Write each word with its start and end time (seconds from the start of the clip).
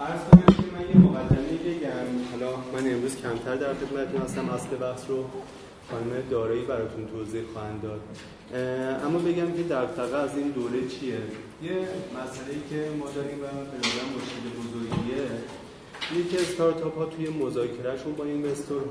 عرض 0.00 0.20
من 0.74 0.80
یه 0.90 0.96
مقدمه 0.96 1.50
حالا 2.30 2.56
من 2.56 2.92
امروز 2.94 3.16
کمتر 3.16 3.56
در 3.56 3.74
خدمتتون 3.74 4.22
هستم. 4.22 4.50
اصل 4.50 4.76
بحث 4.76 5.04
رو 5.08 5.24
خانم 5.90 6.22
دارایی 6.30 6.64
براتون 6.64 7.06
توضیح 7.06 7.42
خواهند 7.52 7.82
داد. 7.82 8.00
اما 9.04 9.18
بگم 9.18 9.52
که 9.52 9.62
در 9.62 9.86
از 10.16 10.38
این 10.38 10.48
دوره 10.48 10.88
چیه؟ 10.88 11.14
یه 11.62 11.72
مسئله 12.16 12.54
که 12.70 12.90
ما 12.98 13.06
داریم 13.10 13.38
و 13.38 13.46
به 13.46 13.78
مشکل 14.16 14.44
بزرگیه 14.60 15.26
که 16.30 16.40
استارتاپ 16.40 16.98
ها 16.98 17.04
توی 17.04 17.28
مذاکرهشون 17.28 18.12
با 18.12 18.24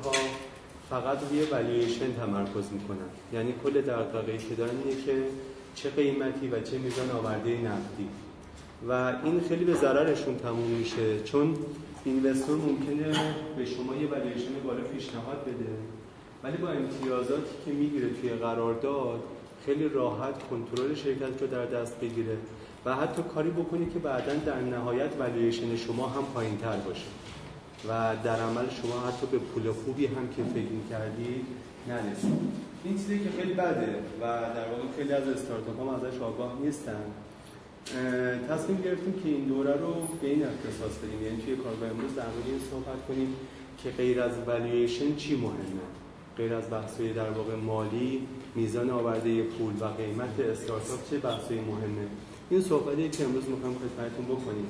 ها 0.04 0.12
فقط 0.89 1.18
روی 1.30 1.41
والویشن 1.41 2.14
تمرکز 2.14 2.71
می‌کنن. 2.71 3.10
یعنی 3.34 3.54
کل 3.64 3.82
دغدغه‌ای 3.82 4.38
که 4.38 4.55
دارن 4.55 4.71
اینه 4.84 5.02
که 5.05 5.23
چه 5.76 5.89
قیمتی 5.89 6.48
و 6.48 6.62
چه 6.62 6.78
میزان 6.78 7.12
آورده 7.12 7.50
نقدی. 7.50 8.10
و 8.88 8.91
این 9.23 9.41
خیلی 9.50 9.66
به 9.66 9.73
ضررشون 9.73 10.38
تموم 10.38 10.68
میشه 10.68 11.23
چون 11.23 11.55
اینوستور 12.05 12.58
ممکنه 12.58 13.05
به 13.58 13.66
شما 13.66 13.95
یه 13.95 14.08
والویشن 14.08 14.53
بالا 14.66 14.81
پیشنهاد 14.81 15.41
بده. 15.41 15.70
ولی 16.44 16.58
با 16.58 16.70
امتیازاتی 16.70 17.55
که 17.66 17.72
می‌گیره 17.72 18.09
توی 18.22 18.30
قرارداد 18.30 19.20
خیلی 19.66 19.89
راحت 19.89 20.44
کنترل 20.50 20.95
شرکت 20.95 21.41
رو 21.41 21.48
در 21.48 21.66
دست 21.66 22.00
بگیره 22.00 22.38
و 22.86 22.95
حتی 22.95 23.22
کاری 23.22 23.50
بکنی 23.50 23.86
که 23.86 24.00
بعدا 24.00 24.34
در 24.34 24.62
نهایت 24.62 25.09
والویشن 25.20 25.75
شما 25.75 26.08
هم 26.08 26.23
پایین 26.34 26.58
تر 26.58 26.77
باشه. 26.77 27.08
و 27.89 28.16
در 28.23 28.36
عمل 28.36 28.70
شما 28.81 29.00
حتی 29.08 29.27
به 29.31 29.38
پول 29.38 29.72
خوبی 29.72 30.05
هم 30.05 30.27
که 30.36 30.44
فکر 30.44 30.89
کردی 30.89 31.45
نرسید 31.88 32.39
این 32.84 32.94
چیزی 32.94 33.20
که 33.20 33.30
خیلی 33.38 33.53
بده 33.53 33.95
و 34.22 34.23
در 34.55 34.70
واقع 34.72 34.84
خیلی 34.98 35.14
از 35.14 35.27
استارتاپ 35.27 35.81
هم 35.81 35.89
ازش 35.89 36.22
آگاه 36.22 36.58
نیستن. 36.64 37.02
تصمیم 38.49 38.81
گرفتیم 38.81 39.13
که 39.23 39.29
این 39.29 39.45
دوره 39.45 39.73
رو 39.73 39.93
به 40.21 40.27
این 40.27 40.43
اختصاص 40.45 40.97
بدیم. 40.97 41.23
یعنی 41.23 41.41
توی 41.41 41.55
کارگاه 41.55 41.89
امروز 41.89 42.15
در 42.15 42.23
مورد 42.23 42.47
این 42.47 42.59
صحبت 42.71 43.07
کنیم 43.07 43.35
که 43.83 43.89
غیر 43.89 44.21
از 44.21 44.31
والویشن 44.47 45.16
چی 45.16 45.36
مهمه؟ 45.36 45.88
غیر 46.38 46.53
از 46.53 46.69
بحث‌های 46.71 47.13
در 47.13 47.30
واقع 47.30 47.55
مالی 47.55 48.27
میزان 48.55 48.89
آورده 48.89 49.44
پول 49.44 49.73
و 49.80 49.86
قیمت 49.86 50.39
استارتاپ 50.39 51.09
چه 51.09 51.17
بحث‌های 51.17 51.59
مهمه؟ 51.59 52.08
این 52.49 52.61
صحبتی 52.61 53.09
که 53.09 53.23
امروز 53.23 53.49
می‌خوام 53.49 53.75
خدمتتون 53.75 54.25
بکنیم. 54.25 54.69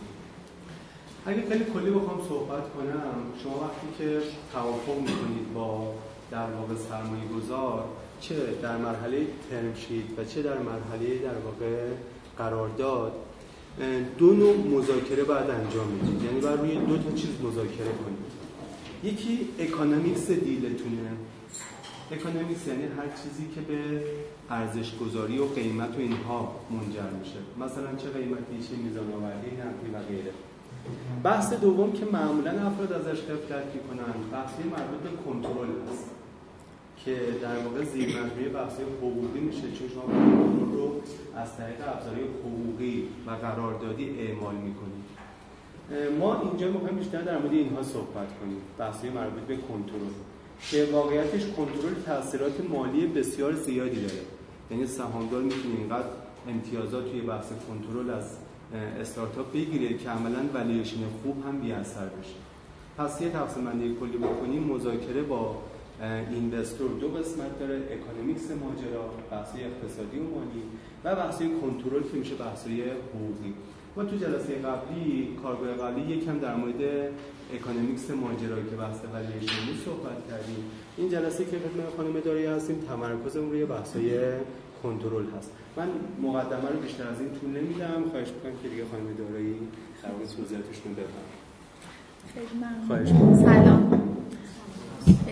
اگه 1.26 1.42
خیلی 1.50 1.64
کلی 1.64 1.92
بخوام 1.92 2.22
صحبت 2.30 2.64
کنم 2.74 3.14
شما 3.44 3.60
وقتی 3.60 3.88
که 3.98 4.22
توافق 4.54 4.98
می‌کنید 4.98 5.54
با 5.54 5.94
در 6.32 6.52
واقع 6.52 6.74
سرمایه 6.90 7.24
گذار 7.38 7.86
چه 8.22 8.36
در 8.62 8.78
مرحله 8.78 9.28
ترم 9.50 9.74
و 10.18 10.24
چه 10.26 10.42
در 10.42 10.58
مرحله 10.58 11.18
در 11.18 11.38
واقع 11.46 11.88
قرارداد 12.40 13.12
دو 14.18 14.34
نوع 14.34 14.56
مذاکره 14.58 15.24
باید 15.24 15.50
انجام 15.50 15.88
می‌دید 15.88 16.24
یعنی 16.24 16.40
باید 16.40 16.60
روی 16.60 16.76
دو 16.76 16.98
تا 16.98 17.12
چیز 17.16 17.30
مذاکره 17.44 17.94
کنید. 18.04 18.30
یکی 19.04 19.50
economics 19.60 20.32
deal 20.32 20.67
تونه. 20.67 21.10
economics 22.12 22.68
یعنی 22.68 22.84
هر 22.84 23.10
چیزی 23.24 23.46
که 23.56 23.62
به 23.62 24.04
ارزش 24.50 24.98
گذاری 24.98 25.38
و 25.40 25.46
قیمت 25.46 25.96
و 25.98 26.00
اینها 26.00 26.56
منجر 26.72 27.10
میشه. 27.20 27.40
مثلا 27.60 27.96
چه 27.98 28.10
قیمتی 28.10 28.68
چه 28.70 28.76
میزان 28.84 29.14
آورده 29.14 29.52
نقدی 29.62 29.90
و 29.94 30.00
غیره. 30.10 30.32
بحث 31.24 31.54
دوم 31.54 31.92
که 31.92 32.06
معمولا 32.06 32.52
افراد 32.52 32.94
ازش 32.94 33.22
غفلت 33.22 33.66
می‌کنن 33.76 34.14
بحثی 34.32 34.64
مربوط 34.64 35.00
به 35.04 35.10
کنترل 35.26 35.70
هست. 35.92 36.10
که 37.06 37.18
در 37.42 37.58
واقع 37.58 37.84
زیر 37.84 38.10
مجموعه 38.10 38.50
بحث 38.50 38.74
حقوقی 39.02 39.40
میشه 39.40 39.62
چون 39.62 39.90
شما 39.90 40.04
کنترل 40.04 40.72
رو 40.72 41.02
از 41.36 41.58
طریق 41.58 41.78
ابزارهای 41.88 42.24
حقوقی 42.24 43.08
و 43.28 43.32
قراردادی 43.32 44.10
اعمال 44.20 44.56
می‌کنید 44.56 45.10
ما 46.20 46.42
اینجا 46.42 46.72
می‌خوایم 46.72 46.96
بیشتر 46.96 47.22
در 47.22 47.38
مورد 47.38 47.54
اینها 47.54 47.84
صحبت 47.84 48.40
کنیم 48.40 48.58
بحثی 48.78 49.10
مربوط 49.10 49.44
به 49.44 49.56
کنترل. 49.56 50.14
که 50.72 50.88
واقعیتش 50.92 51.46
کنترل 51.46 51.94
تاثیرات 52.06 52.70
مالی 52.70 53.08
بسیار 53.08 53.54
زیادی 53.54 54.02
داره. 54.02 54.22
یعنی 54.72 54.88
سهامدار 54.88 55.42
می‌تونه 55.42 55.76
اینقدر 55.78 56.08
امتیازات 56.48 57.12
توی 57.12 57.22
بحث 57.22 57.46
کنترل 57.68 58.10
از 58.10 58.38
استارتاپ 59.00 59.54
بگیره 59.54 59.98
که 59.98 60.10
عملا 60.10 60.40
ولیشن 60.54 60.98
خوب 61.24 61.46
هم 61.46 61.62
بی 61.62 61.72
اثر 61.72 62.06
بشه. 62.06 62.36
پس 62.98 63.22
یه 63.22 63.30
تقسیم 63.30 63.66
بندی 63.66 63.96
کلی 64.00 64.18
بکنیم 64.18 64.64
مذاکره 64.64 65.22
با 65.22 65.56
investor 66.32 66.92
دو 67.00 67.08
قسمت 67.08 67.60
داره 67.60 67.76
economics 67.76 68.52
ماجرا 68.52 69.10
بحث 69.32 69.50
اقتصادی 69.56 70.18
و 70.20 70.24
مالی 70.24 70.64
و 71.04 71.16
بحث 71.16 71.38
کنترل 71.38 72.04
که 72.12 72.18
میشه 72.18 72.36
بحث 72.36 72.68
حقوقی. 72.68 73.54
ما 73.96 74.04
تو 74.04 74.16
جلسه 74.16 74.54
قبلی 74.56 75.38
کارگاه 75.44 75.74
قبلی 75.74 76.16
یکم 76.16 76.40
در 76.40 76.56
مورد 76.56 76.82
economics 77.56 78.12
ماجرا 78.12 78.56
که 78.70 78.76
بحث 78.76 78.98
ولیشن 79.14 79.66
صحبت 79.86 80.28
کردیم. 80.30 80.64
این 80.98 81.10
جلسه 81.10 81.46
که 81.46 81.52
خدمت 81.52 81.96
خانم 81.98 82.20
داری 82.20 82.46
هستیم 82.46 82.76
تمرکزمون 82.90 83.52
روی 83.52 83.66
بحث‌های 83.66 84.12
کنترل 84.84 85.26
هست. 85.38 85.52
من 85.78 85.88
مقدمه 86.22 86.70
رو 86.74 86.80
بیشتر 86.80 87.08
از 87.08 87.20
این 87.20 87.30
طول 87.40 87.50
نمیدم. 87.50 88.10
خواهش 88.12 88.28
می‌کنم 88.28 88.62
که 88.64 88.70
دیگه 88.70 88.84
خانم 88.92 89.08
دارایی 89.18 89.56
مورد 90.02 90.36
توضیحاتشون 90.36 90.94
بفرمایید. 90.94 91.40
خیلی 92.34 92.56
ممنون. 92.64 93.46
سلام. 93.46 93.69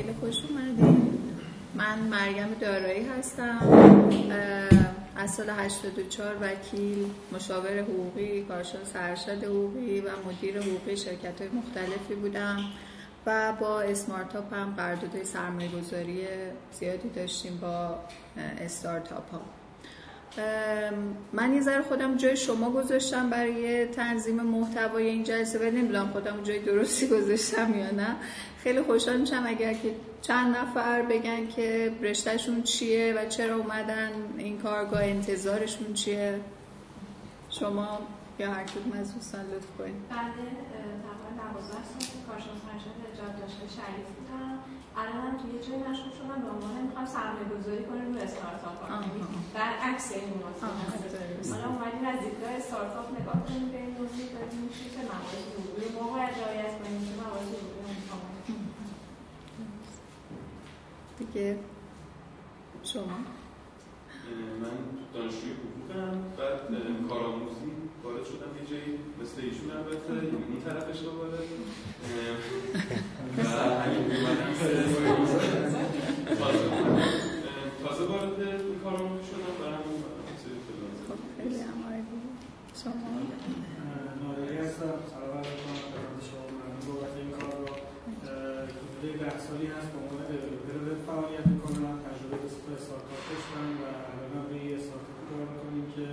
خیلی 0.08 0.20
خوش 0.20 0.36
اومدید 0.50 1.20
من 1.76 2.00
مریم 2.00 2.48
دارایی 2.62 3.06
هستم. 3.06 3.60
از 5.16 5.32
سال 5.32 5.50
84 5.50 6.36
وکیل 6.42 7.10
مشاور 7.32 7.80
حقوقی 7.80 8.44
کارشناس 8.44 8.92
ارشد 8.96 9.44
حقوقی 9.44 10.02
و 10.02 10.10
مدیر 10.28 10.62
حقوقی 10.62 10.98
شرکت 10.98 11.42
های 11.42 11.50
مختلفی 11.50 12.16
بودم 12.16 12.58
و 13.26 13.54
با 13.60 13.82
اسمارتاپ 13.82 14.54
هم 14.54 14.74
قراردادهای 14.78 15.26
سرمایه 15.26 15.70
گذاری 15.70 16.26
زیادی 16.72 17.10
داشتیم 17.10 17.58
با 17.58 17.96
استارتاپ 18.38 19.32
ها. 19.32 19.42
من 21.34 21.54
یه 21.54 21.62
ذره 21.62 21.82
خودم 21.82 22.18
جای 22.18 22.38
شما 22.38 22.70
گذاشتم 22.70 23.30
برای 23.30 23.86
تنظیم 23.86 24.36
محتوای 24.36 25.08
این 25.08 25.24
جلسه 25.24 25.60
ولی 25.60 25.72
نمی‌دونم 25.72 26.08
خودم 26.08 26.44
جای 26.44 26.60
درستی 26.60 27.08
گذاشتم 27.08 27.80
یا 27.80 27.92
نه. 27.92 28.16
خیلی 28.64 28.82
خوشحال 28.82 29.18
میشم 29.18 29.44
اگر 29.46 29.74
که 29.74 29.96
چند 30.22 30.58
نفر 30.58 31.02
بگن 31.02 31.48
که 31.48 31.92
رشتهشون 32.02 32.64
چیه 32.64 33.14
و 33.18 33.30
چرا 33.30 33.56
اومدن 33.56 34.12
این 34.38 34.60
کارگاه 34.60 35.04
انتظارشون 35.04 35.94
چیه. 35.94 36.40
شما 37.50 38.00
یا 38.40 38.52
هر 38.52 38.64
کدوم 38.64 39.00
از 39.00 39.16
دوستان 39.16 39.42
لطف 39.42 39.78
کنید. 39.78 40.10
بعد 40.10 40.32
تقریبا 41.08 41.54
12 41.54 41.74
سال 41.74 42.22
کارشناس 42.28 42.62
ارشد 42.74 43.18
جاده‌داشت 43.18 43.58
شریف 43.58 44.08
بودم. 44.18 44.57
الان 45.00 45.18
هم 45.26 45.38
توی 45.42 45.52
جای 45.66 45.80
مشغول 45.90 46.12
شدم 46.20 46.40
به 46.46 46.50
عنوان 46.54 46.76
می‌خوام 46.88 47.06
سرمایه 47.06 47.48
گذاری 47.56 47.84
کنیم 47.90 48.06
روی 48.14 48.22
استارتاپ 48.22 48.78
ها. 48.82 49.02
در 49.54 49.72
عکس 49.88 50.12
این 50.12 50.30
موضوع. 50.34 50.70
حالا 51.54 51.68
اومدیم 51.74 52.06
از 52.14 52.20
دیدگاه 52.26 52.52
استارتاپ 52.52 53.08
نگاه 53.20 53.40
کنیم 53.46 53.66
به 53.72 53.78
این 53.78 53.92
موضوع 54.00 54.26
داریم 54.36 54.62
میشه 54.68 54.86
که 54.94 55.02
موارد 55.10 55.46
حقوقی 55.58 55.88
ما 55.96 56.06
باید 56.14 56.34
رعایت 56.42 56.74
کنیم 56.82 57.02
که 57.08 57.14
موارد 57.22 57.48
حقوقی 58.12 58.56
دیگه 61.20 61.60
شما. 62.84 63.04
من 64.62 64.78
دانشجوی 65.14 65.52
حقوقم 65.52 66.22
بعد 66.38 66.60
کارآموزی. 67.10 67.72
وارد 68.08 68.26
شدم 68.32 68.52
یه 68.60 68.66
جایی 68.72 68.92
مثل 69.22 69.38
ایشون 69.48 69.70
البته 69.78 70.14
این 70.52 70.62
طرفش 70.66 71.00
رو 71.04 71.12
وارد. 71.20 71.48
و 73.38 73.40
همین 73.84 74.04
اومدم 74.16 74.52
تازه 77.84 78.04
وارد 78.12 78.40
کارآموزی 78.84 79.26
شدم 79.30 79.56
و 79.60 79.64
همون 79.76 80.00
خب 81.08 81.20
خیلی 81.38 81.60
عمالی 81.72 82.04
شما؟ 82.82 83.08
نادری 84.22 84.58
هستم. 84.58 84.98
سلام 85.14 85.38
علیکم. 85.38 85.76
خدمت 85.94 86.22
شما. 86.30 86.46
ممنون 86.58 86.84
بابت 86.88 87.14
این 87.22 87.32
کار 87.38 87.54
رو. 87.62 87.68
حدود 88.76 89.16
ده 89.22 89.40
سالی 89.48 89.68
هست. 89.76 89.90
به 89.94 89.98
عنوان 90.02 90.22
دیولپر 90.30 90.98
فعالیت 91.08 91.48
می‌کنم 91.54 91.96
تجربه 92.08 92.38
به 92.66 92.74
استارتاپ 92.78 93.22
داشتم 93.30 93.68
و 93.82 93.86
الان 94.22 94.46
به 94.50 94.58
یه 94.66 94.74
استارتاپ 94.80 95.20
کار 95.30 95.46
می‌کنیم 95.54 95.88
که 95.96 96.08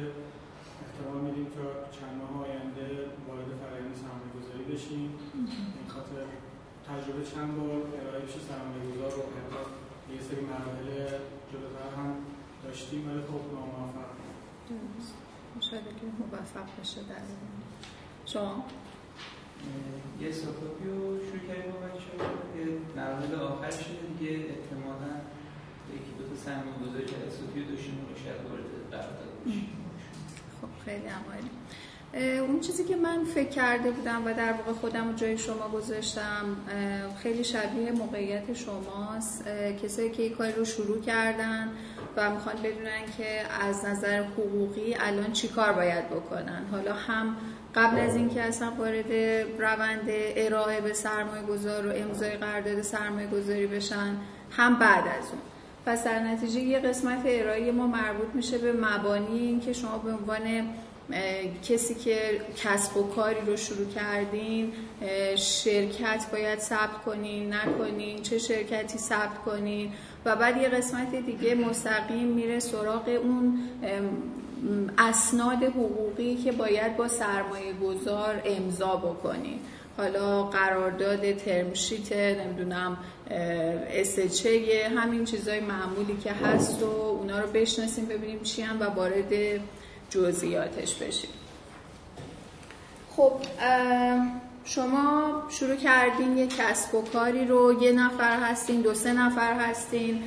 احتمال 0.94 1.20
میدیم 1.26 1.48
تا 1.56 1.64
چند 1.96 2.14
ماه 2.20 2.32
آینده 2.44 2.86
وارد 3.26 3.50
فرآیند 3.60 3.94
سرمایه 4.02 4.30
گذاری 4.38 4.64
بشیم 4.72 5.10
این 5.78 5.88
خاطر 5.94 6.20
تجربه 6.88 7.22
چند 7.32 7.50
بار 7.56 7.80
ارائه 8.00 8.24
بشه 8.26 8.40
سرمایه 8.48 8.84
گذار 8.92 9.10
رو 9.16 9.22
حتی 9.36 9.62
یه 10.14 10.20
سری 10.28 10.42
مراحل 10.50 10.90
جلوتر 11.50 11.88
هم 11.98 12.10
داشتیم 12.64 13.02
ولی 13.08 13.22
خب 13.30 13.42
ناموفق. 13.54 14.10
شاید 15.68 15.86
که 15.98 16.06
موفق 16.18 16.68
بشه 16.80 17.00
در 17.10 17.24
شما؟ 18.32 18.64
یه 20.20 20.28
استارتاپی 20.28 20.84
رو 20.94 21.00
شروع 21.26 21.42
کردیم 21.48 21.72
با 21.72 21.78
بچه 21.86 22.10
یه 22.58 22.66
مراحل 22.96 23.34
آخر 23.52 23.70
شده 23.70 24.04
دیگه. 24.10 24.32
احتمالا 24.54 25.12
یکی 25.96 26.12
دو 26.18 26.24
تا 26.30 26.36
سرمایه 26.44 26.76
گذاری 26.82 27.06
که 27.10 27.16
اساسی 27.26 27.56
رو 27.60 27.66
داشتیم 27.70 27.96
رو 28.08 28.14
شاید 28.22 28.40
وارد 28.46 28.68
قرارداد 28.90 29.32
بشیم. 29.46 29.83
خیلی 30.84 31.04
عمالی. 31.06 31.50
اون 32.40 32.60
چیزی 32.60 32.84
که 32.84 32.96
من 32.96 33.24
فکر 33.34 33.48
کرده 33.48 33.90
بودم 33.90 34.22
و 34.26 34.34
در 34.34 34.52
واقع 34.52 34.72
خودم 34.72 35.08
رو 35.08 35.14
جای 35.14 35.38
شما 35.38 35.68
گذاشتم 35.68 36.56
خیلی 37.22 37.44
شبیه 37.44 37.92
موقعیت 37.92 38.54
شماست. 38.54 39.44
کسایی 39.82 40.10
که 40.10 40.22
این 40.22 40.34
کاری 40.34 40.52
رو 40.52 40.64
شروع 40.64 41.00
کردن 41.00 41.68
و 42.16 42.30
می‌خوان 42.30 42.56
بدونن 42.56 43.00
که 43.18 43.40
از 43.60 43.84
نظر 43.84 44.22
حقوقی 44.22 44.94
الان 45.00 45.32
چی 45.32 45.48
کار 45.48 45.72
باید 45.72 46.10
بکنن. 46.10 46.62
حالا 46.70 46.94
هم 46.94 47.36
قبل 47.74 48.00
از 48.00 48.16
اینکه 48.16 48.42
اصلا 48.42 48.70
وارد 48.70 49.12
روند 49.58 50.08
ارائه 50.36 50.80
به 50.80 50.92
سرمایه 50.92 51.42
گذار 51.42 51.86
و 51.86 51.92
امضای 51.96 52.30
قرارداد 52.30 52.82
سرمایه 52.82 53.26
گذاری 53.26 53.66
بشن 53.66 54.16
هم 54.50 54.78
بعد 54.78 55.04
از 55.04 55.30
اون. 55.30 55.40
پس 55.86 56.04
در 56.04 56.18
نتیجه 56.18 56.60
یه 56.60 56.78
قسمت 56.78 57.22
ارائه 57.26 57.72
ما 57.72 57.86
مربوط 57.86 58.28
میشه 58.34 58.58
به 58.58 58.72
مبانی 58.72 59.38
این 59.38 59.60
که 59.60 59.72
شما 59.72 59.98
به 59.98 60.10
عنوان 60.12 60.68
کسی 61.68 61.94
که 61.94 62.40
کسب 62.56 62.96
و 62.96 63.02
کاری 63.02 63.40
رو 63.46 63.56
شروع 63.56 63.88
کردین 63.88 64.72
شرکت 65.36 66.26
باید 66.32 66.58
ثبت 66.58 67.02
کنین 67.06 67.54
نکنین 67.54 68.22
چه 68.22 68.38
شرکتی 68.38 68.98
ثبت 68.98 69.38
کنین 69.44 69.92
و 70.24 70.36
بعد 70.36 70.56
یه 70.56 70.68
قسمت 70.68 71.14
دیگه 71.14 71.54
مستقیم 71.54 72.26
میره 72.26 72.58
سراغ 72.58 73.08
اون 73.22 73.58
اسناد 74.98 75.62
حقوقی 75.62 76.36
که 76.36 76.52
باید 76.52 76.96
با 76.96 77.08
سرمایه 77.08 77.72
گذار 77.72 78.42
امضا 78.44 78.96
بکنین. 78.96 79.58
حالا 79.96 80.42
قرارداد 80.42 81.32
ترمشیت 81.32 82.12
نمی‌دونم 82.12 82.96
اسچه 83.30 84.92
همین 84.96 85.24
چیزای 85.24 85.60
معمولی 85.60 86.16
که 86.24 86.32
هست 86.32 86.82
و 86.82 86.86
اونا 86.86 87.40
رو 87.40 87.50
بشناسیم 87.50 88.06
ببینیم 88.06 88.42
چی 88.42 88.62
هم 88.62 88.80
و 88.80 88.84
وارد 88.84 89.60
جزئیاتش 90.10 90.94
بشیم. 90.94 91.30
خب 93.16 93.32
شما 94.64 95.42
شروع 95.50 95.76
کردین 95.76 96.38
یه 96.38 96.46
کسب 96.46 96.94
و 96.94 97.02
کاری 97.02 97.44
رو 97.44 97.82
یه 97.82 97.92
نفر 97.92 98.40
هستین 98.40 98.80
دو 98.80 98.94
سه 98.94 99.12
نفر 99.12 99.54
هستین. 99.54 100.22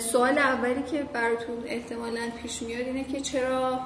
سوال 0.00 0.38
اولی 0.38 0.82
که 0.90 1.02
براتون 1.02 1.56
احتمالا 1.66 2.20
پیش 2.42 2.62
میاد 2.62 2.86
اینه 2.86 3.04
که 3.04 3.20
چرا 3.20 3.80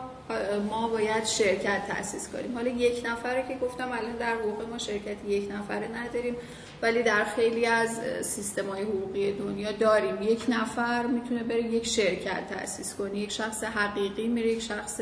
ما 0.71 0.89
باید 0.89 1.25
شرکت 1.25 1.87
تأسیس 1.89 2.29
کنیم؟ 2.29 2.55
حالا 2.55 2.69
یک 2.69 3.07
نفره 3.07 3.45
که 3.49 3.67
گفتم 3.67 3.93
الان 3.93 4.17
در 4.17 4.37
واقع 4.37 4.67
ما 4.67 4.79
شرکت 4.79 5.17
یک 5.29 5.53
نفره 5.53 5.89
نداریم. 5.89 6.37
ولی 6.83 7.03
در 7.03 7.25
خیلی 7.25 7.67
از 7.67 8.01
سیستم 8.23 8.67
های 8.67 8.83
حقوقی 8.83 9.33
دنیا 9.33 9.73
داریم. 9.73 10.23
یک 10.23 10.45
نفر 10.49 11.07
می‌تونه 11.07 11.43
بره 11.43 11.63
یک 11.63 11.87
شرکت 11.87 12.49
تأسیس 12.51 12.95
کنه 12.95 13.19
یک 13.19 13.33
شخص 13.33 13.65
حقیقی 13.65 14.29
میره 14.29 14.49
یک 14.49 14.63
شخص 14.63 15.01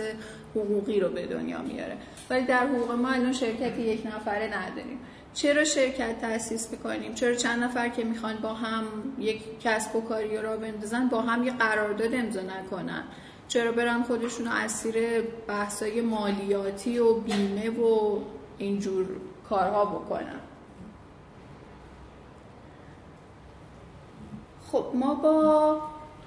حقوقی 0.54 1.00
رو 1.00 1.08
به 1.08 1.26
دنیا 1.26 1.62
میاره. 1.62 1.96
ولی 2.30 2.46
در 2.46 2.66
حقوق 2.66 2.90
ما 2.90 3.08
الان 3.08 3.32
شرکت 3.32 3.78
یک 3.78 4.06
نفره 4.06 4.46
نداریم. 4.58 4.98
چرا 5.34 5.64
شرکت 5.64 6.20
تأسیس 6.20 6.70
می‌کنیم؟ 6.70 7.14
چرا 7.14 7.34
چند 7.34 7.64
نفر 7.64 7.88
که 7.88 8.04
می‌خوان 8.04 8.36
با 8.36 8.54
هم 8.54 8.84
یک 9.18 9.60
کسب 9.60 9.96
و 9.96 10.00
کاری 10.00 10.36
را 10.36 10.56
بندازن 10.56 11.08
با 11.08 11.20
هم 11.20 11.44
یه 11.44 11.52
قرارداد 11.52 12.14
امضا 12.14 12.40
نکنن؟ 12.40 13.04
چرا 13.48 13.72
برن 13.72 14.02
خودشون 14.02 14.48
اسیر 14.48 15.20
بحثای 15.48 16.00
مالیاتی 16.00 16.98
و 16.98 17.14
بیمه 17.14 17.70
و 17.70 18.18
اینجور 18.58 19.06
کارها 19.48 19.84
بکنن؟ 19.84 20.40
خب 24.72 24.86
ما 24.94 25.14
با 25.14 25.80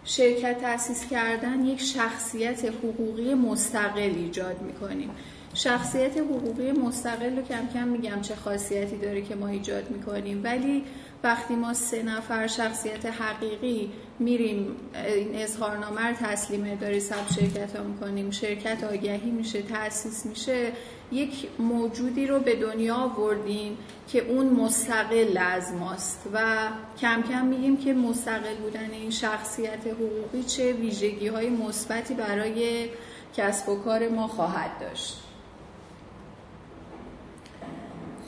شرکت 0.03 0.61
تأسیس 0.61 1.07
کردن 1.07 1.65
یک 1.65 1.81
شخصیت 1.81 2.65
حقوقی 2.65 3.33
مستقل 3.33 3.99
ایجاد 3.99 4.61
می‌کنیم. 4.61 5.09
شخصیت 5.53 6.17
حقوقی 6.17 6.71
مستقل 6.71 7.35
رو 7.35 7.41
کم 7.41 7.67
کم 7.73 7.87
میگم 7.87 8.21
چه 8.21 8.35
خاصیتی 8.35 8.97
داره 8.97 9.21
که 9.21 9.35
ما 9.35 9.47
ایجاد 9.47 9.91
می‌کنیم 9.91 10.41
ولی 10.43 10.83
وقتی 11.23 11.55
ما 11.55 11.73
سه 11.73 12.03
نفر 12.03 12.47
شخصیت 12.47 13.05
حقیقی 13.05 13.91
میریم 14.19 14.75
این 15.05 15.35
اظهارنامه 15.35 16.01
رو 16.01 16.15
تسلیم 16.19 16.63
اداره 16.71 16.99
سب 16.99 17.29
شرکت 17.35 17.75
ها 17.75 17.83
می‌کنیم 17.83 18.31
شرکت 18.31 18.83
آگهی 18.83 19.31
میشه 19.31 19.61
تأسیس 19.61 20.25
میشه 20.25 20.71
یک 21.11 21.47
موجودی 21.59 22.27
رو 22.27 22.39
به 22.39 22.55
دنیا 22.55 22.95
آوردیم 22.95 23.77
که 24.07 24.25
اون 24.25 24.49
مستقل 24.49 25.37
از 25.37 25.73
ماست 25.73 26.29
و 26.33 26.67
کم 27.01 27.21
کم 27.21 27.45
میگیم 27.45 27.77
که 27.77 27.93
مستقل 27.93 28.55
بودن 28.55 28.91
این 28.91 29.11
شخصیت 29.11 29.87
حقوقی 29.87 30.43
چه 30.43 30.73
ویژگی 30.73 31.27
های 31.27 31.49
مثبتی 31.49 32.13
برای 32.13 32.89
کسب 33.37 33.69
و 33.69 33.75
کار 33.75 34.09
ما 34.09 34.27
خواهد 34.27 34.79
داشت. 34.79 35.23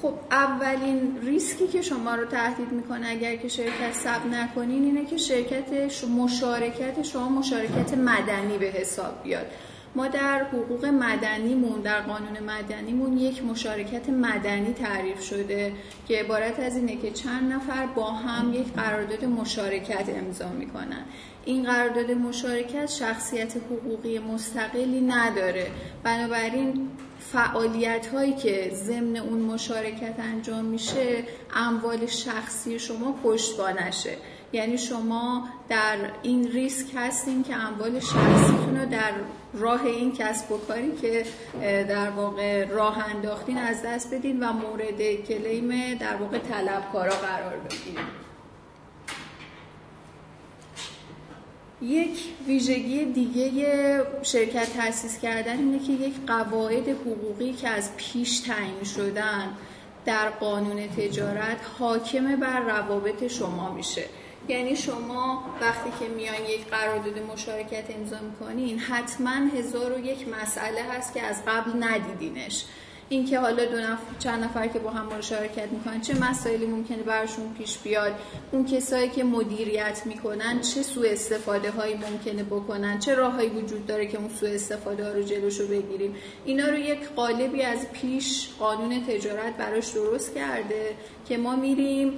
خب 0.01 0.13
اولین 0.31 1.19
ریسکی 1.21 1.67
که 1.67 1.81
شما 1.81 2.15
رو 2.15 2.25
تهدید 2.25 2.71
می‌کنه 2.71 3.07
اگر 3.07 3.35
که 3.35 3.47
شرکت 3.47 3.93
ثبت 3.93 4.25
نکنین 4.25 4.83
اینه 4.83 5.05
که 5.05 5.17
شرکت 5.17 5.91
مشارکت 6.17 7.03
شما 7.03 7.29
مشارکت 7.29 7.97
مدنی 7.97 8.57
به 8.57 8.65
حساب 8.65 9.23
بیاد. 9.23 9.45
ما 9.95 10.07
در 10.07 10.43
حقوق 10.43 10.85
مدنیمون 10.85 11.81
در 11.81 12.01
قانون 12.01 12.39
مدنیمون 12.39 13.17
یک 13.17 13.43
مشارکت 13.43 14.09
مدنی 14.09 14.73
تعریف 14.73 15.21
شده 15.21 15.73
که 16.07 16.19
عبارت 16.19 16.59
از 16.59 16.75
اینه 16.77 16.95
که 16.95 17.11
چند 17.11 17.53
نفر 17.53 17.85
با 17.85 18.11
هم 18.11 18.53
یک 18.53 18.73
قرارداد 18.73 19.25
مشارکت 19.25 20.09
امضا 20.09 20.49
می‌کنن. 20.49 21.05
این 21.45 21.63
قرارداد 21.63 22.11
مشارکت 22.11 22.85
شخصیت 22.85 23.57
حقوقی 23.57 24.19
مستقلی 24.19 25.01
نداره. 25.01 25.67
بنابراین 26.03 26.89
فعالیت 27.19 28.07
هایی 28.07 28.33
که 28.33 28.71
ضمن 28.73 29.17
اون 29.17 29.41
مشارکت 29.41 30.15
انجام 30.19 30.65
میشه 30.65 31.23
اموال 31.55 32.05
شخصی 32.05 32.79
شما 32.79 33.11
پشتوانشه. 33.23 34.17
یعنی 34.53 34.77
شما 34.77 35.47
در 35.69 35.97
این 36.23 36.51
ریسک 36.51 36.87
هستین 36.95 37.43
که 37.43 37.55
اموال 37.55 37.99
شخصیتون 37.99 38.77
رو 38.77 38.89
در 38.89 39.11
راه 39.53 39.85
این 39.85 40.13
کسب 40.13 40.51
و 40.51 40.57
کاری 40.57 40.91
که 40.91 41.25
در 41.89 42.09
واقع 42.09 42.65
راه 42.65 43.09
انداختین 43.09 43.57
از 43.57 43.81
دست 43.81 44.13
بدین 44.13 44.43
و 44.43 44.53
مورد 44.53 45.15
کلیم 45.27 45.95
در 45.95 46.15
واقع 46.15 46.37
طلبکارا 46.37 47.13
قرار 47.13 47.57
بگیرید 47.57 48.31
یک 51.81 52.19
ویژگی 52.47 53.05
دیگه 53.05 54.03
شرکت 54.23 54.73
تأسیس 54.73 55.19
کردن 55.19 55.57
اینه 55.57 55.79
که 55.79 55.93
یک 55.93 56.13
قواعد 56.27 56.89
حقوقی 56.89 57.53
که 57.53 57.69
از 57.69 57.97
پیش 57.97 58.39
تعیین 58.39 58.83
شدن 58.83 59.57
در 60.05 60.29
قانون 60.29 60.87
تجارت 60.87 61.57
حاکم 61.79 62.35
بر 62.35 62.59
روابط 62.59 63.27
شما 63.27 63.73
میشه. 63.73 64.05
یعنی 64.47 64.75
شما 64.75 65.43
وقتی 65.61 65.89
که 65.99 66.07
میان 66.07 66.45
یک 66.49 66.67
قرارداد 66.67 67.19
مشارکت 67.19 67.95
امضا 67.95 68.19
می‌کنین 68.19 68.79
حتما 68.79 69.31
هزار 69.57 69.93
و 69.93 70.05
یک 70.05 70.27
مسئله 70.27 70.83
هست 70.83 71.13
که 71.13 71.21
از 71.21 71.45
قبل 71.47 71.83
ندیدینش. 71.83 72.65
اینکه 73.11 73.39
حالا 73.39 73.65
دو 73.65 73.77
نفر 73.77 74.03
چند 74.19 74.43
نفر 74.43 74.67
که 74.67 74.79
با 74.79 74.89
هم 74.89 75.17
مشارکت 75.17 75.67
می‌کنن 75.71 76.01
چه 76.01 76.19
مسائلی 76.19 76.65
ممکنه 76.65 77.03
براشون 77.03 77.53
پیش 77.53 77.77
بیاد؟ 77.77 78.13
اون 78.51 78.65
کسایی 78.65 79.09
که 79.09 79.23
مدیریت 79.23 80.01
می‌کنن 80.05 80.61
چه 80.61 80.83
سوء 80.83 81.09
استفاده 81.09 81.71
هایی 81.71 81.95
ممکنه 81.95 82.43
بکنن؟ 82.43 82.99
چه 82.99 83.15
راههایی 83.15 83.49
وجود 83.49 83.87
داره 83.87 84.07
که 84.07 84.17
اون 84.17 84.29
سوء 84.39 84.49
استفاده 84.49 85.05
ها 85.05 85.11
رو 85.11 85.23
جلوشو 85.23 85.67
بگیریم؟ 85.67 86.15
اینا 86.45 86.65
رو 86.65 86.77
یک 86.77 87.09
قالبی 87.15 87.61
از 87.63 87.91
پیش 87.93 88.49
قانون 88.59 89.03
تجارت 89.05 89.57
براش 89.57 89.89
درست 89.89 90.35
کرده 90.35 90.95
که 91.29 91.37
ما 91.37 91.55
میریم 91.55 92.13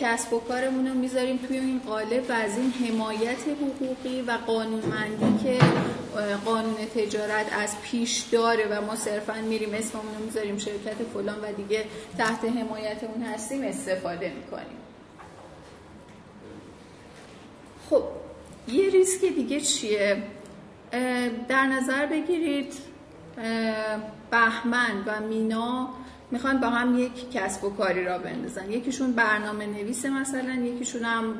کسب 0.00 0.32
و 0.32 0.40
کارمون 0.40 0.86
رو 0.88 0.94
می‌ذاریم 0.94 1.36
توی 1.48 1.58
این 1.58 1.80
قالب 1.86 2.24
و 2.28 2.32
از 2.32 2.58
این 2.58 2.70
حمایت 2.70 3.38
حقوقی 3.60 4.22
و 4.22 4.38
قانونمندی 4.46 5.44
که 5.44 5.58
قانون 6.44 6.76
تجارت 6.94 7.46
از 7.52 7.80
پیش 7.82 8.24
داره 8.32 8.66
و 8.70 8.80
ما 8.86 8.96
صرفا 8.96 9.34
میریم 9.48 9.74
اسممون 9.74 10.14
می‌ذاریم 10.28 10.58
شرکت 10.58 10.96
فلان 11.14 11.38
و 11.42 11.52
دیگه 11.52 11.84
تحت 12.18 12.44
حمایت 12.44 13.04
اون 13.04 13.22
هستیم 13.22 13.62
استفاده 13.62 14.32
می‌کنیم. 14.36 14.78
خب 17.90 18.02
یه 18.68 18.90
ریسک 18.90 19.24
دیگه 19.24 19.60
چیه؟ 19.60 20.22
در 21.48 21.66
نظر 21.66 22.06
بگیرید 22.06 22.74
بهمن 24.30 25.04
و 25.06 25.20
مینا 25.20 25.88
می‌خوان 26.30 26.60
با 26.60 26.68
هم 26.68 26.98
یک 26.98 27.32
کسب 27.32 27.64
و 27.64 27.70
کاری 27.70 28.04
راه 28.04 28.18
بندازن. 28.18 28.70
یکیشون 28.70 29.12
برنامه 29.12 29.66
نویسه 29.66 30.10
مثلا 30.10 30.54
یکیشون 30.54 31.02
هم 31.02 31.34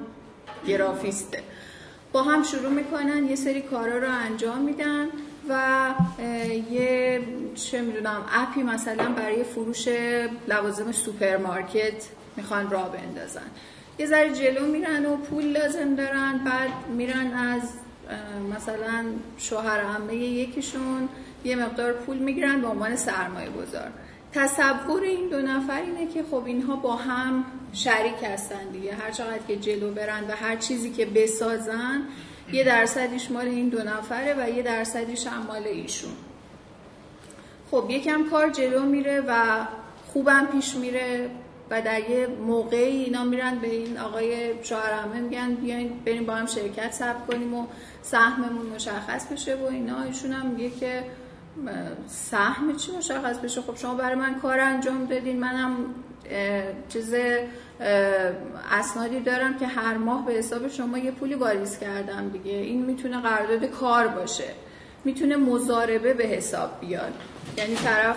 گرافیسته. 0.69 1.43
با 2.13 2.23
هم 2.23 2.43
شروع 2.43 2.71
می‌کنن 2.71 3.27
یه 3.31 3.37
سری 3.37 3.63
کارا 3.63 3.99
رو 3.99 4.09
انجام 4.11 4.59
میدن. 4.59 5.09
و 5.49 5.95
یه 6.71 7.21
چه 7.55 7.81
می‌دونم 7.81 8.25
app 8.33 8.55
ی 8.55 8.63
مثلا 8.63 9.09
برای 9.09 9.45
فروش 9.45 9.89
لوازم 10.49 10.93
سوپرمارکت 10.93 12.05
می‌خوان 12.37 12.71
راه 12.71 12.83
بندازن. 12.83 13.51
یه 13.99 14.07
ذره 14.07 14.33
جلو 14.35 14.67
میرن 14.67 15.07
و 15.07 15.17
پول 15.17 15.45
لازم 15.45 15.95
دارن 15.95 16.39
بعد 16.45 16.71
میرن 16.97 17.33
از 17.35 17.63
مثلا 18.57 19.05
شوهر 19.39 19.81
عمه 19.81 20.15
یکیشون 20.15 21.09
یه 21.45 21.57
مقدار 21.57 21.93
پول 21.93 22.19
می‌گیرن 22.19 22.61
به 22.61 22.67
عنوان 22.67 22.97
سرمایه 22.97 23.51
گذار 23.51 23.91
تصور 24.33 25.03
این 25.03 25.29
دو 25.29 25.43
نفر 25.43 25.83
اینه 25.83 26.13
که 26.13 26.23
خب 26.31 26.45
اینها 26.45 26.77
با 26.77 26.97
هم 26.97 27.45
شریک 27.73 28.25
هستن 28.25 28.69
دیگه. 28.73 28.95
هر 28.95 29.11
چقدر 29.11 29.39
که 29.49 29.57
جلو 29.57 29.91
برن 29.91 30.25
و 30.25 30.33
هر 30.33 30.57
چیزی 30.57 30.91
که 30.91 31.07
بسازن 31.07 32.03
یه 32.53 32.65
درصدیش 32.65 33.31
مال 33.31 33.47
این 33.47 33.69
دو 33.69 33.83
نفره 33.83 34.35
و 34.39 34.51
یه 34.51 34.63
درصدیش 34.63 35.27
هم 35.27 35.47
مال 35.47 35.63
ایشون. 35.63 36.13
خب 37.71 37.87
یکم 37.89 38.31
کار 38.31 38.51
جلو 38.51 38.83
میره 38.83 39.25
و 39.29 39.67
خوبم 40.13 40.47
پیش 40.47 40.75
میره 40.75 41.31
و 41.71 41.83
در 41.83 42.11
یه 42.11 42.27
موقعی 42.27 43.05
اینا 43.05 43.25
میرن 43.25 43.59
به 43.59 43.71
این 43.71 43.99
آقای 43.99 44.65
شوهرمه 44.65 45.21
میگن 45.21 45.55
بیاین 45.55 45.93
بریم 46.07 46.27
با 46.27 46.35
هم 46.35 46.47
شرکت 46.47 46.93
ثبت 46.93 47.27
کنیم 47.27 47.55
و 47.55 47.67
سهممون 48.03 48.67
مشخص 48.67 49.27
بشه 49.33 49.57
و 49.57 49.65
اینا. 49.65 50.03
ایشون 50.03 50.33
هم 50.33 50.47
میگه 50.47 50.71
که 50.71 51.05
سهم 52.07 52.77
چی 52.77 52.93
مشخص 52.93 53.39
بشه؟ 53.39 53.61
خب 53.61 53.77
شما 53.77 53.95
برای 53.95 54.15
من 54.15 54.41
کار 54.41 54.61
انجام 54.61 55.05
دادین 55.05 55.41
منم 55.41 55.77
چیز 56.89 57.15
اسنادی 58.71 59.21
دارم 59.21 59.59
که 59.59 59.67
هر 59.67 59.97
ماه 59.97 60.27
به 60.27 60.33
حساب 60.33 60.69
شما 60.69 60.99
یه 60.99 61.11
پولی 61.11 61.35
واریز 61.35 61.79
کردم 61.79 62.29
دیگه. 62.29 62.53
این 62.53 62.85
می‌تونه 62.85 63.21
قرارداد 63.21 63.65
کار 63.65 64.09
باشه. 64.09 64.49
می‌تونه 65.05 65.37
مزاربه 65.37 66.15
به 66.15 66.25
حساب 66.25 66.71
بیاد. 66.81 67.13
یعنی 67.57 67.75
طرف 67.75 68.17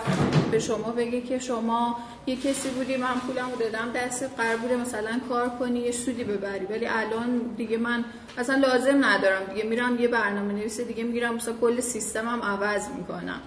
به 0.50 0.58
شما 0.58 0.90
بگه 0.90 1.20
که 1.20 1.38
شما 1.38 1.96
یه 2.26 2.36
کسی 2.36 2.68
بودی 2.68 2.96
من 2.96 3.14
پولم 3.26 3.50
رو 3.50 3.56
دادم 3.56 3.92
دست 3.92 4.30
قرار 4.36 4.56
بوده 4.56 4.76
مثلا 4.76 5.20
کار 5.28 5.48
کنی 5.48 5.78
یه 5.78 5.92
سودی 5.92 6.24
ببری. 6.24 6.66
ولی 6.66 6.86
الان 6.86 7.38
دیگه 7.56 7.76
من 7.76 8.04
اصلا 8.38 8.56
لازم 8.56 9.04
ندارم. 9.04 9.44
دیگه 9.54 9.68
میرم 9.68 9.98
یه 10.00 10.08
برنامه 10.08 10.52
نویس 10.52 10.80
دیگه 10.80 11.04
می‌گیرم 11.04 11.34
مثلا 11.34 11.54
کل 11.60 11.80
سیستمم 11.80 12.42
عوض 12.42 12.88
می‌کنم. 12.88 13.40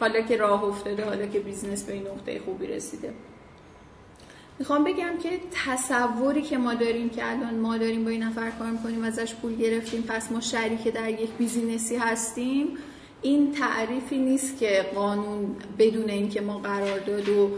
حالا 0.00 0.20
که 0.20 0.36
راه 0.36 0.64
افتاده 0.64 1.04
حالا 1.04 1.26
که 1.26 1.38
business 1.38 1.84
به 1.84 1.92
این 1.92 2.06
نقطه 2.06 2.40
خوبی 2.44 2.66
رسیده. 2.66 3.12
می‌خوام 4.58 4.84
بگم 4.84 5.18
که 5.22 5.30
تصوری 5.66 6.42
که 6.42 6.58
ما 6.58 6.74
داریم 6.74 7.08
که 7.08 7.30
الان 7.30 7.54
ما 7.54 7.78
داریم 7.78 8.04
با 8.04 8.10
این 8.10 8.22
نفر 8.22 8.50
کار 8.50 8.70
می‌کنیم 8.70 9.04
ازش 9.04 9.34
پول 9.34 9.56
گرفتیم 9.56 10.02
پس 10.02 10.32
ما 10.32 10.40
شریک 10.40 10.88
در 10.88 11.10
یک 11.10 11.30
business 11.38 11.90
ی 11.90 11.96
هستیم 11.96 12.66
این 13.22 13.52
تعریفی 13.52 14.18
نیست 14.18 14.58
که 14.58 14.86
قانون 14.94 15.56
بدون 15.78 16.10
اینکه 16.10 16.40
ما 16.40 16.58
قرارداد 16.58 17.28
و 17.28 17.50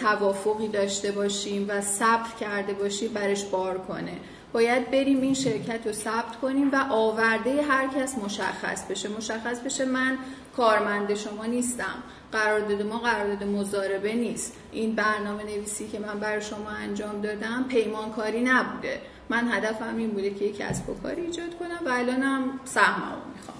توافقی 0.00 0.68
داشته 0.68 1.12
باشیم 1.12 1.66
و 1.68 1.80
ثبت 1.80 2.36
کرده 2.40 2.72
باشیم 2.72 3.12
برش 3.12 3.44
بار 3.44 3.78
کنه. 3.78 4.12
باید 4.52 4.90
بریم 4.90 5.20
این 5.20 5.34
شرکت 5.34 5.86
رو 5.86 5.92
ثبت 5.92 6.36
کنیم 6.36 6.70
و 6.72 6.86
آورده 6.90 7.62
هر 7.62 7.88
کس 7.88 8.18
مشخص 8.18 8.84
بشه. 8.90 9.08
مشخص 9.08 9.60
بشه 9.60 9.84
من 9.84 10.18
کارمند 10.56 11.14
شما 11.14 11.44
نیستم. 11.44 12.02
قرارداد 12.32 12.82
ما 12.82 12.98
قرارداد 12.98 13.48
مزاربه 13.48 14.12
نیست. 14.12 14.56
این 14.72 14.94
برنامه 14.94 15.42
نویسی 15.42 15.88
که 15.88 15.98
من 15.98 16.20
برای 16.20 16.42
شما 16.42 16.70
انجام 16.70 17.20
دادم 17.20 17.64
پیمانکاری 17.68 18.44
نبوده. 18.44 19.00
من 19.28 19.48
هدفم 19.52 19.96
این 19.96 20.10
بوده 20.10 20.30
که 20.34 20.44
یک 20.44 20.56
کسب 20.56 20.88
و 20.88 20.94
کاری 20.94 21.22
ایجاد 21.22 21.58
کنم 21.58 21.78
و 21.86 21.88
الانم 21.88 22.60
سهممو 22.64 23.16
می‌خوام. 23.34 23.58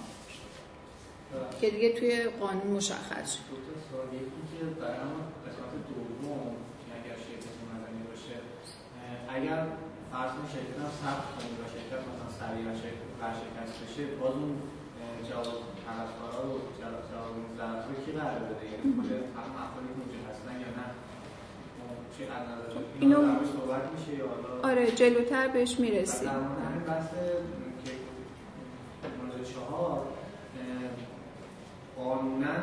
که 1.60 1.70
دیگه 1.70 1.92
توی 1.92 2.22
قانون 2.40 2.66
مشخص 2.66 3.34
شد 3.34 3.42
اگر 9.28 9.66
فرض 10.22 10.34
کنید 10.36 10.50
شرکت 10.56 10.78
هم 10.84 10.92
ثبت 11.02 11.26
کنید 11.34 11.56
و 11.62 11.64
شرکت 11.74 12.00
مثلا 12.10 12.28
سریع 12.40 12.64
و 12.70 12.72
شرکت 12.82 13.10
ورشکست 13.20 13.74
بشه 13.82 14.02
باز 14.20 14.34
اون 14.42 14.54
جواب 15.28 15.60
طلبکارا 15.84 16.40
رو 16.48 16.56
جواب 17.10 17.34
ضرر 17.58 17.82
رو 17.88 17.94
کی 18.02 18.12
قرار 18.18 18.42
بده؟ 18.50 18.64
یعنی 18.72 18.86
خود 18.96 19.10
هم 19.36 19.48
افرادی 19.64 19.90
که 19.94 20.00
اونجا 20.02 20.20
هستن 20.30 20.54
یا 20.64 20.70
نه؟ 20.78 20.86
نظر 22.36 22.58
اینو 23.00 23.18
صحبت 23.56 23.84
میشه 23.94 24.12
یا 24.20 24.26
آره 24.70 24.84
جلوتر 25.00 25.48
بهش 25.48 25.80
می‌رسیم. 25.80 26.28
در 26.28 26.38
مورد 26.38 26.60
همین 26.66 26.84
بحث 26.90 27.08
که 27.82 27.92
مورد 29.18 29.36
چهار 29.52 29.98
قانونا 31.96 32.56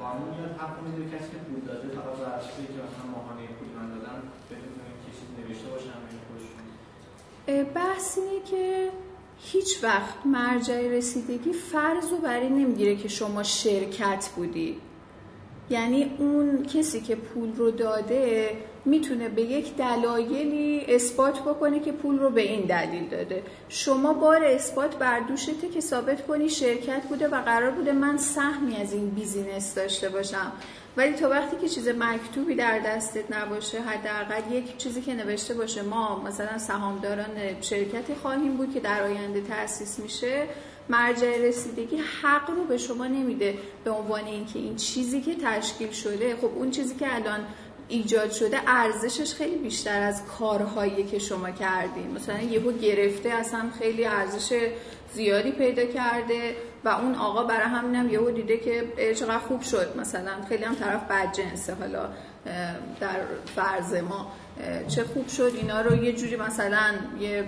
قانون 0.00 0.28
میاد 0.34 0.52
حق 0.60 0.76
میده 0.84 1.02
کسی 1.16 1.28
که 1.32 1.38
پول 1.46 1.60
داده 1.68 1.88
فقط 1.96 2.16
بر 2.20 2.34
اساس 2.38 2.56
اینکه 2.58 2.80
مثلا 2.86 3.06
ماهانه 3.14 3.42
پول 3.56 3.68
من 3.76 3.88
دادم 3.94 4.18
بدون 4.48 4.74
که 5.02 5.10
چیزی 5.16 5.32
نوشته 5.38 5.68
باشم 5.72 6.13
بحث 7.46 8.18
اینه 8.18 8.44
که 8.50 8.88
هیچ 9.38 9.84
وقت 9.84 10.26
مرجع 10.26 10.88
رسیدگی 10.88 11.52
فرض 11.52 12.10
رو 12.10 12.18
برای 12.18 12.48
نمی‌گیره 12.48 12.96
که 12.96 13.08
شما 13.08 13.42
شرکت 13.42 14.28
بودی. 14.36 14.80
یعنی 15.70 16.10
اون 16.18 16.62
کسی 16.62 17.00
که 17.00 17.14
پول 17.16 17.56
رو 17.56 17.70
داده 17.70 18.50
می‌تونه 18.84 19.28
به 19.28 19.42
یک 19.42 19.76
دلایلی 19.76 20.84
اثبات 20.88 21.40
بکنه 21.40 21.80
که 21.80 21.92
پول 21.92 22.18
رو 22.18 22.30
به 22.30 22.40
این 22.40 22.60
دلیل 22.60 23.08
داده. 23.08 23.42
شما 23.68 24.12
بار 24.12 24.44
اثبات 24.44 24.96
بر 24.96 25.20
دوشته 25.20 25.68
که 25.74 25.80
ثابت 25.80 26.26
کنی 26.26 26.48
شرکت 26.48 27.02
بوده 27.08 27.28
و 27.28 27.42
قرار 27.42 27.70
بوده 27.70 27.92
من 27.92 28.16
سهمی 28.16 28.76
از 28.76 28.92
این 28.92 29.10
بیزینس 29.10 29.74
داشته 29.74 30.08
باشم. 30.08 30.52
ولی 30.96 31.12
تا 31.12 31.28
وقتی 31.28 31.56
که 31.56 31.68
چیز 31.68 31.88
مکتوبی 31.88 32.54
در 32.54 32.78
دستت 32.78 33.36
نباشه 33.36 33.80
حداقل 33.80 34.52
یک 34.52 34.76
چیزی 34.76 35.00
که 35.00 35.14
نوشته 35.14 35.54
باشه 35.54 35.82
ما 35.82 36.22
مثلا 36.22 36.58
سهامداران 36.58 37.60
شرکتی 37.60 38.14
خواهیم 38.14 38.56
بود 38.56 38.74
که 38.74 38.80
در 38.80 39.02
آینده 39.02 39.40
تأسیس 39.40 39.98
میشه 39.98 40.46
مرجع 40.88 41.38
رسیدگی 41.38 41.96
حق 42.22 42.50
رو 42.50 42.64
به 42.64 42.78
شما 42.78 43.06
نمیده 43.06 43.54
به 43.84 43.90
عنوان 43.90 44.24
اینکه 44.24 44.58
این 44.58 44.76
چیزی 44.76 45.20
که 45.20 45.34
تشکیل 45.34 45.90
شده 45.90 46.36
خب 46.36 46.50
اون 46.54 46.70
چیزی 46.70 46.94
که 46.94 47.14
الان 47.14 47.40
ایجاد 47.88 48.30
شده 48.30 48.60
ارزشش 48.66 49.34
خیلی 49.34 49.56
بیشتر 49.56 50.02
از 50.02 50.22
کارهایی 50.26 51.04
که 51.04 51.18
شما 51.18 51.50
کردین. 51.50 52.10
مثلا 52.10 52.40
یهو 52.40 52.72
گرفته 52.72 53.28
اصلا 53.28 53.70
خیلی 53.78 54.04
ارزش 54.06 54.68
زیادی 55.14 55.52
پیدا 55.52 55.84
کرده. 55.84 56.56
و 56.84 56.88
اون 56.88 57.14
آقا 57.14 57.44
برای 57.44 57.68
همینم 57.68 58.10
یهو 58.10 58.30
دیده 58.30 58.56
که 58.56 58.84
چقدر 59.14 59.38
خوب 59.38 59.62
شد. 59.62 59.96
مثلا 59.96 60.32
خیلی 60.48 60.64
هم 60.64 60.74
طرف 60.74 61.02
بد 61.10 61.32
جنسه. 61.32 61.74
حالا 61.74 62.08
در 63.00 63.20
فرض 63.56 63.94
ما 63.94 64.32
چه 64.88 65.04
خوب 65.04 65.28
شد. 65.28 65.52
اینا 65.56 65.80
رو 65.80 66.04
یه 66.04 66.12
جوری 66.12 66.36
مثلا 66.36 66.94
یه 67.20 67.44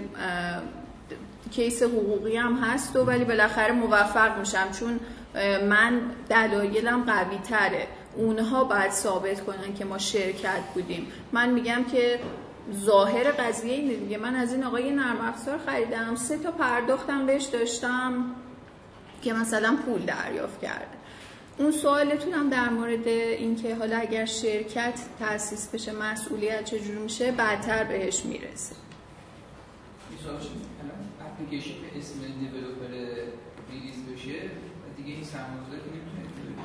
کیس 1.51 1.83
حقوقی 1.83 2.37
هم 2.37 2.55
هست 2.55 2.97
و 2.97 3.05
ولی 3.05 3.25
بالاخره 3.25 3.73
موفق 3.73 4.39
میشم. 4.39 4.71
چون 4.81 5.01
من 5.69 6.01
دلایلم 6.29 7.03
قوی 7.03 7.39
تره. 7.39 7.87
اونها 8.17 8.65
باید 8.65 8.91
ثابت 8.91 9.41
کنن 9.41 9.75
که 9.79 9.85
ما 9.85 9.99
شرکت 9.99 10.61
بودیم. 10.75 11.07
من 11.33 11.51
میگم 11.51 11.85
که 11.93 12.19
ظاهر 12.85 13.31
قضیه 13.31 13.75
اینه 13.75 13.95
دیگه. 13.95 14.19
من 14.19 14.35
از 14.35 14.53
این 14.53 14.65
آقای 14.65 14.91
نرم 14.91 15.21
افزار 15.21 15.59
خریدم. 15.67 16.15
سه 16.15 16.39
تا 16.39 16.51
پرداختم 16.51 17.27
بهش 17.27 17.45
داشتم. 17.45 18.25
که 19.23 19.33
مثلا 19.33 19.79
پول 19.87 20.03
دریافت 20.03 20.61
کرده. 20.61 20.97
اون 21.59 21.73
سوالتون 21.73 22.33
هم 22.33 22.51
در 22.51 22.69
مورد 22.69 23.09
اینکه 23.09 23.75
حالا 23.75 23.99
اگر 23.99 24.25
شرکت 24.25 25.01
تأسیس 25.19 25.69
بشه 25.69 25.93
مسئولیت 25.93 26.65
چجور 26.65 26.97
میشه 26.97 27.33
بعدتر 27.33 27.85
بهش 27.85 28.25
می‌رسه. 28.25 28.77
اپلیکیشن 31.21 31.75
به 31.75 31.99
اسم 31.99 32.21
دیولوپر 32.21 32.89
ریلیز 33.71 34.07
بشه؟ 34.13 34.51
دیگه 34.97 35.13
این 35.13 35.25
سرمایه‌گذار 35.25 35.81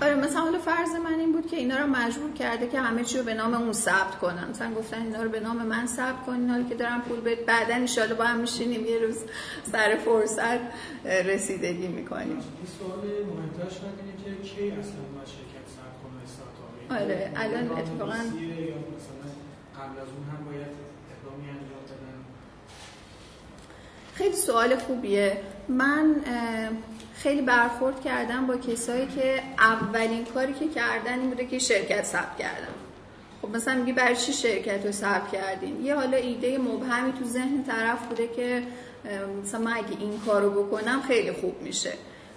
آره 0.01 0.15
مثلا 0.15 0.41
حالا 0.41 0.59
فرض 0.59 0.89
من 0.95 1.19
این 1.19 1.31
بود 1.31 1.47
که 1.47 1.57
اینا 1.57 1.77
رو 1.77 1.87
مجبور 1.87 2.31
کرده 2.31 2.67
که 2.67 2.79
همه 2.79 3.03
چی 3.03 3.17
رو 3.17 3.23
به 3.23 3.33
نام 3.33 3.53
اون 3.53 3.73
ثبت 3.73 4.19
کنن. 4.19 4.49
مثلا 4.49 4.73
گفتن 4.73 5.01
اینا 5.01 5.23
رو 5.23 5.29
به 5.29 5.39
نام 5.39 5.65
من 5.65 5.87
ثبت 5.87 6.25
کنین 6.25 6.49
حالا 6.49 6.63
که 6.63 6.75
دارم 6.75 7.01
پول 7.01 7.19
بد 7.19 7.45
بعدا 7.45 7.75
ان 7.75 8.15
با 8.17 8.23
هم 8.23 8.39
میشینیم 8.39 8.85
یه 8.85 8.97
روز 8.99 9.17
سر 9.71 9.97
فرصت 10.05 10.59
رسیدگی 11.05 11.87
می‌کنیم. 11.87 12.27
این 12.27 12.41
سوال 12.79 12.99
مهمترش 12.99 13.77
اینه 13.81 14.39
که 14.41 14.49
کی 14.49 14.71
اصلا 14.71 15.01
شرکت 15.25 15.65
ثبت 15.77 15.95
کنه 16.03 16.17
استارتاپی 16.23 17.03
آره 17.03 17.31
الان 17.35 17.71
اتفاقا 17.79 18.13
قبل 19.79 19.99
از 20.03 20.07
اون 20.15 20.25
هم 20.31 20.45
باید 20.45 20.73
اقدامی 21.11 21.49
انجام 21.49 21.81
بدن؟ 21.85 22.19
خیلی 24.13 24.35
سوال 24.35 24.75
خوبیه. 24.75 25.37
من 25.69 26.15
خیلی 27.23 27.41
برخورد 27.41 28.01
کردم 28.03 28.47
با 28.47 28.57
کسایی 28.57 29.07
که 29.07 29.43
اولین 29.57 30.25
کاری 30.25 30.53
که 30.53 30.67
کردن 30.67 31.19
این 31.19 31.29
بوده 31.29 31.45
که 31.45 31.59
شرکت 31.59 32.03
ثبت 32.03 32.37
کردن 32.37 32.73
خب 33.41 33.55
مثلا 33.55 33.75
میگی 33.75 33.93
برای 33.93 34.15
چی 34.15 34.33
شرکت 34.33 34.85
رو 34.85 34.91
ثبت 34.91 35.31
کردین؟ 35.31 35.85
یه 35.85 35.95
حالا 35.95 36.17
ایده 36.17 36.57
مبهمی 36.57 37.13
تو 37.13 37.25
ذهن 37.25 37.63
طرف 37.63 38.07
بوده 38.07 38.27
که 38.27 38.63
مثلا 39.43 39.61
من 39.61 39.73
اگه 39.73 39.99
این 39.99 40.19
کارو 40.25 40.63
بکنم 40.63 41.01
خیلی 41.01 41.31
خوب 41.31 41.61
میشه. 41.61 41.93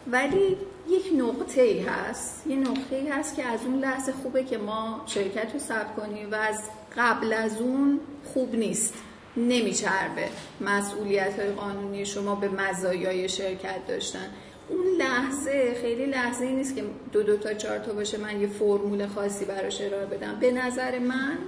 ولی 0.07 0.57
یک 0.89 1.13
نقطه 1.19 1.61
ای 1.61 1.81
هست. 1.81 2.47
یه 2.47 2.57
نقطه 2.57 2.97
ای 2.97 3.09
هست 3.09 3.37
که 3.37 3.45
از 3.45 3.61
اون 3.67 3.81
لحظه 3.81 4.13
خوبه 4.13 4.45
که 4.45 4.59
ما 4.59 5.03
شرکت 5.07 5.53
رو 5.53 5.59
ثبت 5.59 5.97
کنیم 5.97 6.33
و 6.33 6.35
از 6.35 6.61
قبل 6.97 7.33
از 7.33 7.61
اون 7.61 8.01
خوب 8.25 8.55
نیست. 8.55 8.95
نمیچربه 9.37 10.29
مسئولیت 10.61 11.39
های 11.41 11.51
قانونی 11.51 12.07
شما 12.07 12.35
به 12.35 12.49
مزایای 12.49 13.29
شرکت 13.29 13.87
داشتن. 13.89 14.31
اون 14.69 14.87
لحظه 14.99 15.77
خیلی 15.81 16.07
لحظه 16.07 16.45
ای 16.45 16.53
نیست 16.53 16.77
که 16.77 16.85
دو 17.13 17.23
دو 17.23 17.37
تا 17.37 17.55
چهار 17.55 17.79
تا 17.79 17.93
باشه 17.93 18.19
من 18.19 18.41
یه 18.41 18.47
فرمول 18.47 19.07
خاصی 19.07 19.45
براش 19.45 19.81
ارائه 19.81 20.07
بدم. 20.07 20.37
به 20.41 20.53
نظر 20.53 20.99
من 20.99 21.39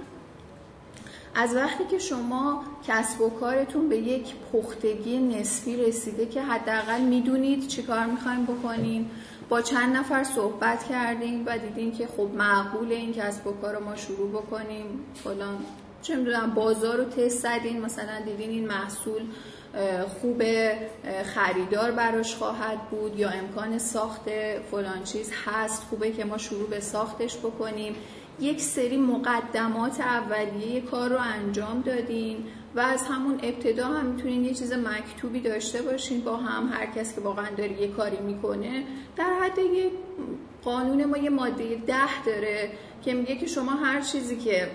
از 1.35 1.55
وقتی 1.55 1.83
که 1.91 1.99
شما 1.99 2.63
کسب 2.87 3.21
و 3.21 3.29
کارتون 3.29 3.89
به 3.89 3.97
یک 3.97 4.33
پختگی 4.53 5.17
نسبی 5.17 5.75
رسیده 5.75 6.25
که 6.25 6.41
حداقل 6.41 7.01
می‌دونید 7.01 7.67
چی 7.67 7.83
کار 7.83 8.05
می‌خوایم 8.05 8.43
بکنین 8.43 9.09
با 9.49 9.61
چند 9.61 9.97
نفر 9.97 10.23
صحبت 10.23 10.83
کردیم 10.83 11.43
و 11.45 11.57
دیدیم 11.57 11.91
که 11.91 12.07
خب 12.07 12.29
معقول 12.37 12.91
این 12.91 13.13
کسب 13.13 13.47
و 13.47 13.51
کار 13.51 13.75
رو 13.75 13.83
ما 13.83 13.95
شروع 13.95 14.29
بکنیم 14.29 14.85
فلان. 15.23 15.57
چه 16.01 16.15
می‌دونم 16.15 16.51
بازار 16.55 16.97
رو 16.97 17.03
تست 17.03 17.37
زدین 17.37 17.81
مثلا 17.81 18.21
دیدین 18.25 18.49
این 18.49 18.67
محصول 18.67 19.21
خوب 20.21 20.43
خریدار 21.23 21.91
براش 21.91 22.35
خواهد 22.35 22.89
بود 22.89 23.19
یا 23.19 23.29
امکان 23.29 23.77
ساخت 23.77 24.29
فلان 24.71 25.03
چیز 25.03 25.31
هست 25.45 25.83
خوبه 25.83 26.11
که 26.11 26.25
ما 26.25 26.37
شروع 26.37 26.69
به 26.69 26.79
ساختش 26.79 27.37
بکنیم. 27.37 27.95
یک 28.39 28.61
سری 28.61 28.97
مقدمات 28.97 29.99
اولیه 29.99 30.81
کار 30.81 31.09
رو 31.09 31.17
انجام 31.19 31.81
دادین 31.81 32.45
و 32.75 32.79
از 32.79 33.03
همون 33.03 33.39
ابتدا 33.43 33.87
هم 33.87 34.05
می‌تونین 34.05 34.45
یه 34.45 34.53
چیز 34.53 34.73
مکتوبی 34.73 35.39
داشته 35.39 35.81
باشین 35.81 36.21
با 36.21 36.37
هم. 36.37 36.69
هر 36.73 36.85
کس 36.85 37.15
که 37.15 37.21
واقعا 37.21 37.49
داره 37.57 37.81
یه 37.81 37.87
کاری 37.87 38.17
می‌کنه 38.17 38.83
در 39.15 39.33
حد 39.41 39.57
یه 39.57 39.91
قانون 40.63 41.05
ما 41.05 41.17
یه 41.17 41.29
ماده 41.29 41.75
ده 41.87 42.23
داره 42.25 42.69
که 43.05 43.13
میگه 43.13 43.35
که 43.35 43.47
شما 43.47 43.71
هر 43.71 44.01
چیزی 44.01 44.37
که 44.37 44.67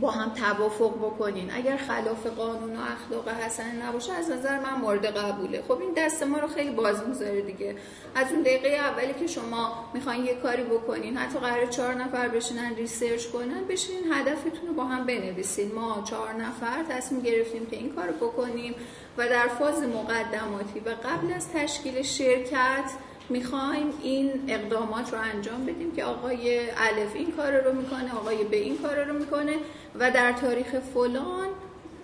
با 0.00 0.10
هم 0.10 0.30
توافق 0.34 0.94
بکنین. 0.96 1.50
اگر 1.52 1.76
خلاف 1.76 2.26
قانون 2.26 2.76
و 2.76 2.80
اخلاق 2.80 3.28
حسن 3.28 3.82
نباشه 3.82 4.12
از 4.12 4.30
نظر 4.30 4.58
من 4.58 4.80
مورد 4.80 5.06
قبوله. 5.06 5.62
خب 5.68 5.80
این 5.80 5.92
دست 5.96 6.22
ما 6.22 6.38
رو 6.38 6.48
خیلی 6.48 6.70
باز 6.70 7.08
می‌ذاره 7.08 7.40
دیگه. 7.40 7.76
از 8.14 8.32
اون 8.32 8.42
دقیقه 8.42 8.68
اولی 8.68 9.14
که 9.14 9.26
شما 9.26 9.90
می‌خواین 9.94 10.24
یه 10.24 10.34
کاری 10.34 10.62
بکنین 10.62 11.16
حتی 11.16 11.38
قراره 11.38 11.66
چهار 11.66 11.94
نفر 11.94 12.28
بشینن 12.28 12.74
research 12.74 13.26
کنن 13.26 13.64
بشینین 13.68 14.12
هدفتون 14.12 14.68
رو 14.68 14.74
با 14.74 14.84
هم 14.84 15.06
بنویسین. 15.06 15.74
ما 15.74 16.02
چهار 16.04 16.32
نفر 16.32 16.82
تصمیم 16.88 17.20
گرفتیم 17.20 17.66
که 17.66 17.76
این 17.76 17.94
کار 17.94 18.08
بکنیم 18.08 18.74
و 19.18 19.28
در 19.28 19.48
فاز 19.48 19.82
مقدماتی 19.82 20.80
و 20.80 20.88
قبل 20.90 21.32
از 21.32 21.52
تشکیل 21.52 22.02
شرکت 22.02 22.90
می‌خوایم 23.28 23.86
این 24.02 24.30
اقدامات 24.48 25.12
رو 25.12 25.20
انجام 25.20 25.66
بدیم 25.66 25.92
که 25.92 26.04
آقای 26.04 26.58
الف 26.60 27.14
این 27.14 27.32
کار 27.32 27.60
رو 27.60 27.72
می‌کنه 27.72 28.14
آقای 28.14 28.44
ب 28.44 28.56
این 28.56 28.78
کار 28.78 29.04
رو 29.04 29.18
می‌کنه 29.18 29.56
و 29.98 30.10
در 30.10 30.32
تاریخ 30.32 30.80
فلان 30.94 31.48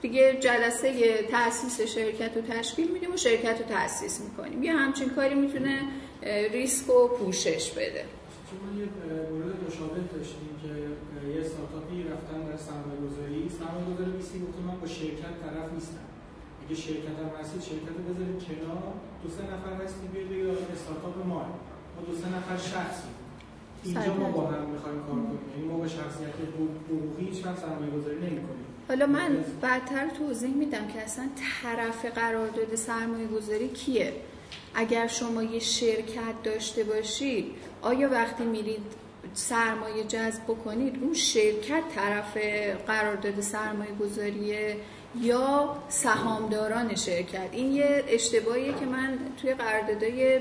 دیگه 0.02 0.38
جلسه 0.40 1.22
تاسیس 1.30 1.80
شرکت 1.80 2.36
رو 2.36 2.42
تشکیل 2.42 2.92
میدیم 2.92 3.14
و 3.14 3.16
شرکت 3.16 3.58
رو 3.60 3.66
تاسیس 3.76 4.20
می‌کنیم. 4.20 4.62
یه 4.62 4.72
همچین 4.72 5.10
کاری 5.10 5.34
می‌تونه 5.34 5.82
ریسک 6.52 6.90
و 6.90 7.08
پوشش 7.08 7.70
بده. 7.70 8.04
چون 8.50 8.80
یه 8.80 8.86
مورد 9.32 9.56
مشابه 9.66 10.00
داشتیم 10.16 10.50
که 10.62 10.68
یه 11.34 11.40
استارتاپی 11.44 12.02
رفتن 12.02 12.40
در 12.50 12.56
سرمایه 12.56 13.00
گذاری 13.06 13.50
سرمایه 13.58 13.86
گذاری 13.94 14.12
من 14.66 14.80
با 14.80 14.86
شرکت 14.86 15.34
طرف 15.42 15.72
نیستم. 15.74 16.06
اگه 16.66 16.74
شرکت 16.74 17.16
هم 17.22 17.30
هستید 17.40 17.62
شرکت 17.62 17.94
رو 17.98 18.14
بذارید 18.14 18.40
کنار. 18.48 18.92
دو 19.24 19.30
سه 19.30 19.42
نفر 19.42 19.84
هستید 19.84 20.12
بیاید 20.12 20.28
بگید 20.30 20.46
استارتاپ 20.74 21.16
ما 21.26 21.34
ما 21.94 22.02
دو 22.06 22.14
سه 22.20 22.28
نفر 22.36 22.56
شخصی 22.56 23.08
اینجا 23.84 24.14
ما 24.14 24.30
با 24.30 24.46
هم 24.46 24.64
می‌خوایم 24.74 25.00
کار 25.06 25.14
کنیم. 25.14 25.38
یعنی 25.56 25.68
ما 25.68 25.78
با 25.78 25.88
شخصیت 25.88 26.34
حقوقی 26.88 27.24
هیچ 27.30 27.46
وقت 27.46 27.58
سرمایه 27.58 27.90
گذاری 27.90 28.16
نمی‌کنیم. 28.16 28.64
حالا 28.88 29.06
من 29.06 29.44
بعدتر 29.60 30.08
توضیح 30.08 30.54
میدم 30.54 30.88
که 30.88 31.00
اصلا 31.00 31.28
طرف 31.62 32.04
قرارداد 32.04 32.74
سرمایه 32.74 33.26
گذاری 33.26 33.68
کیه. 33.68 34.12
اگر 34.74 35.06
شما 35.06 35.42
یه 35.42 35.58
شرکت 35.58 36.42
داشته 36.44 36.84
باشید 36.84 37.46
آیا 37.82 38.10
وقتی 38.10 38.44
میرید 38.44 38.82
سرمایه 39.34 40.04
جذب 40.04 40.42
بکنید 40.44 41.02
اون 41.02 41.14
شرکت 41.14 41.82
طرف 41.94 42.36
قرارداد 42.86 43.40
سرمایه 43.40 43.94
گذاریه 43.94 44.76
یا 45.20 45.76
سهامداران 45.88 46.94
شرکت 46.94 47.48
این 47.52 47.72
یه 47.72 48.04
اشتباهیه 48.08 48.72
که 48.72 48.86
من 48.86 49.18
توی 49.42 49.54
قراردادهای 49.54 50.40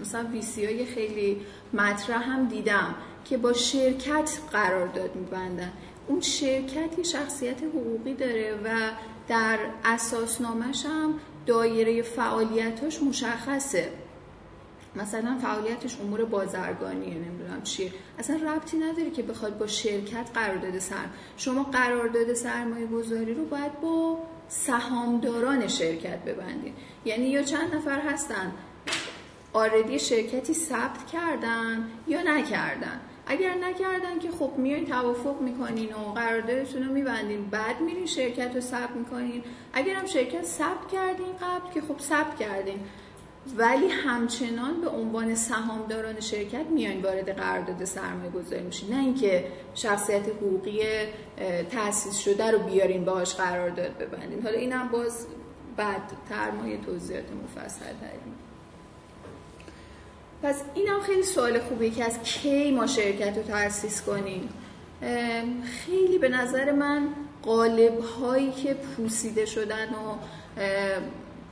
مثلا 0.00 0.26
ویسی 0.32 0.64
های 0.64 0.84
خیلی 0.84 1.40
مطرح 1.72 2.30
هم 2.30 2.48
دیدم 2.48 2.94
که 3.24 3.36
با 3.36 3.52
شرکت 3.52 4.38
قرارداد 4.52 5.16
میبندن. 5.16 5.72
اون 6.06 6.20
شرکت 6.20 6.98
یه 6.98 7.04
شخصیت 7.04 7.62
حقوقی 7.62 8.14
داره 8.14 8.54
و 8.64 8.68
در 9.28 9.58
اساسنامش 9.84 10.86
هم 10.86 11.14
دایره 11.46 12.02
فعالیتاش 12.02 13.02
مشخصه. 13.02 13.92
مثلا 14.96 15.38
فعالیتش 15.42 16.00
امور 16.00 16.24
بازرگانیه 16.24 17.14
نمی‌دونم 17.14 17.62
چیه. 17.62 17.92
اصلا 18.18 18.36
ربطی 18.36 18.76
نداره 18.76 19.10
که 19.10 19.22
بخواد 19.22 19.58
با 19.58 19.66
شرکت 19.66 20.30
قرارداد 20.34 20.78
سر 20.78 21.06
شما 21.36 21.62
قرارداد 21.62 22.34
سرمایه 22.34 22.86
گذاری 22.86 23.34
رو 23.34 23.44
باید 23.44 23.80
با 23.80 24.18
سهامداران 24.48 25.68
شرکت 25.68 26.18
ببندید 26.24 26.74
یعنی 27.04 27.26
یا 27.26 27.42
چند 27.42 27.74
نفر 27.74 28.00
هستن 28.00 28.52
آردی 29.52 29.98
شرکتی 29.98 30.54
ثبت 30.54 31.06
کردن 31.12 31.90
یا 32.06 32.22
نکردن. 32.22 33.00
اگر 33.26 33.54
نکردن 33.54 34.18
که 34.18 34.30
خب 34.30 34.52
میایین 34.56 34.86
توافق 34.86 35.40
می‌کنین 35.40 35.92
و 35.92 36.12
قراردادتون 36.12 36.84
رو 36.84 36.92
میبندین 36.92 37.50
بعد 37.50 37.80
میرین 37.80 38.06
شرکت 38.06 38.54
رو 38.54 38.60
ثبت 38.60 38.90
می‌کنین. 38.90 39.42
اگر 39.72 39.94
هم 39.94 40.06
شرکت 40.06 40.44
ثبت 40.44 40.88
کردین 40.92 41.32
قبل 41.32 41.72
که 41.74 41.80
خب 41.80 42.00
ثبت 42.00 42.38
کردین. 42.38 42.80
ولی 43.56 43.88
همچنان 43.88 44.80
به 44.80 44.88
عنوان 44.88 45.34
سهامداران 45.34 46.20
شرکت 46.20 46.66
میایین 46.66 47.02
وارد 47.02 47.36
قرارداد 47.36 47.84
سرمایه 47.84 48.30
گذاری 48.30 48.62
میشین 48.62 48.94
نه 48.94 49.00
اینکه 49.00 49.44
شخصیت 49.74 50.28
حقوقی 50.28 50.80
تأسیس 51.70 52.18
شده 52.18 52.50
رو 52.50 52.58
بیارین 52.58 53.04
باهاش 53.04 53.34
قرارداد 53.34 53.98
ببندین 53.98 54.42
حالا 54.42 54.58
اینم 54.58 54.88
باز 54.88 55.26
بعد 55.76 56.02
ترمایه 56.28 56.76
توضیحات 56.76 57.24
مفصل 57.44 57.84
داریم 57.84 58.34
پس 60.42 60.62
این 60.74 60.88
هم 60.88 61.00
خیلی 61.00 61.22
سوال 61.22 61.58
خوبه 61.58 61.90
که 61.90 62.04
از 62.04 62.22
کی 62.22 62.70
ما 62.70 62.86
شرکت 62.86 63.36
رو 63.36 63.42
تأسیس 63.42 64.02
کنیم؟ 64.02 64.48
خیلی 65.64 66.18
به 66.18 66.28
نظر 66.28 66.72
من 66.72 67.08
قالب 67.42 68.00
هایی 68.00 68.52
که 68.52 68.74
پوسیده 68.74 69.46
شدن 69.46 69.88
و 69.88 70.16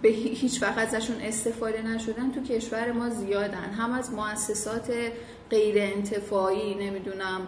به 0.03 0.09
هیچ 0.09 0.63
وقت 0.63 0.79
ازشون 0.79 1.17
استفاده 1.21 1.83
نشدن 1.83 2.33
تو 2.33 2.43
کشور 2.43 2.93
ما 2.93 3.09
زیادن. 3.09 3.71
هم 3.79 3.93
از 3.93 4.13
مؤسسات 4.13 4.93
غیر 5.51 5.75
انتفاعی 5.79 6.75
نمی‌دونم 6.75 7.47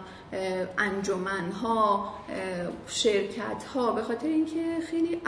انجمن 0.77 1.51
ها 1.51 2.13
شرکت 2.87 3.63
ها 3.73 3.91
به 3.91 4.01
خاطر 4.01 4.27
اینکه 4.27 4.77
خیلی 4.91 5.21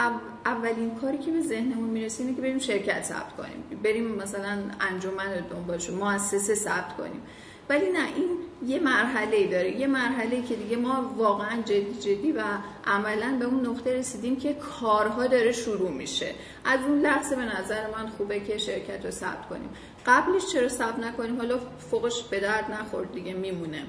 اولین 0.45 0.95
کاری 0.95 1.17
که 1.17 1.31
به 1.31 1.41
ذهنمون 1.41 1.89
می‌رسه 1.89 2.23
اینه 2.23 2.35
که 2.35 2.41
بریم 2.41 2.59
شرکت 2.59 3.03
ثبت 3.03 3.35
کنیم. 3.37 3.79
بریم 3.83 4.15
مثلا 4.15 4.57
انجمن 4.91 5.33
رو 5.33 5.41
دنبال 5.49 5.79
مؤسسه 5.99 6.55
ثبت 6.55 6.97
کنیم. 6.97 7.21
ولی 7.69 7.91
نه 7.91 8.07
این 8.15 8.37
یه 8.67 8.79
مرحله 8.79 9.47
داره. 9.47 9.79
یه 9.79 9.87
مرحله 9.87 10.41
که 10.41 10.55
دیگه 10.55 10.77
ما 10.77 11.13
واقعا 11.17 11.61
جدی 11.61 11.93
جدی 11.99 12.31
و 12.31 12.43
عملا 12.85 13.37
به 13.39 13.45
اون 13.45 13.65
نقطه 13.65 13.93
رسیدیم 13.93 14.35
که 14.35 14.53
کارها 14.53 15.27
داره 15.27 15.51
شروع 15.51 15.91
میشه. 15.91 16.31
از 16.65 16.79
اون 16.87 16.99
لحظه 16.99 17.35
به 17.35 17.59
نظر 17.59 17.87
من 17.87 18.07
خوبه 18.07 18.39
که 18.39 18.57
شرکت 18.57 19.05
رو 19.05 19.11
ثبت 19.11 19.47
کنیم. 19.49 19.69
قبلش 20.05 20.47
چرا 20.53 20.69
ثبت 20.69 20.99
نکنیم؟ 20.99 21.37
حالا 21.37 21.59
فوقش 21.91 22.23
به 22.23 22.39
درد 22.39 22.71
نخورد 22.71 23.11
دیگه 23.11 23.33
میمونه. 23.33 23.83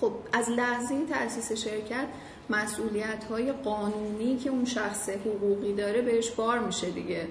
خب 0.00 0.12
از 0.32 0.50
لحظه 0.50 1.06
تاسیس 1.06 1.52
شرکت 1.52 2.06
مسئولیت 2.50 3.24
های 3.24 3.52
قانونی 3.52 4.36
که 4.36 4.50
اون 4.50 4.64
شخص 4.64 5.08
حقوقی 5.08 5.72
داره 5.72 6.02
بهش 6.02 6.30
بار 6.30 6.58
میشه 6.58 6.90
دیگه. 6.90 7.28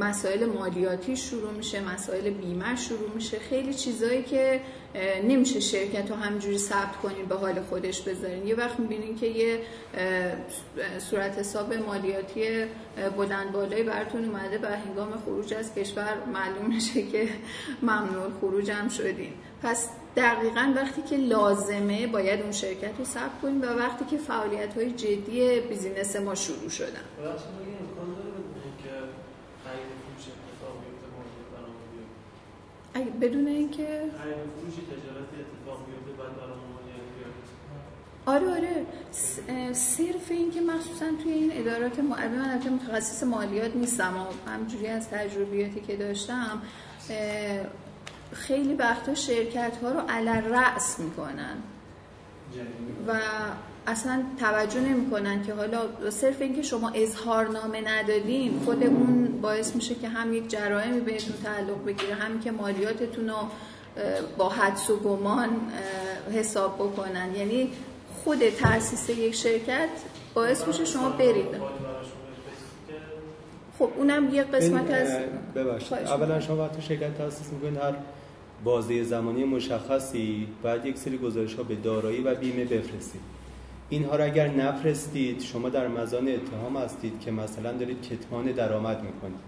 مسائل 0.00 0.44
مالیاتی 0.44 1.16
شروع 1.16 1.50
میشه 1.50 1.80
مسائل 1.94 2.30
بیمه 2.30 2.76
شروع 2.76 3.10
میشه. 3.14 3.38
خیلی 3.38 3.74
چیزایی 3.74 4.22
که 4.22 4.60
نمیشه 5.24 5.60
شرکت 5.60 6.10
رو 6.10 6.16
همجوری 6.16 6.58
ثبت 6.58 6.96
کنین 6.96 7.26
به 7.26 7.34
حال 7.34 7.60
خودش 7.60 8.00
بذارین. 8.00 8.46
یه 8.46 8.54
وقت 8.54 8.80
می‌بینین 8.80 9.16
که 9.16 9.26
یه 9.26 9.60
صورت 10.98 11.38
حساب 11.38 11.74
مالیاتی 11.74 12.64
بلند 13.16 13.52
بالایی 13.52 13.82
براتون 13.82 14.24
اومده 14.24 14.58
و 14.62 14.66
هنگام 14.66 15.22
خروج 15.24 15.54
از 15.54 15.74
کشور 15.74 16.16
معلوم 16.32 16.74
میشه 16.74 17.02
که 17.02 17.28
ممنوع 17.82 18.30
خروج 18.40 18.70
هم 18.70 18.88
شدین. 18.88 19.32
پس 19.62 19.88
دقیقا 20.16 20.72
وقتی 20.76 21.02
که 21.02 21.16
لازمه 21.16 22.06
باید 22.06 22.40
اون 22.40 22.52
شرکت 22.52 22.98
رو 22.98 23.04
ثبت 23.04 23.40
کنیم 23.42 23.62
و 23.62 23.66
وقتی 23.66 24.04
که 24.04 24.16
فعالیت 24.16 24.74
های 24.74 24.90
جدی 24.90 25.60
بیزینس 25.60 26.16
ما 26.16 26.34
شروع 26.34 26.68
شدن. 26.68 27.04
اگه 32.94 33.10
بدون 33.20 33.46
اینکه 33.46 33.84
خرید 34.18 34.36
فروشی 34.60 34.82
تجارتی 34.86 35.36
اتفاق 35.40 35.86
بیفته 35.86 36.22
بعد 36.22 36.42
آره 38.26 38.46
آره. 38.50 38.86
صرف 39.72 40.30
این 40.30 40.50
که 40.50 40.60
مخصوصا 40.60 41.06
توی 41.22 41.32
این 41.32 41.50
ادارات 41.54 41.98
معلم 41.98 42.32
من 42.32 42.68
متخصص 42.68 43.22
مالیات 43.22 43.76
نیستم 43.76 44.14
و 44.16 44.50
همجوری 44.50 44.86
از 44.86 45.08
تجربیاتی 45.08 45.80
که 45.80 45.96
داشتم 45.96 46.62
خیلی 48.32 48.74
وقتا 48.74 49.14
شرکت 49.14 49.72
ها 49.82 49.92
رو 49.92 50.00
علر 50.08 50.40
رأس 50.40 51.00
می‌کنن 51.00 51.56
و 53.08 53.20
اصلا 53.86 54.22
توجه 54.40 54.80
نمی‌کنن 54.80 55.42
که 55.42 55.54
حالا 55.54 56.10
صرف 56.10 56.40
اینکه 56.40 56.62
شما 56.62 56.90
اظهارنامه 56.94 57.80
ندادین 57.80 58.60
خود 58.64 58.82
اون 58.84 59.31
باعث 59.42 59.74
میشه 59.74 59.94
که 59.94 60.08
هم 60.08 60.34
یک 60.34 60.48
جرائمی 60.48 61.00
بهتون 61.00 61.34
تعلق 61.44 61.84
بگیره 61.86 62.14
هم 62.14 62.40
که 62.40 62.50
مالیاتتون 62.50 63.28
رو 63.28 63.36
با 64.36 64.48
حدس 64.48 64.90
و 64.90 64.96
گمان 64.96 65.48
حساب 66.34 66.74
بکنن. 66.74 67.34
یعنی 67.36 67.72
خود 68.24 68.48
تاسیس 68.48 69.08
یک 69.10 69.34
شرکت 69.34 69.88
باعث 70.34 70.66
میشه 70.68 70.84
شما 70.84 71.08
برید. 71.08 71.56
خب 73.78 73.90
اونم 73.96 74.34
یه 74.34 74.42
قسمت 74.42 74.90
از 74.90 75.08
ببخشید. 75.54 75.92
اولا 75.92 76.40
شما 76.40 76.56
وقتی 76.56 76.82
شرکت 76.82 77.18
تاسیس 77.18 77.52
می‌کنید 77.52 77.76
هر 77.76 77.94
بازه 78.64 79.04
زمانی 79.04 79.44
مشخصی 79.44 80.48
بعد 80.62 80.86
یک 80.86 80.98
سری 80.98 81.18
گزارش 81.18 81.54
ها 81.54 81.62
به 81.62 81.74
دارایی 81.74 82.20
و 82.20 82.34
بیمه 82.34 82.64
بفرستید. 82.64 83.20
اینها 83.92 84.16
را 84.16 84.24
اگر 84.24 84.48
نفرستید 84.48 85.40
شما 85.40 85.68
در 85.68 85.88
مزان 85.88 86.28
اتهام 86.28 86.76
هستید 86.76 87.20
که 87.20 87.30
مثلا 87.30 87.72
دارید 87.72 88.02
کتمان 88.02 88.44
درآمد 88.44 89.02
می‌کنید. 89.02 89.38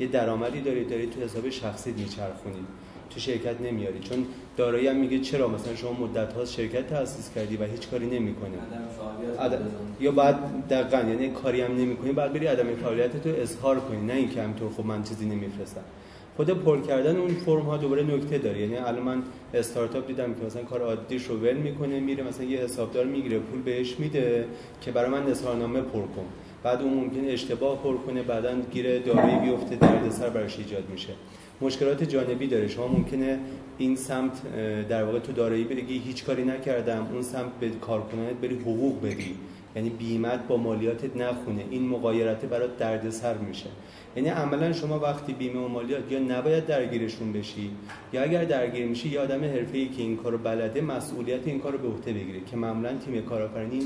یه 0.00 0.06
درآمدی 0.06 0.60
دارید 0.60 0.90
دارید 0.90 1.10
تو 1.10 1.20
حساب 1.20 1.50
شخصی 1.50 1.92
میچرخونید. 1.92 2.66
تو 3.10 3.20
شرکت 3.20 3.60
نمیاری. 3.60 3.98
چون 3.98 4.26
دارایی 4.56 4.86
هم 4.86 4.96
میگه 4.96 5.20
چرا؟ 5.20 5.48
مثلا 5.48 5.76
شما 5.76 5.92
مدت 5.92 6.32
ها 6.32 6.44
شرکت 6.44 6.88
تاسیس 6.88 7.30
کردی 7.34 7.56
و 7.56 7.64
هیچ 7.64 7.88
کاری 7.88 8.06
نمی‌کنی. 8.06 8.54
عدم 9.38 9.58
یا 10.00 10.12
بعد 10.12 10.68
دقیقاً 10.68 11.08
یعنی 11.08 11.28
کاری 11.28 11.60
هم 11.60 11.76
نمی‌کنی 11.76 12.12
بعد 12.12 12.32
بری 12.32 12.46
عدم 12.46 12.74
فعالیت 12.74 13.22
تو 13.22 13.28
اظهار 13.28 13.80
کنی. 13.80 14.06
نه 14.06 14.14
اینکه 14.14 14.42
همینطور 14.42 14.72
خب 14.76 14.86
من 14.86 15.02
چیزی 15.02 15.26
نمیفرستم. 15.26 15.84
خود 16.36 16.50
پر 16.50 16.80
کردن 16.80 17.16
اون 17.16 17.28
فرم 17.28 17.62
ها 17.62 17.76
دوباره 17.76 18.02
نکته 18.02 18.38
داره. 18.38 18.60
یعنی 18.60 18.76
الان 18.76 19.02
من 19.02 19.22
استارتاپ 19.54 20.06
دیدم 20.06 20.34
که 20.34 20.46
مثلا 20.46 20.62
کار 20.62 20.82
عادیش 20.82 21.24
رو 21.24 21.36
ول 21.36 21.56
می‌کنه 21.56 22.00
میره 22.00 22.24
مثلا 22.24 22.46
یه 22.46 22.58
حسابدار 22.58 23.04
می‌گیره 23.04 23.38
پول 23.38 23.62
بهش 23.62 23.94
میده 23.98 24.44
که 24.80 24.90
برای 24.90 25.10
من 25.10 25.22
اظهارنامه 25.22 25.80
پر 25.80 26.00
کن. 26.00 26.26
بعد 26.62 26.82
اون 26.82 26.94
ممکنه 26.94 27.28
اشتباه 27.28 27.82
پر 27.82 27.96
کنه 27.96 28.22
بعدا 28.22 28.60
گیره 28.72 28.98
دارایی 28.98 29.36
بیفته 29.36 29.76
دردسر 29.76 30.28
براش 30.28 30.58
ایجاد 30.58 30.84
میشه. 30.92 31.12
مشکلات 31.60 32.04
جانبی 32.04 32.46
داره. 32.46 32.68
شما 32.68 32.88
ممکنه 32.88 33.38
این 33.78 33.96
سمت 33.96 34.32
در 34.88 35.04
واقع 35.04 35.18
تو 35.18 35.32
دارایی 35.32 35.64
بگی 35.64 35.98
هیچ 35.98 36.24
کاری 36.24 36.44
نکردم 36.44 37.08
اون 37.12 37.22
سمت 37.22 37.52
به 37.60 37.68
کارکنانت 37.80 38.36
بری 38.42 38.54
حقوق 38.54 39.02
بدی. 39.02 39.34
یعنی 39.76 39.90
بیمت 39.90 40.46
با 40.48 40.56
مالیاتت 40.56 41.16
نخونه. 41.16 41.64
این 41.70 41.88
مقایرت 41.88 42.44
برات 42.44 42.76
دردسر 42.76 43.38
میشه. 43.38 43.66
یعنی 44.16 44.28
عملا 44.28 44.72
شما 44.72 44.98
وقتی 44.98 45.32
بیمه 45.32 45.60
و 45.60 45.68
مالیات 45.68 46.12
یا 46.12 46.18
نباید 46.18 46.66
درگیرشون 46.66 47.32
بشی 47.32 47.70
یا 48.12 48.22
اگر 48.22 48.44
درگیر 48.44 48.86
میشی 48.86 49.08
یا 49.08 49.22
آدم 49.22 49.44
حرفه‌ای 49.44 49.88
که 49.88 50.02
این 50.02 50.16
کارو 50.16 50.38
بلده 50.38 50.80
مسئولیت 50.80 51.46
این 51.46 51.60
کارو 51.60 51.78
به 51.78 51.88
عهده 51.88 52.12
بگیره 52.12 52.40
که 52.50 52.56
معمولا 52.56 52.98
تیم 52.98 53.22
کارآفرینی 53.22 53.80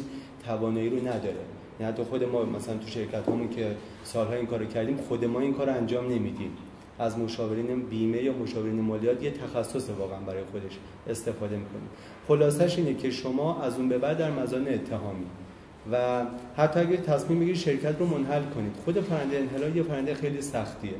توانایی 0.46 0.88
رو 0.88 0.96
نداره. 0.96 1.44
یعنی 1.81 1.92
حتی 1.92 2.03
خود 2.03 2.24
ما 2.24 2.44
مثلا 2.44 2.77
تو 2.77 2.88
شرکت 2.88 3.29
همون 3.29 3.48
که 3.48 3.77
سالها 4.05 4.35
این 4.35 4.46
کارو 4.46 4.64
کردیم 4.64 4.96
خود 4.96 5.24
ما 5.24 5.40
این 5.40 5.55
کارو 5.55 5.72
انجام 5.72 6.12
نمیدیم. 6.12 6.51
از 6.98 7.18
مشاورین 7.18 7.83
بیمه 7.83 8.22
یا 8.22 8.33
مشاورین 8.33 8.81
مالیات 8.81 9.22
یه 9.22 9.31
تخصص 9.31 9.90
واقعا 9.90 10.18
برای 10.18 10.42
خودش 10.53 10.79
استفاده 11.09 11.57
می‌کنیم. 11.57 11.88
خلاصش 12.29 12.79
اینه 12.79 12.94
که 12.94 13.11
شما 13.11 13.62
از 13.62 13.79
اون 13.79 13.88
به 13.88 13.98
بعد 13.98 14.18
در 14.18 14.31
مزان 14.31 14.68
اتهامی 14.68 15.27
و 15.92 16.22
حتی 16.56 16.80
اگر 16.80 16.96
تصمیم 16.96 17.40
بگیرید 17.40 17.60
شرکت 17.60 17.94
رو 17.98 18.06
منحل 18.06 18.42
کنید. 18.54 18.72
خود 18.84 19.00
فرنده 19.00 19.38
انحلال 19.38 19.76
یه 19.76 19.82
فرنده 19.82 20.14
خیلی 20.14 20.42
سختیه. 20.42 20.94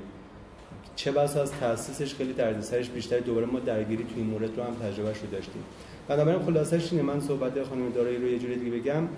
چه 0.97 1.13
بس 1.13 1.37
از 1.37 1.53
تاسیسش 1.53 2.15
خیلی 2.15 2.33
دردسرش 2.33 2.89
بیشتر 2.89 3.19
دوباره 3.19 3.47
ما 3.47 3.59
درگیری 3.59 4.05
توی 4.05 4.23
این 4.23 4.31
مورد 4.31 4.57
رو 4.57 4.63
هم 4.63 4.75
تجربه 4.75 5.09
رو 5.09 5.31
داشتیم. 5.33 5.63
بنابراین 6.09 6.43
خلاصش 6.43 6.93
اینه. 6.93 7.05
من 7.05 7.21
صحبت 7.21 7.63
خانم 7.63 7.91
دارایی 7.91 8.17
رو 8.17 8.29
یه 8.29 8.39
جوری 8.39 8.57
دیگه 8.57 8.77
بگم. 8.77 9.09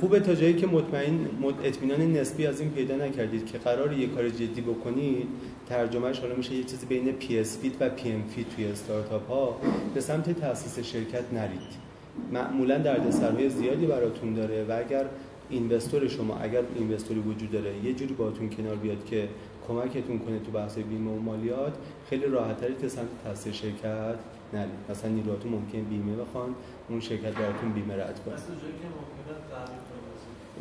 خوبه 0.00 0.20
تا 0.20 0.34
جایی 0.34 0.54
که 0.54 0.66
مطمئن 0.66 1.28
اطمینان 1.64 2.12
نسبی 2.12 2.46
از 2.46 2.60
این 2.60 2.70
پیدا 2.70 2.96
نکردید 2.96 3.46
که 3.46 3.58
قراره 3.58 3.92
یه 3.92 4.06
کار 4.06 4.28
جدی 4.28 4.60
بکنید. 4.60 5.26
ترجمهش 5.68 6.18
حالا 6.18 6.34
میشه 6.34 6.54
یه 6.54 6.64
چیزی 6.64 6.86
بین 6.86 7.12
PSF 7.12 7.58
و 7.80 7.88
PMF 7.88 8.24
توی 8.56 8.66
استارتاپ 8.66 9.30
ها. 9.30 9.60
به 9.94 10.00
سمت 10.00 10.40
تاسیس 10.40 10.78
شرکت 10.78 11.32
نرید. 11.32 11.85
معمولا 12.32 12.78
دردسرهای 12.78 13.48
زیادی 13.48 13.86
براتون 13.86 14.34
داره 14.34 14.64
و 14.68 14.72
اگر 14.72 15.04
investor 15.50 16.08
شما 16.08 16.36
اگر 16.36 16.62
investor 16.74 17.15
ی 17.15 17.20
وجود 17.20 17.50
داره 17.50 17.84
یه 17.84 17.94
جوری 17.94 18.14
باتون 18.14 18.50
کنار 18.50 18.76
بیاد 18.76 19.04
که 19.04 19.28
کمکتون 19.68 20.18
کنه 20.18 20.38
تو 20.38 20.50
بحث 20.50 20.78
بیمه 20.78 21.10
و 21.10 21.20
مالیات 21.20 21.72
خیلی 22.10 22.26
راحتتری 22.26 22.74
تا 22.74 22.88
سمت 22.88 23.08
تاثیر 23.24 23.52
شرکت 23.52 24.16
نرید 24.52 24.70
مثلا 24.90 25.10
نیروهاتون 25.10 25.52
ممکن 25.52 25.80
بیمه 25.80 26.16
بخوان 26.16 26.54
اون 26.88 27.00
شرکت 27.00 27.32
براتون 27.32 27.72
بیمه 27.72 27.94
رد 27.94 28.20
کنه. 28.24 28.34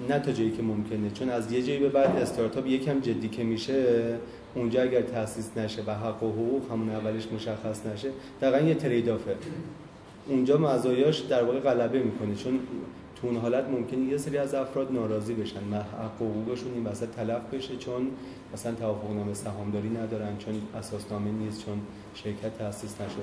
نه 0.09 0.19
تا 0.19 0.31
جایی 0.31 0.51
که 0.51 0.63
ممکنه 0.63 1.09
چون 1.09 1.29
از 1.29 1.51
یه 1.51 1.61
جایی 1.61 1.79
به 1.79 1.89
بعد 1.89 2.15
استارتاپ 2.15 2.67
یکم 2.67 2.99
جدی 2.99 3.29
که 3.29 3.43
میشه 3.43 4.17
اونجا 4.55 4.81
اگر 4.81 5.01
تاسیس 5.01 5.57
نشه 5.57 5.83
و 5.87 5.91
حق 5.91 6.23
و 6.23 6.31
حقوق 6.31 6.71
همون 6.71 6.89
اولش 6.89 7.27
مشخص 7.31 7.85
نشه 7.85 8.09
دقیقا 8.41 8.67
یه 8.67 8.75
ترید 8.75 9.09
اونجا 10.27 10.57
مزایاش 10.57 11.19
در 11.19 11.43
واقع 11.43 11.59
غلبه 11.59 12.03
می‌کنه 12.03 12.35
چون 12.35 12.59
تو 13.15 13.27
اون 13.27 13.37
حالت 13.37 13.65
ممکنه 13.65 13.99
یه 13.99 14.17
سری 14.17 14.37
از 14.37 14.53
افراد 14.53 14.91
ناراضی 14.91 15.33
بشن. 15.33 15.73
حق 15.73 16.15
حقوقشون 16.15 16.73
این 16.73 16.85
وسط 16.85 17.09
تلف 17.09 17.41
بشه 17.53 17.77
چون 17.77 18.07
مثلا 18.53 18.75
توافق 18.75 19.11
نامه 19.11 19.33
سهامداری 19.33 19.89
ندارن 19.89 20.37
چون 20.37 20.53
اساسنامه 20.79 21.31
نیست 21.31 21.65
چون 21.65 21.81
شرکت 22.15 22.57
تأسیس 22.57 22.95
نشده. 23.01 23.21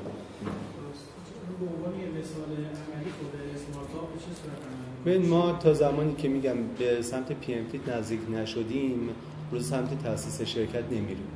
ببین 5.07 5.29
ما 5.29 5.53
تا 5.53 5.75
زمانی 5.75 6.15
که 6.15 6.29
میگم 6.29 6.57
به 6.79 7.03
سمت 7.03 7.33
پی 7.33 7.55
ام 7.55 7.65
نزدیک 7.87 8.21
نشدیم 8.35 9.09
روز 9.53 9.69
سمت 9.69 10.03
تاسیس 10.03 10.43
شرکت 10.43 10.85
نمیریم. 10.91 11.29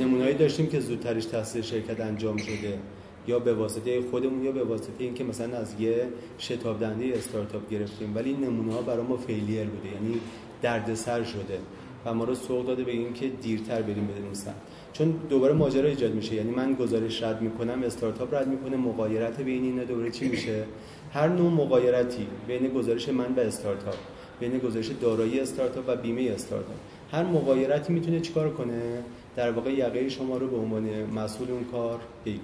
نمونهایی 0.00 0.34
داشتیم 0.34 0.66
که 0.66 0.80
زودترش 0.80 1.24
تاسیس 1.24 1.64
شرکت 1.64 2.00
انجام 2.00 2.36
شده. 2.36 2.78
یا 3.26 3.38
به 3.38 3.54
واسطه 3.54 4.02
خودمون 4.10 4.44
یا 4.44 4.52
به 4.52 4.64
واسطه 4.64 5.04
اینکه 5.04 5.24
مثلا 5.24 5.56
از 5.56 5.80
یه 5.80 6.08
شتاب 6.38 6.80
دنده 6.80 7.12
استارتاپ 7.16 7.70
گرفتیم. 7.70 8.16
ولی 8.16 8.32
نمونه 8.32 8.72
ها 8.72 8.82
برای 8.82 9.06
ما 9.06 9.16
فیلیر 9.16 9.64
بوده. 9.64 9.94
یعنی 9.94 10.20
دردسر 10.62 11.24
شده 11.24 11.58
و 12.06 12.14
ما 12.14 12.24
رو 12.24 12.34
سوق 12.34 12.66
داده 12.66 12.84
به 12.84 12.92
اینکه 12.92 13.28
دیرتر 13.28 13.82
بریم 13.82 14.08
سمت. 14.32 14.54
چون 14.92 15.14
دوباره 15.28 15.54
ماجرا 15.54 15.88
ایجاد 15.88 16.14
میشه. 16.14 16.34
یعنی 16.34 16.50
من 16.50 16.74
گزارش 16.74 17.22
رد 17.22 17.42
می‌کنم 17.42 17.82
استارتاپ 17.82 18.34
رد 18.34 18.48
می‌کنه 18.48 18.76
مغایرت 18.76 19.40
بین 19.40 19.62
این 19.62 19.84
دوباره 19.84 20.10
چی 20.10 20.28
میشه؟ 20.28 20.64
هر 21.12 21.28
نوع 21.28 21.52
مغایرتی 21.52 22.26
بین 22.48 22.68
گزارش 22.68 23.08
من 23.08 23.34
و 23.36 23.40
استارتاپ 23.40 23.94
بین 24.40 24.58
گزارش 24.58 24.88
دارایی 25.00 25.40
استارتاپ 25.40 25.84
و 25.88 25.96
بیمه 25.96 26.30
استارتاپ. 26.30 26.76
هر 27.12 27.22
مغایرتی 27.22 27.92
می‌تونه 27.92 28.20
چیکار 28.20 28.50
کنه؟ 28.50 29.02
در 29.36 29.50
واقع 29.52 29.70
یقه 29.70 30.08
شما 30.08 30.36
رو 30.36 30.48
به 30.48 30.56
عنوان 30.56 31.04
مسئول 31.04 31.50
اون 31.50 31.64
کار 31.64 32.00
بگیره. 32.24 32.40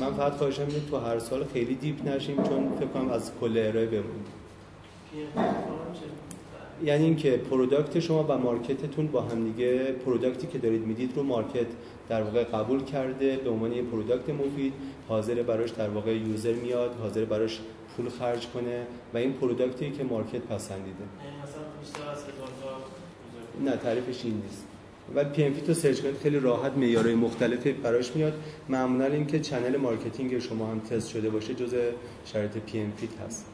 من 0.00 0.14
فقط 0.14 0.32
خواهشم 0.32 0.66
اینه 0.68 0.80
تو 0.90 0.96
هر 0.96 1.18
سوال 1.18 1.44
خیلی 1.52 1.74
deep 1.74 2.08
نشیم 2.08 2.36
چون 2.36 2.72
فکر 2.78 2.86
کنم 2.86 3.10
از 3.10 3.32
کل 3.40 3.58
ارائه 3.58 3.86
بمونیم. 3.86 4.24
یعنی 6.84 7.04
اینکه 7.04 7.30
product 7.36 8.00
شما 8.00 8.24
و 8.28 8.38
market 8.38 8.83
تون 8.83 9.06
با 9.06 9.20
هم 9.20 9.44
دیگه 9.44 9.92
product 9.92 10.39
ی 10.39 10.46
که 10.46 10.58
دارید 10.58 10.86
می‌دید 10.86 11.12
رو 11.16 11.22
market 11.22 11.66
در 12.08 12.22
واقع 12.22 12.44
قبول 12.44 12.84
کرده 12.84 13.36
به 13.36 13.50
عنوان 13.50 13.72
یه 13.72 13.82
product 13.82 14.30
مفید 14.30 14.72
حاضره 15.08 15.42
براش 15.42 15.70
در 15.70 15.88
واقع 15.88 16.16
user 16.16 16.52
میاد 16.52 16.96
حاضره 17.02 17.24
براش 17.24 17.60
پول 17.96 18.08
خرج 18.08 18.46
کنه 18.46 18.86
و 19.14 19.18
این 19.18 19.32
product 19.32 19.77
یه 19.77 19.90
که 19.90 20.04
market 20.04 20.40
پسندیده. 20.40 21.04
نه 23.64 23.76
تعریفش 23.76 24.24
این 24.24 24.34
نیست. 24.34 24.66
و 25.14 25.24
PMF 25.24 25.52
تو 25.52 25.74
search 25.74 26.00
کنید 26.00 26.18
خیلی 26.22 26.40
راحت 26.40 26.72
معیارهای 26.72 27.14
مختلفی 27.14 27.72
براش 27.72 28.16
میاد. 28.16 28.32
معمولا 28.68 29.06
اینکه 29.06 29.40
channel 29.40 29.76
marketing 29.76 30.38
شما 30.38 30.66
هم 30.66 30.80
تست 30.80 31.08
شده 31.08 31.30
باشه 31.30 31.54
جزء 31.54 31.90
شرایط 32.24 32.52
پی 32.52 32.80
ام 32.80 32.92
هست. 33.26 33.46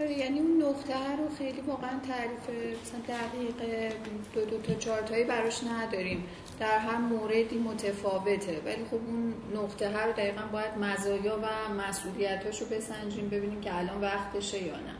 یعنی 0.00 0.40
اون 0.40 0.62
نقطه 0.62 0.94
رو 1.18 1.28
خیلی 1.38 1.60
واقعا 1.60 1.90
تعریف 2.08 2.72
مثلا 2.82 3.00
دقیق 3.08 3.92
دو 4.34 4.44
دو 4.44 4.58
تا 4.58 4.74
چارت 4.74 5.10
هایی 5.10 5.24
براش 5.24 5.60
نداریم. 5.64 6.24
در 6.60 6.78
هر 6.78 6.98
موردی 6.98 7.58
متفاوته. 7.58 8.60
ولی 8.66 8.84
خب 8.90 8.94
اون 8.94 9.34
نقطه 9.54 9.90
ها 9.90 10.04
رو 10.04 10.12
دقیقا 10.12 10.42
باید 10.52 10.78
مزایا 10.80 11.38
و 11.42 11.74
مسئولیتاشو 11.74 12.64
بسنجیم 12.64 13.28
ببینیم 13.28 13.60
که 13.60 13.78
الان 13.78 14.00
وقتشه 14.00 14.62
یا 14.62 14.74
نه. 14.76 14.94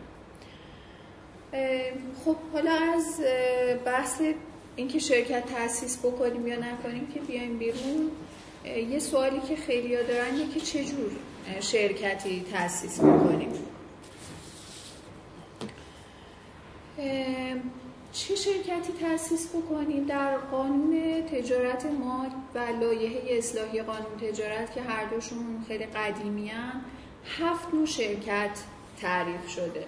خب 2.25 2.37
حالا 2.53 2.71
از 2.95 3.21
بحث 3.85 4.23
اینکه 4.79 4.99
شرکت 4.99 5.43
تاسیس 5.55 5.99
بکنیم 5.99 6.47
یا 6.47 6.57
نکنیم 6.57 7.07
که 7.15 7.21
بیایم 7.21 7.59
بیرون 7.59 8.11
یه 8.91 8.99
سوالی 8.99 9.41
که 9.49 9.57
خیلی 9.57 9.95
ها 9.95 10.03
دارن 10.03 10.37
یه 10.37 10.49
که 10.55 10.61
چجور 10.61 11.11
شرکتی 11.61 12.45
تاسیس 12.53 13.01
بکنیم 13.01 13.53
چه 18.13 18.35
شرکتی 18.35 18.93
تاسیس 19.01 19.49
بکنیم؟ 19.49 20.05
در 20.05 20.37
قانون 20.37 21.23
تجارت 21.23 21.87
ما 21.87 22.27
و 22.55 22.59
لایحه 22.81 23.39
اصلاحی 23.39 23.83
قانون 23.83 24.19
تجارت 24.21 24.75
که 24.75 24.83
هر 24.83 25.05
دوشون 25.05 25.65
خیلی 25.69 25.87
قدیمی 25.87 26.49
هم 26.49 26.81
هفت 27.39 27.75
نوع 27.75 27.87
شرکت 27.87 28.51
تعریف 29.01 29.49
شده. 29.49 29.85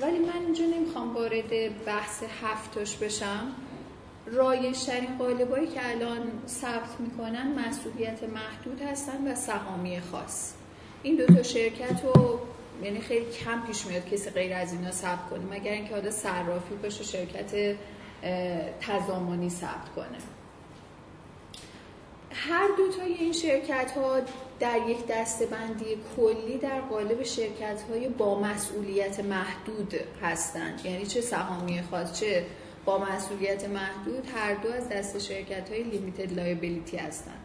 ولی 0.00 0.18
من 0.18 0.44
اینجا 0.44 0.64
نمی‌خوام 0.64 1.14
وارد 1.14 1.84
بحث 1.84 2.22
هفتش 2.42 2.96
بشم. 2.96 3.52
رایشترین 4.32 5.18
قالبایی 5.18 5.66
که 5.66 5.90
الان 5.90 6.22
ثبت 6.48 7.00
می‌کنن 7.00 7.68
مسئولیت 7.68 8.22
محدود 8.22 8.82
هستن 8.82 9.32
و 9.32 9.34
سهامی 9.34 10.00
خاص. 10.00 10.52
این 11.02 11.16
دو 11.16 11.26
تا 11.26 11.42
شرکت 11.42 12.04
رو 12.04 12.40
یعنی 12.82 13.00
خیلی 13.00 13.30
کم 13.30 13.62
پیش 13.66 13.86
میاد 13.86 14.08
کسی 14.08 14.30
غیر 14.30 14.54
از 14.54 14.72
اینا 14.72 14.90
ثبت 14.90 15.30
کنه 15.30 15.40
مگر 15.50 15.72
اینکه 15.72 15.94
آده 15.94 16.10
صرافی 16.10 16.74
باشه 16.82 17.04
شرکت 17.04 17.76
تضامنی 18.80 19.50
ثبت 19.50 19.88
کنه. 19.96 20.18
هر 22.32 22.68
دو 22.76 22.88
تای 22.88 23.12
این 23.12 23.32
شرکت 23.32 23.90
ها 23.90 24.20
در 24.60 24.78
یک 24.88 25.06
دستبندی 25.06 25.84
کلی 26.16 26.58
در 26.58 26.80
قالب 26.80 27.22
شرکت 27.22 27.82
های 27.90 28.08
با 28.08 28.40
مسئولیت 28.40 29.20
محدود 29.20 29.94
هستند 30.22 30.80
یعنی 30.84 31.06
چه 31.06 31.20
سهامی 31.20 31.82
خاص 31.82 32.20
چه 32.20 32.46
با 32.84 32.98
مسئولیت 32.98 33.68
محدود 33.68 34.28
هر 34.34 34.54
دو 34.54 34.72
از 34.72 34.88
دست 34.88 35.18
شرکت 35.18 35.70
های 35.70 35.82
لیمیتد 35.82 36.32
لایبیلیتی 36.32 36.96
هستند. 36.96 37.40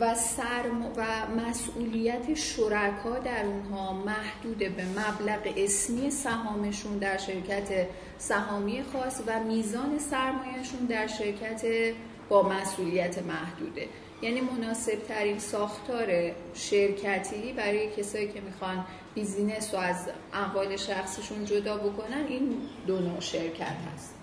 و 0.00 0.14
سرم 0.14 0.92
و 0.96 1.26
مسئولیت 1.36 2.34
شرکا 2.34 3.18
در 3.18 3.44
اونها 3.44 3.92
محدود 3.92 4.58
به 4.58 4.84
مبلغ 4.84 5.54
اسمی 5.56 6.10
سهامشون 6.10 6.98
در 6.98 7.16
شرکت 7.16 7.86
سهامی 8.18 8.82
خاص 8.82 9.20
و 9.26 9.40
میزان 9.40 9.98
سرمایهشون 9.98 10.86
در 10.88 11.06
شرکت 11.06 11.94
با 12.28 12.48
مسئولیت 12.48 13.18
محدوده. 13.22 13.88
یعنی 14.22 14.40
مناسب 14.40 14.98
ترین 15.08 15.38
ساختار 15.38 16.32
شرکتی 16.54 17.52
برای 17.52 17.90
کسایی 17.90 18.28
که 18.28 18.40
می‌خوان 18.40 18.84
بیزینس 19.14 19.74
رو 19.74 19.80
از 19.80 20.08
اموال 20.32 20.76
شخصشون 20.76 21.44
جدا 21.44 21.76
بکنن 21.76 22.24
این 22.28 22.56
دو 22.86 22.98
نوع 22.98 23.20
شرکت 23.20 23.76
هست. 23.94 24.19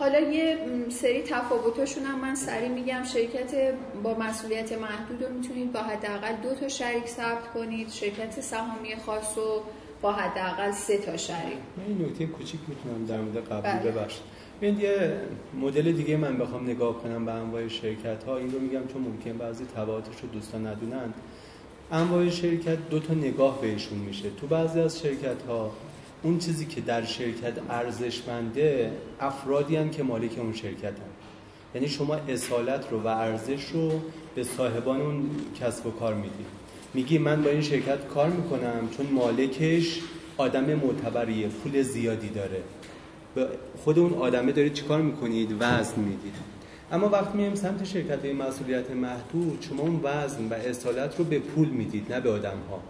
حالا 0.00 0.20
یه 0.20 0.58
سری 0.88 1.22
تفاوتاشون 1.22 2.04
هم 2.04 2.20
من 2.20 2.34
سریع 2.34 2.68
میگم. 2.68 3.04
شرکت 3.04 3.74
با 4.02 4.14
مسئولیت 4.14 4.72
محدود 4.72 5.22
رو 5.22 5.34
می‌تونید 5.34 5.72
با 5.72 5.80
حداقل 5.80 6.32
دو 6.42 6.54
تا 6.54 6.68
شریک 6.68 7.06
ثبت 7.06 7.52
کنید. 7.54 7.90
شرکت 7.90 8.40
سهامی 8.40 8.96
خاص 9.06 9.38
رو 9.38 9.62
با 10.02 10.12
حداقل 10.12 10.70
سه 10.70 10.98
تا 10.98 11.16
شریک. 11.16 11.58
این 11.88 12.06
نکته 12.06 12.26
کوچیک 12.26 12.60
می‌تونم 12.68 13.06
در 13.06 13.20
مورد 13.20 13.48
قبلی 13.48 13.90
بله. 13.90 13.90
ببخشید. 13.90 14.22
ببینید 14.62 14.80
یه 14.80 15.20
مدل 15.60 15.92
دیگه 15.92 16.16
من 16.16 16.38
بخوام 16.38 16.70
نگاه 16.70 17.02
کنم 17.02 17.24
به 17.24 17.32
انواع 17.32 17.68
شرکت 17.68 18.24
ها 18.24 18.36
این 18.36 18.52
رو 18.52 18.58
میگم 18.58 18.86
چون 18.92 19.02
ممکن 19.02 19.38
بعضی 19.38 19.64
تبعاتش 19.76 20.20
رو 20.22 20.28
دوستان 20.28 20.66
ندونن. 20.66 21.14
انواع 21.92 22.28
شرکت 22.28 22.78
دو 22.90 22.98
تا 22.98 23.14
نگاه 23.14 23.60
بهشون 23.60 23.98
میشه. 23.98 24.30
تو 24.40 24.46
بعضی 24.46 24.80
از 24.80 25.00
شرکت 25.00 25.42
ها 25.48 25.72
اون 26.22 26.38
چیزی 26.38 26.66
که 26.66 26.80
در 26.80 27.04
شرکت 27.04 27.52
ارزشمنده 27.70 28.92
افرادی 29.20 29.76
هم 29.76 29.90
که 29.90 30.02
مالک 30.02 30.38
اون 30.38 30.52
شرکت 30.52 30.84
هم. 30.84 31.10
یعنی 31.74 31.88
شما 31.88 32.14
اصالت 32.14 32.84
رو 32.90 33.00
و 33.00 33.06
ارزش 33.06 33.64
رو 33.72 34.00
به 34.34 34.44
صاحبان 34.44 35.00
اون 35.00 35.30
کسب 35.60 35.86
و 35.86 35.90
کار 35.90 36.14
می‌دید 36.14 36.46
میگی 36.94 37.18
من 37.18 37.42
با 37.42 37.50
این 37.50 37.62
شرکت 37.62 38.08
کار 38.08 38.30
می‌کنم 38.30 38.88
چون 38.96 39.06
مالکش 39.06 40.00
آدم 40.36 40.64
معتبریه 40.64 41.48
پول 41.48 41.82
زیادی 41.82 42.28
داره. 42.28 42.62
به 43.34 43.48
خود 43.84 43.98
اون 43.98 44.14
آدمه 44.14 44.52
دارید 44.52 44.72
چیکار 44.72 45.02
می‌کنید؟ 45.02 45.56
وزن 45.60 46.00
می‌دید 46.00 46.34
اما 46.92 47.08
وقتی 47.08 47.38
میایم 47.38 47.54
سمت 47.54 47.84
شرکت 47.84 48.24
مسئولیت 48.24 48.90
محدود 48.90 49.66
شما 49.70 49.82
اون 49.82 50.00
وزن 50.02 50.48
و 50.50 50.54
اصالت 50.54 51.18
رو 51.18 51.24
به 51.24 51.38
پول 51.38 51.68
می‌دید 51.68 52.12
نه 52.12 52.20
به 52.20 52.30
آدم 52.30 52.58
ها 52.70 52.80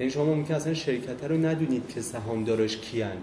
یعنی 0.00 0.12
شما 0.12 0.24
ممکن 0.24 0.54
اصلا 0.54 0.74
شرکت 0.74 1.24
رو 1.24 1.46
ندونید 1.46 1.88
که 1.88 2.00
سهامدارش 2.00 2.76
کیان. 2.76 3.16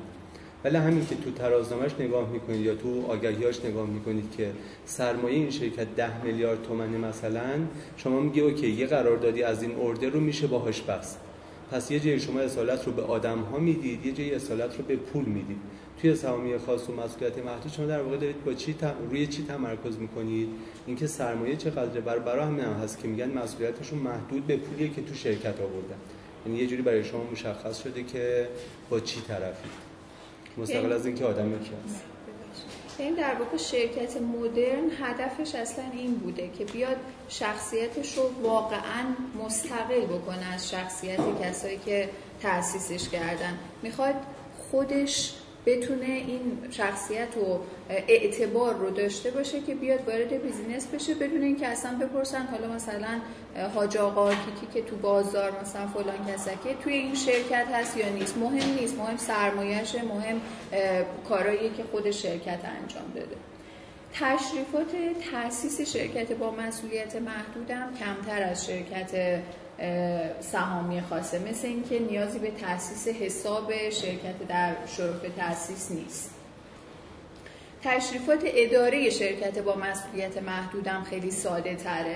ولی 0.64 0.78
همین 0.78 1.06
که 1.06 1.16
تو 1.16 1.32
ترازنامهش 1.32 1.92
نگاه 2.00 2.30
می‌کنید 2.30 2.62
یا 2.62 2.76
تو 2.76 3.06
آگهیاش 3.08 3.66
نگاه 3.66 3.90
می‌کنید 3.90 4.32
که 4.38 4.52
سرمایه 4.86 5.36
این 5.36 5.50
شرکت 5.50 5.96
ده 5.96 6.24
میلیارد 6.24 6.64
تومنه 6.64 6.98
مثلا 6.98 7.60
شما 7.98 8.20
میگه 8.20 8.42
اوکی 8.42 8.70
یه 8.70 8.86
قراردادی 8.86 9.44
از 9.44 9.64
این 9.64 9.72
ارده 9.82 10.10
رو 10.10 10.20
میشه 10.20 10.48
باهاش 10.48 10.82
بست. 10.82 11.20
پس 11.72 11.92
یه 11.92 12.00
جای 12.00 12.20
شما 12.20 12.40
اصالت 12.40 12.86
رو 12.86 12.92
به 12.92 13.02
آدم 13.02 13.40
ها 13.40 13.60
می‌دید 13.60 14.06
یه 14.06 14.12
جای 14.12 14.36
اصالت 14.36 14.78
رو 14.78 14.84
به 14.84 14.96
پول 14.96 15.26
می‌دید. 15.26 15.58
توی 16.02 16.16
سهامی 16.16 16.58
خاص 16.58 16.90
و 16.90 16.94
مسئولیت 16.94 17.38
محدود 17.38 17.72
شما 17.72 17.86
در 17.86 18.02
واقع 18.02 18.18
دارید 18.18 18.44
با 18.44 18.54
چی 18.54 18.76
روی 19.10 19.28
چی 19.28 19.44
تمرکز 19.44 19.98
می‌کنید؟ 19.98 20.50
اینکه 20.88 21.08
سرمایه 21.08 21.56
چقدره؟ 21.56 22.02
برای 22.02 22.20
برای 22.20 22.44
هم 22.44 22.60
هست 22.60 23.02
که 23.02 23.08
میگن 23.08 23.32
مسئولیتشون 23.38 24.00
محدود 24.00 24.48
به 24.48 24.58
پولیه 24.58 24.90
که 24.90 25.02
تو 25.02 25.14
شرکت 25.14 25.60
آوردن. 25.60 25.98
یعنی 26.46 26.60
یه 26.60 26.68
جوری 26.68 26.82
برای 26.82 27.04
شما 27.04 27.24
مشخص 27.32 27.84
شده 27.84 28.04
که 28.04 28.50
با 28.90 29.00
چی 29.00 29.22
طرفی؟ 29.22 29.70
مستقل 30.58 30.92
از 30.92 31.06
اینکه 31.06 31.26
آدم 31.26 31.60
کی 31.60 31.72
هست. 31.86 32.04
این 32.98 33.16
در 33.16 33.36
واقع 33.36 33.58
شرکت 33.58 34.18
مدرن 34.18 34.90
هدفش 35.02 35.56
اصلا 35.56 35.86
این 35.94 36.14
بوده 36.14 36.50
که 36.58 36.66
بیاد 36.66 36.98
شخصیتش 37.30 38.18
رو 38.18 38.24
واقعا 38.44 39.06
مستقل 39.46 40.06
بکنه 40.06 40.54
از 40.54 40.70
شخصیت 40.70 41.20
کسایی 41.42 41.80
که 41.86 42.10
تأسیسش 42.42 43.10
کردن. 43.10 43.58
می‌خواد 43.84 44.16
خودش 44.72 45.34
بتونه 45.66 46.06
این 46.06 46.42
شخصیت 46.72 47.38
و 47.38 47.60
اعتبار 47.90 48.76
رو 48.76 48.90
داشته 48.90 49.32
باشه 49.32 49.60
که 49.60 49.76
بیاد 49.76 50.08
وارد 50.08 50.42
بیزینس 50.42 50.88
بشه 50.88 51.14
بدون 51.14 51.42
اینکه 51.42 51.68
اصلا 51.68 51.98
بپرسن 51.98 52.46
حالا 52.46 52.74
مثلا 52.74 53.20
حاج 53.76 53.98
آقا 53.98 54.30
کیکی 54.30 54.68
که 54.74 54.82
تو 54.82 54.96
بازار 54.96 55.62
مثلا 55.62 55.88
فلان 55.88 56.26
کسکه 56.28 56.76
توی 56.84 56.94
این 56.94 57.16
شرکت 57.16 57.68
هست 57.74 57.98
یا 57.98 58.10
نیست؟ 58.10 58.38
مهم 58.38 58.74
نیست 58.80 58.98
مهم 58.98 59.18
سرمایهشه 59.18 60.02
مهم 60.02 60.42
کارایی 61.30 61.70
که 61.70 61.84
خود 61.92 62.12
شرکت 62.12 62.60
انجام 62.82 63.12
داده. 63.16 63.36
تشریفات 64.14 64.92
تاسیس 65.32 65.82
شرکت 65.82 66.32
با 66.34 66.52
مسئولیت 66.52 67.16
محدودم 67.16 67.90
کمتر 68.00 68.44
از 68.44 68.66
شرکت 68.66 69.42
سهامی 70.40 71.02
خاصه. 71.02 71.40
مثل 71.40 71.68
اینکه 71.68 72.00
نیازی 72.00 72.40
به 72.40 72.52
تاسیس 72.52 73.08
حساب 73.08 73.90
شرکت 73.90 74.48
در 74.48 74.76
شرف 74.98 75.22
تاسیس 75.38 75.92
نیست. 75.92 76.36
تشریفات 77.84 78.40
اداره 78.44 79.10
شرکت 79.10 79.60
با 79.60 79.76
مسئولیت 79.76 80.38
محدودم 80.38 81.04
خیلی 81.10 81.32
ساده 81.32 81.76
تره. 81.76 82.16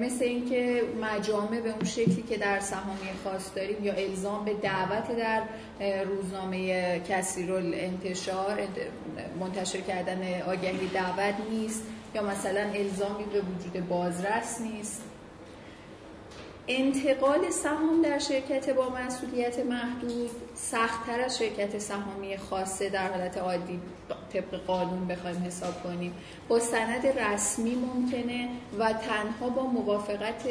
مثل 0.00 0.24
اینکه 0.24 0.82
مجامع 1.02 1.60
به 1.60 1.70
اون 1.70 1.84
شکلی 1.84 2.24
که 2.28 2.36
در 2.36 2.60
سهامی 2.60 3.08
خاص 3.24 3.54
داریم 3.56 3.84
یا 3.84 3.94
الزام 3.94 4.44
به 4.44 4.54
دعوت 4.54 5.16
در 5.16 5.42
روزنامه 6.04 7.00
کسی 7.00 7.52
انتشار 7.74 8.58
منتشر 9.40 9.80
کردن 9.80 10.42
آگهی 10.42 10.90
دعوت 10.94 11.34
نیست 11.50 11.82
یا 12.14 12.22
مثلا 12.22 12.60
الزامی 12.60 13.24
به 13.24 13.40
وجود 13.40 13.88
بازرس 13.88 14.60
نیست. 14.60 15.02
انتقال 16.72 17.50
سهام 17.50 18.02
در 18.02 18.18
شرکت 18.18 18.70
با 18.70 18.88
مسئولیت 18.88 19.58
محدود 19.58 20.30
سختتر 20.54 21.20
از 21.20 21.38
شرکت 21.38 21.78
سهامی 21.78 22.36
خاصه 22.36 22.88
در 22.88 23.12
حالت 23.12 23.38
عادی 23.38 23.80
طبق 24.32 24.60
قانون 24.66 25.08
بخوایم 25.08 25.44
حساب 25.46 25.82
کنیم. 25.82 26.14
با 26.48 26.58
سند 26.58 27.06
رسمی 27.06 27.74
ممکنه 27.74 28.48
و 28.78 28.92
تنها 28.92 29.48
با 29.48 29.62
موافقت 29.62 30.42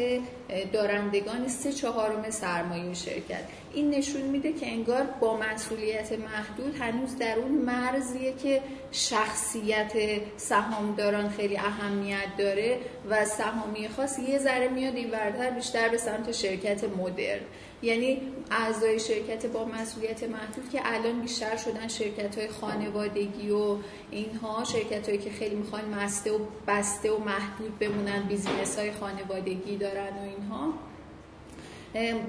دارندگان 0.74 1.48
سه 1.48 1.74
چهارم 1.74 2.30
سرمایه 2.30 2.94
شرکت. 2.94 3.44
این 3.74 3.90
نشون 3.90 4.22
میده 4.22 4.54
که 4.54 4.68
انگار 4.68 5.04
با 5.20 5.38
مسئولیت 5.38 6.12
محدود 6.12 6.76
هنوز 6.80 7.18
در 7.18 7.40
اون 7.40 7.52
مرزیه 7.52 8.34
که 8.34 8.62
شخصیت 8.92 9.94
سهامداران 10.38 11.30
خیلی 11.30 11.58
اهمیت 11.58 12.38
داره 12.38 12.78
و 13.10 13.26
سهامی 13.26 13.88
خاص 13.88 14.20
یه 14.20 14.38
ذره 14.38 14.68
میاد 14.68 14.96
این 14.96 15.12
بیشتر 15.56 15.90
به 15.90 15.98
سمت 15.98 16.32
شرکت 16.32 16.84
مدرن. 16.84 17.42
یعنی 17.82 18.22
اعضای 18.52 19.00
شرکت 19.00 19.46
با 19.46 19.66
مسئولیت 19.66 20.24
محدود 20.24 20.70
که 20.72 20.82
الان 20.84 21.22
بیشتر 21.22 21.58
شدن 21.58 21.88
شرکت 21.88 22.38
های 22.38 22.48
خانوادگی 22.48 23.50
و 23.50 23.78
اینها 24.12 24.64
شرکت 24.64 25.10
هایی 25.10 25.22
که 25.22 25.30
خیلی 25.30 25.56
می‌خوان 25.56 25.86
مسته 25.86 26.32
و 26.32 26.40
بسته 26.68 27.12
و 27.12 27.18
محدود 27.18 27.80
بمونن 27.80 28.24
بیزینس 28.24 28.80
های 28.80 28.92
خانوادگی 28.92 29.78
دارن 29.78 30.14
و 30.18 30.22
اینها. 30.22 30.74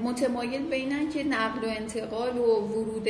متمایل 0.05 0.63
بینن 0.63 1.11
که 1.11 1.25
نقل 1.25 1.65
و 1.65 1.69
انتقال 1.69 2.39
و 2.39 2.43
ورود 2.43 3.09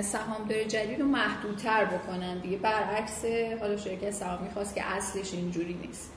سهامدار 0.00 0.62
جدید 0.62 1.00
رو 1.00 1.06
محدودتر 1.06 1.84
بکنن 1.84 2.38
دیگه. 2.38 2.56
برعکس 2.56 3.24
حالا 3.60 3.76
شرکت 3.76 4.10
سهامی 4.10 4.50
خواست 4.50 4.74
که 4.74 4.84
اصلش 4.84 5.32
اینجوری 5.32 5.74
نیست. 5.74 6.10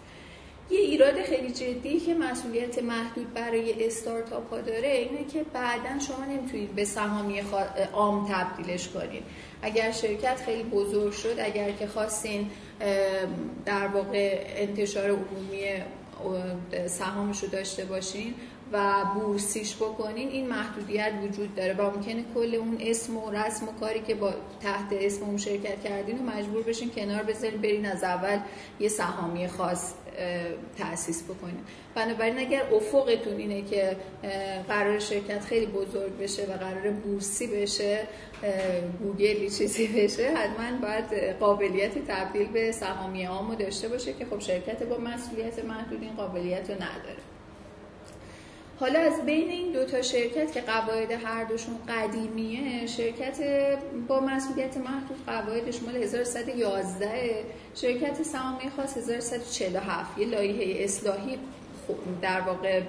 یه 0.69 0.79
ایراد 0.79 1.21
خیلی 1.21 1.51
جدی 1.51 1.99
که 1.99 2.13
مسئولیت 2.13 2.83
محدود 2.83 3.33
برای 3.33 3.85
استارتاپ 3.85 4.49
ها 4.49 4.61
داره 4.61 4.87
اینه 4.87 5.25
که 5.33 5.45
بعدا 5.53 5.99
شما 6.07 6.25
نمی‌تونید 6.25 6.75
به 6.75 6.85
سهامی 6.85 7.41
عام 7.93 8.27
تبدیلش 8.31 8.87
کنید. 8.87 9.23
اگر 9.61 9.91
شرکت 9.91 10.41
خیلی 10.45 10.63
بزرگ 10.63 11.13
شد 11.13 11.35
اگر 11.39 11.71
که 11.71 11.87
خواستین 11.87 12.49
در 13.65 13.87
واقع 13.87 14.45
انتشار 14.55 15.09
عمومی 15.09 15.63
سهامش 16.87 17.43
رو 17.43 17.49
داشته 17.49 17.85
باشین 17.85 18.33
و 18.71 19.05
بورسیش 19.15 19.75
بکنین 19.75 20.29
این 20.29 20.47
محدودیت 20.47 21.11
وجود 21.23 21.55
داره 21.55 21.73
و 21.73 21.81
ممکنه 21.81 22.25
کل 22.35 22.55
اون 22.55 22.77
اسم 22.81 23.17
و 23.17 23.31
رسم 23.31 23.67
و 23.67 23.71
کاری 23.71 23.99
که 23.99 24.15
با 24.15 24.33
تحت 24.61 24.87
اسم 24.91 25.23
اون 25.23 25.37
شرکت 25.37 25.83
کردین 25.83 26.19
و 26.19 26.23
مجبور 26.23 26.63
بشین 26.63 26.89
کنار 26.89 27.23
بذارین 27.23 27.61
برین 27.61 27.85
از 27.85 28.03
اول 28.03 28.39
یه 28.79 28.89
سهامی 28.89 29.47
خاص 29.47 29.93
تأسیس 30.77 31.23
بکنین. 31.23 31.59
بنابراین 31.95 32.39
اگر 32.39 32.63
افقتون 32.73 33.37
اینه 33.37 33.61
که 33.61 33.97
قرار 34.67 34.99
شرکت 34.99 35.45
خیلی 35.45 35.65
بزرگ 35.65 36.17
بشه 36.17 36.43
و 36.43 36.57
قرار 36.57 36.91
بورسی 36.91 37.47
بشه 37.47 38.07
گوگلی 39.03 39.49
چیزی 39.49 39.87
بشه 39.87 40.33
حتما 40.35 40.87
باید 40.87 41.33
قابلیت 41.39 42.05
تبدیل 42.07 42.47
به 42.47 42.71
سهامی 42.71 43.25
عامو 43.25 43.55
داشته 43.55 43.87
باشه 43.87 44.13
که 44.13 44.25
خب 44.25 44.39
شرکت 44.39 44.83
با 44.83 44.97
مسئولیت 44.97 45.65
محدود 45.65 46.01
این 46.01 46.13
قابلیت 46.13 46.69
رو 46.69 46.75
نداره. 46.75 47.36
حالا 48.79 48.99
از 48.99 49.25
بین 49.25 49.49
این 49.49 49.71
دو 49.71 49.85
تا 49.85 50.01
شرکت 50.01 50.51
که 50.51 50.61
قواعد 50.61 51.11
هر 51.11 51.43
دوشون 51.43 51.75
قدیمیه 51.87 52.87
شرکت 52.87 53.37
با 54.07 54.19
مسئولیت 54.19 54.77
محدود 54.77 55.17
قواعدش 55.27 55.83
مال 55.83 55.95
1111 55.95 57.43
شرکت 57.75 58.23
سهامی 58.23 58.69
خاص 58.75 58.97
1147 58.97 60.17
یه 60.17 60.27
لایحه 60.27 60.83
اصلاحی 60.83 61.37
در 62.21 62.41
واقع 62.41 62.81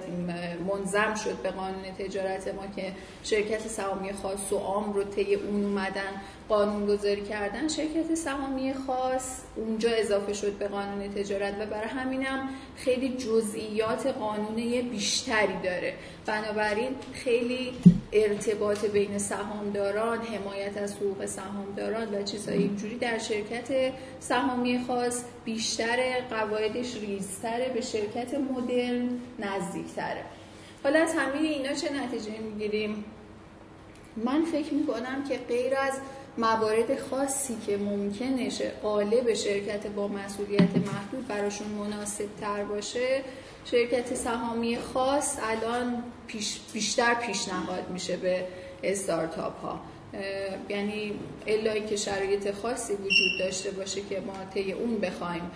منظم 0.67 1.15
شد 1.15 1.35
به 1.43 1.51
قانون 1.51 1.83
تجارت 1.99 2.47
ما 2.47 2.67
که 2.75 2.91
شرکت 3.23 3.67
سهامی 3.67 4.13
خاص 4.13 4.53
و 4.53 4.57
عام 4.57 4.93
رو 4.93 5.03
طی 5.03 5.35
اون 5.35 5.63
اومدن 5.63 6.21
قانون 6.49 6.85
گذاری 6.85 7.21
کردن. 7.21 7.67
شرکت 7.67 8.15
سهامی 8.15 8.73
خاص 8.73 9.41
اونجا 9.55 9.89
اضافه 9.89 10.33
شد 10.33 10.51
به 10.51 10.67
قانون 10.67 11.09
تجارت 11.09 11.53
و 11.59 11.65
برای 11.65 11.89
همینم 11.89 12.49
خیلی 12.75 13.17
جزئیات 13.17 14.07
قانونی 14.07 14.81
بیشتری 14.81 15.57
داره. 15.63 15.93
بنابراین 16.29 16.95
خیلی 17.13 17.73
ارتباط 18.13 18.85
بین 18.85 19.17
سهامداران 19.17 20.21
حمایت 20.21 20.77
از 20.77 20.95
حقوق 20.95 21.25
سهامداران 21.25 22.15
و 22.15 22.23
چیزهای 22.23 22.57
اینجوری 22.57 22.97
در 22.97 23.17
شرکت 23.17 23.93
سهامی 24.19 24.79
خاص 24.87 25.23
بیشتر 25.45 26.21
قواعدش 26.29 26.95
ریزتره 26.95 27.69
به 27.69 27.81
شرکت 27.81 28.33
مدرن 28.33 29.09
نزدیکتره. 29.39 30.23
حالا 30.83 30.99
از 30.99 31.13
همه 31.13 31.37
اینا 31.37 31.73
چه 31.73 31.93
نتیجه 31.93 32.39
می‌گیریم؟ 32.39 33.03
من 34.17 34.45
فکر 34.45 34.73
می‌کنم 34.73 35.23
که 35.29 35.37
غیر 35.47 35.73
از 35.75 35.93
موارد 36.37 36.99
خاصی 36.99 37.57
که 37.67 37.77
ممکنه 37.77 38.49
قالب 38.83 39.33
شرکت 39.33 39.87
با 39.87 40.07
مسئولیت 40.07 40.75
محدود 40.75 41.27
براشون 41.27 41.67
مناسب 41.67 42.27
تر 42.41 42.63
باشه 42.63 43.21
شرکت 43.71 44.15
سهامی 44.15 44.77
خاص 44.77 45.37
الان 45.43 46.03
پیش 46.27 46.59
بیشتر 46.73 47.13
پیشنهاد 47.13 47.89
میشه 47.89 48.17
به 48.17 48.45
استارتاپ 48.83 49.61
ها 49.61 49.79
یعنی 50.69 51.13
الایی 51.47 51.85
که 51.85 51.95
شرایط 51.95 52.51
خاصی 52.51 52.93
وجود 52.93 53.39
داشته 53.39 53.71
باشه 53.71 54.01
که 54.09 54.19
ما 54.19 54.33
طی 54.53 54.71
اون 54.71 54.97
بخوایم 54.97 55.51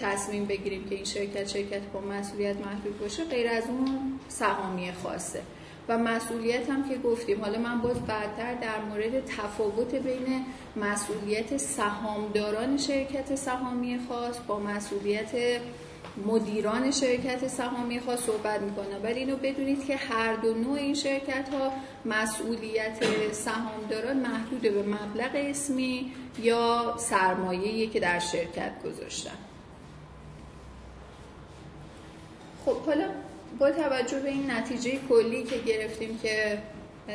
تصمیم 0.00 0.44
بگیریم 0.44 0.84
که 0.88 0.94
این 0.94 1.04
شرکت 1.04 1.48
شرکت 1.48 1.80
با 1.92 2.00
مسئولیت 2.00 2.56
محدود 2.56 3.00
باشه 3.00 3.24
غیر 3.24 3.48
از 3.48 3.64
اون 3.68 4.20
سهامی 4.28 4.92
خاصه. 4.92 5.40
و 5.88 5.98
مسئولیت 5.98 6.70
هم 6.70 6.88
که 6.88 6.98
گفتیم 6.98 7.40
حالا 7.40 7.58
من 7.58 7.80
باز 7.80 8.00
بعدتر 8.06 8.54
در 8.54 8.80
مورد 8.88 9.24
تفاوت 9.24 9.94
بین 9.94 10.44
مسئولیت 10.76 11.56
سهامداران 11.56 12.76
شرکت 12.76 13.34
سهامی 13.34 13.98
خاص 14.08 14.36
با 14.46 14.58
مسئولیت 14.58 15.60
مدیران 16.16 16.90
شرکت 16.90 17.48
سهامی 17.48 18.00
خاص 18.00 18.20
صحبت 18.20 18.60
می‌کنم 18.60 19.02
ولی 19.02 19.18
اینو 19.18 19.36
بدونید 19.36 19.86
که 19.86 19.96
هر 19.96 20.34
دو 20.34 20.54
نوع 20.54 20.78
این 20.78 20.94
شرکت 20.94 21.48
ها 21.48 21.72
مسئولیت 22.04 23.04
سهامداران 23.32 24.16
محدود 24.16 24.60
به 24.60 24.82
مبلغ 24.82 25.30
اسمی 25.34 26.12
یا 26.38 26.94
سرمایه‌ای 26.98 27.86
که 27.86 28.00
در 28.00 28.18
شرکت 28.18 28.72
گذاشتن. 28.84 29.38
خب 32.64 32.76
حالا 32.76 33.08
با 33.58 33.70
توجه 33.70 34.20
به 34.20 34.28
این 34.28 34.50
نتیجه 34.50 34.98
کلی 35.08 35.42
که 35.42 35.58
گرفتیم 35.58 36.18
که 36.22 36.58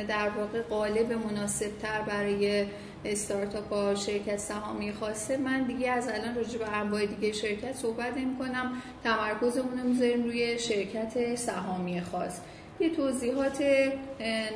در 0.08 0.28
واقع 0.28 0.62
قالب 0.62 1.12
مناسب 1.12 1.78
تر 1.82 2.00
برای 2.00 2.66
استارتاپ 3.04 3.68
با 3.68 3.94
شرکت 3.94 4.36
سهامی 4.36 4.92
خاصه 4.92 5.36
من 5.36 5.62
دیگه 5.62 5.90
از 5.90 6.08
الان 6.08 6.34
راجع 6.34 6.58
به 6.58 6.76
انواع 6.76 7.06
دیگه 7.06 7.32
شرکت 7.32 7.72
صحبت 7.76 8.16
نمی 8.16 8.36
کنم 8.38 8.72
تمرکزمون 9.04 9.78
رو 9.78 9.88
می‌ذاریم 9.88 10.24
روی 10.24 10.58
شرکت 10.58 11.34
سهامی 11.34 12.00
خاص. 12.00 12.40
یه 12.80 12.90
توضیحات 12.90 13.64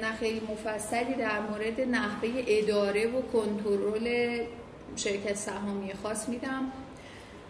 نخیلی 0.03 0.41
مفصلی 0.53 1.15
در 1.15 1.41
مورد 1.41 1.81
نحوه 1.81 2.29
اداره 2.47 3.07
و 3.07 3.23
کنترل 3.23 4.39
شرکت 4.97 5.35
سهامی 5.35 5.93
خاص 6.03 6.29
میدم. 6.29 6.63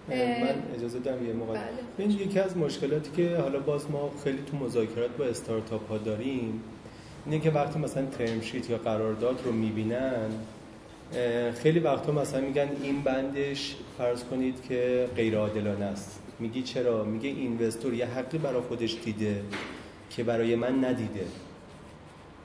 من 0.08 0.74
اجازه 0.76 0.98
دارم 0.98 1.26
یه 1.26 1.32
موقع 1.32 1.52
بله. 1.52 1.68
این 1.98 2.10
یکی 2.10 2.40
از 2.40 2.56
مشکلاتی 2.56 3.10
که 3.16 3.36
حالا 3.36 3.60
باز 3.60 3.90
ما 3.90 4.10
خیلی 4.24 4.38
تو 4.50 4.56
مذاکرات 4.56 5.10
با 5.10 5.24
استارتاپ 5.24 5.88
ها 5.88 5.98
داریم 5.98 6.62
اینه 7.26 7.40
که 7.40 7.50
وقتی 7.50 7.78
مثلا 7.78 8.06
ترم 8.06 8.40
شیت 8.40 8.70
یا 8.70 8.78
قرارداد 8.78 9.40
رو 9.44 9.52
می‌بینن 9.52 10.30
خیلی 11.62 11.78
وقتا 11.78 12.12
مثلا 12.12 12.40
میگن 12.40 12.68
این 12.82 13.02
بندش 13.02 13.74
فرض 13.98 14.24
کنید 14.24 14.54
که 14.68 15.08
غیر 15.16 15.36
عادلانه 15.36 15.84
است. 15.84 16.20
میگی 16.40 16.62
چرا؟ 16.62 17.04
میگه 17.04 17.28
اینوستور 17.28 17.94
یه 17.94 18.06
حقی 18.06 18.38
برای 18.38 18.60
خودش 18.60 18.96
دیده 19.04 19.42
که 20.10 20.24
برای 20.24 20.56
من 20.56 20.84
ندیده. 20.84 21.24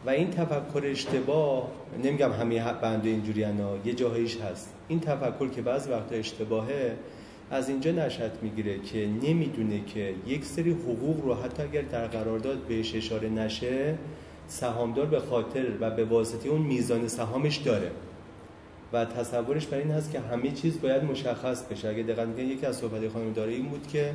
و 0.05 0.09
این 0.09 0.31
تفکر 0.31 0.81
اشتباه 0.85 1.71
نمیگم 2.03 2.31
همه 2.31 2.73
بند 2.73 3.05
اینجوری 3.05 3.43
انا 3.43 3.69
یه 3.85 3.93
جاهایش 3.93 4.37
هست. 4.37 4.73
این 4.87 4.99
تفکر 4.99 5.49
که 5.49 5.61
بعض 5.61 5.87
وقتا 5.87 6.15
اشتباهه 6.15 6.95
از 7.51 7.69
اینجا 7.69 7.91
نشد 7.91 8.31
می‌گیره 8.41 8.79
که 8.79 9.07
نمی‌دونه 9.23 9.81
که 9.85 10.13
یک 10.27 10.45
سری 10.45 10.71
حقوق 10.71 11.25
رو 11.25 11.33
حتی 11.33 11.63
اگر 11.63 11.81
در 11.81 12.07
قرارداد 12.07 12.57
بهش 12.57 12.95
اشاره 12.95 13.29
نشه 13.29 13.95
سهامدار 14.47 15.05
به 15.05 15.19
خاطر 15.19 15.65
و 15.79 15.89
به 15.91 16.05
واسطه 16.05 16.49
اون 16.49 16.61
میزان 16.61 17.07
سهامش 17.07 17.57
داره. 17.57 17.91
و 18.93 19.05
تصورش 19.05 19.65
بر 19.65 19.77
این 19.77 19.91
هست 19.91 20.11
که 20.11 20.19
همه 20.19 20.51
چیز 20.51 20.81
باید 20.81 21.03
مشخص 21.03 21.63
بشه. 21.63 21.89
اگه 21.89 22.03
دقیقا 22.03 22.41
یکی 22.41 22.65
از 22.65 22.77
صحبت 22.77 23.09
خانم 23.09 23.33
داره 23.33 23.51
این 23.51 23.65
بود 23.65 23.87
که 23.87 24.13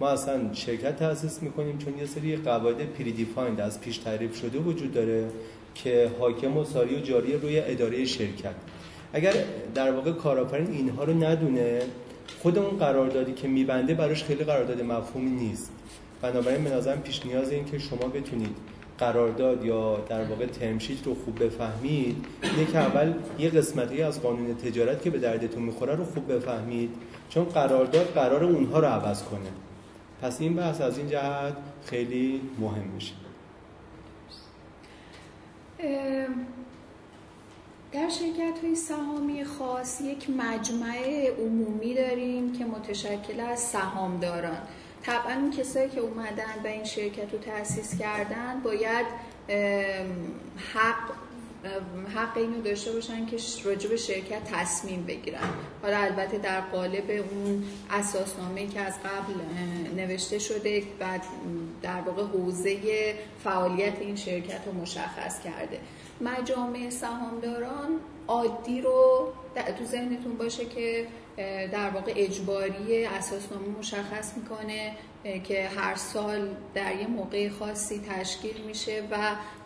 ما 0.00 0.08
اصلا 0.08 0.54
شرکت 0.54 0.96
تأسیس 0.96 1.42
می‌کنیم 1.42 1.78
چون 1.78 1.98
یه 1.98 2.06
سری 2.06 2.36
قواعد 2.36 2.92
پریدیفایند 2.92 3.60
از 3.60 3.80
پیش 3.80 3.98
تعریف 3.98 4.36
شده 4.36 4.58
وجود 4.58 4.94
داره 4.94 5.28
که 5.74 6.10
حاکم 6.18 6.56
و 6.56 6.64
ساری 6.64 6.94
و 6.94 7.00
جاری 7.00 7.32
روی 7.32 7.60
اداره 7.60 8.04
شرکت. 8.04 8.54
اگر 9.12 9.32
در 9.74 9.92
واقع 9.92 10.12
کارآفرین 10.12 10.70
اینها 10.70 11.04
رو 11.04 11.24
ندونه 11.24 11.82
خود 12.42 12.58
اون 12.58 12.78
قراردادی 12.78 13.32
که 13.32 13.48
میبنده 13.48 13.94
براش 13.94 14.24
خیلی 14.24 14.44
قرارداد 14.44 14.82
مفهومی 14.82 15.30
نیست. 15.30 15.72
بنابراین 16.22 16.64
به 16.64 16.70
نظرم 16.70 17.00
پیش 17.00 17.26
نیاز 17.26 17.50
این 17.50 17.64
که 17.64 17.78
شما 17.78 18.08
بتونید 18.08 18.56
قرارداد 19.02 19.64
یا 19.64 19.96
در 20.08 20.24
واقع 20.24 20.46
ترمشیت 20.46 21.06
رو 21.06 21.14
خوب 21.14 21.44
بفهمید 21.44 22.26
اینه 22.42 22.72
که 22.72 22.78
اول 22.78 23.14
یه 23.38 23.50
قسمتی 23.50 24.02
از 24.02 24.22
قانون 24.22 24.54
تجارت 24.54 25.02
که 25.02 25.10
به 25.10 25.18
دردتون 25.18 25.62
می‌خوره 25.62 25.94
رو 25.94 26.04
خوب 26.04 26.32
بفهمید 26.32 26.90
چون 27.28 27.44
قرارداد 27.44 28.06
قرار 28.06 28.44
اونها 28.44 28.80
رو 28.80 28.86
عوض 28.86 29.22
کنه. 29.22 29.50
پس 30.22 30.40
این 30.40 30.54
بحث 30.54 30.80
از 30.80 30.98
این 30.98 31.08
جهت 31.08 31.56
خیلی 31.84 32.40
مهم 32.58 32.88
میشه. 32.94 33.12
در 37.92 38.08
شرکت 38.08 38.58
های 38.62 38.74
سهامی 38.74 39.44
خاص 39.44 40.00
یک 40.00 40.30
مجمع 40.30 41.28
عمومی 41.38 41.94
داریم 41.94 42.52
که 42.52 42.64
متشکل 42.64 43.40
از 43.40 43.60
سهامداران. 43.60 44.58
طبعا 45.04 45.34
اون 45.34 45.50
کسایی 45.50 45.88
که 45.88 46.00
اومدن 46.00 46.54
و 46.64 46.66
این 46.66 46.84
شرکت 46.84 47.32
رو 47.32 47.38
تأسیس 47.38 47.98
کردن 47.98 48.60
باید 48.60 49.06
حق 50.74 51.12
حق 52.14 52.36
اینو 52.36 52.62
داشته 52.62 52.92
باشن 52.92 53.26
که 53.26 53.36
راجع 53.64 53.88
به 53.88 53.96
شرکت 53.96 54.44
تصمیم 54.44 55.04
بگیرن. 55.04 55.48
حالا 55.82 55.96
البته 55.96 56.38
در 56.38 56.60
قالب 56.60 57.10
اون 57.10 57.64
اساسنامه 57.90 58.66
که 58.66 58.80
از 58.80 58.94
قبل 58.98 59.34
نوشته 59.96 60.38
شده 60.38 60.82
و 61.00 61.18
در 61.82 62.00
واقع 62.00 62.22
حوزه 62.22 62.78
فعالیت 63.44 63.98
این 64.00 64.16
شرکت 64.16 64.60
رو 64.66 64.72
مشخص 64.72 65.40
کرده. 65.40 65.80
مجامع 66.20 66.90
سهامداران 66.90 68.00
عادی 68.28 68.80
رو 68.80 69.32
تو 69.78 69.84
ذهنتون 69.84 70.36
باشه 70.36 70.64
که 70.64 71.06
در 71.72 71.90
واقع 71.90 72.12
اجباری 72.16 73.04
اساسنامه 73.04 73.68
مشخص 73.78 74.36
می‌کنه 74.36 74.96
که 75.44 75.68
هر 75.68 75.94
سال 75.94 76.48
در 76.74 76.96
یه 76.96 77.06
موقع 77.06 77.48
خاصی 77.48 78.00
تشکیل 78.08 78.64
میشه 78.66 79.02
و 79.10 79.16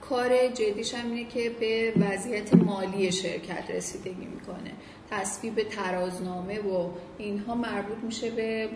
کار 0.00 0.48
جدیش 0.48 0.94
هم 0.94 1.10
اینه 1.10 1.30
که 1.30 1.50
به 1.50 1.92
وضعیت 1.96 2.54
مالی 2.54 3.12
شرکت 3.12 3.70
رسیدگی 3.70 4.26
می‌کنه. 4.26 4.72
تصویب 5.10 5.62
ترازنامه 5.62 6.60
و 6.60 6.90
اینها 7.18 7.54
مربوط 7.54 7.98
میشه 8.02 8.30
به 8.30 8.68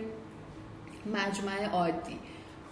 مجمع 1.05 1.65
عادی. 1.71 2.19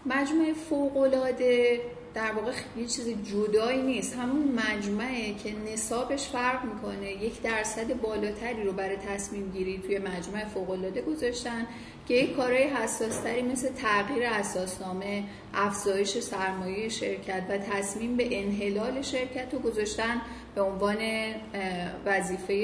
مجمع 0.06 0.54
فوقلاده 0.54 1.82
در 2.14 2.32
واقع 2.32 2.52
یه 2.78 2.88
چیز 2.88 3.08
جدایی 3.08 3.82
نیست. 3.82 4.16
همون 4.16 4.52
مجمعه 4.52 5.34
که 5.34 5.54
نصابش 5.74 6.28
فرق 6.28 6.66
می‌کنه 6.66 7.12
یک 7.12 7.42
درصد 7.42 8.02
بالاتری 8.02 8.64
رو 8.64 8.72
برای 8.72 8.98
تصمیم 8.98 9.52
گیری 9.52 9.78
توی 9.78 9.98
مجمع 10.00 10.46
فوقالعاده 10.46 11.02
گذاشتن 11.02 11.68
که 12.08 12.14
یک 12.14 12.36
کارهای 12.36 12.64
حساستری 12.64 13.42
مثل 13.42 13.70
تغییر 13.70 14.24
اساسنامه 14.24 15.24
افزایش 15.54 16.20
سرمایه 16.20 16.90
شرکت 16.90 17.44
و 17.50 17.58
تصمیم 17.58 18.16
به 18.16 18.40
انحلال 18.40 19.02
شرکت 19.02 19.54
رو 19.54 19.60
گذاشتن 19.60 20.22
به 20.60 20.66
عنوان 20.66 20.98
وظیفه 22.06 22.64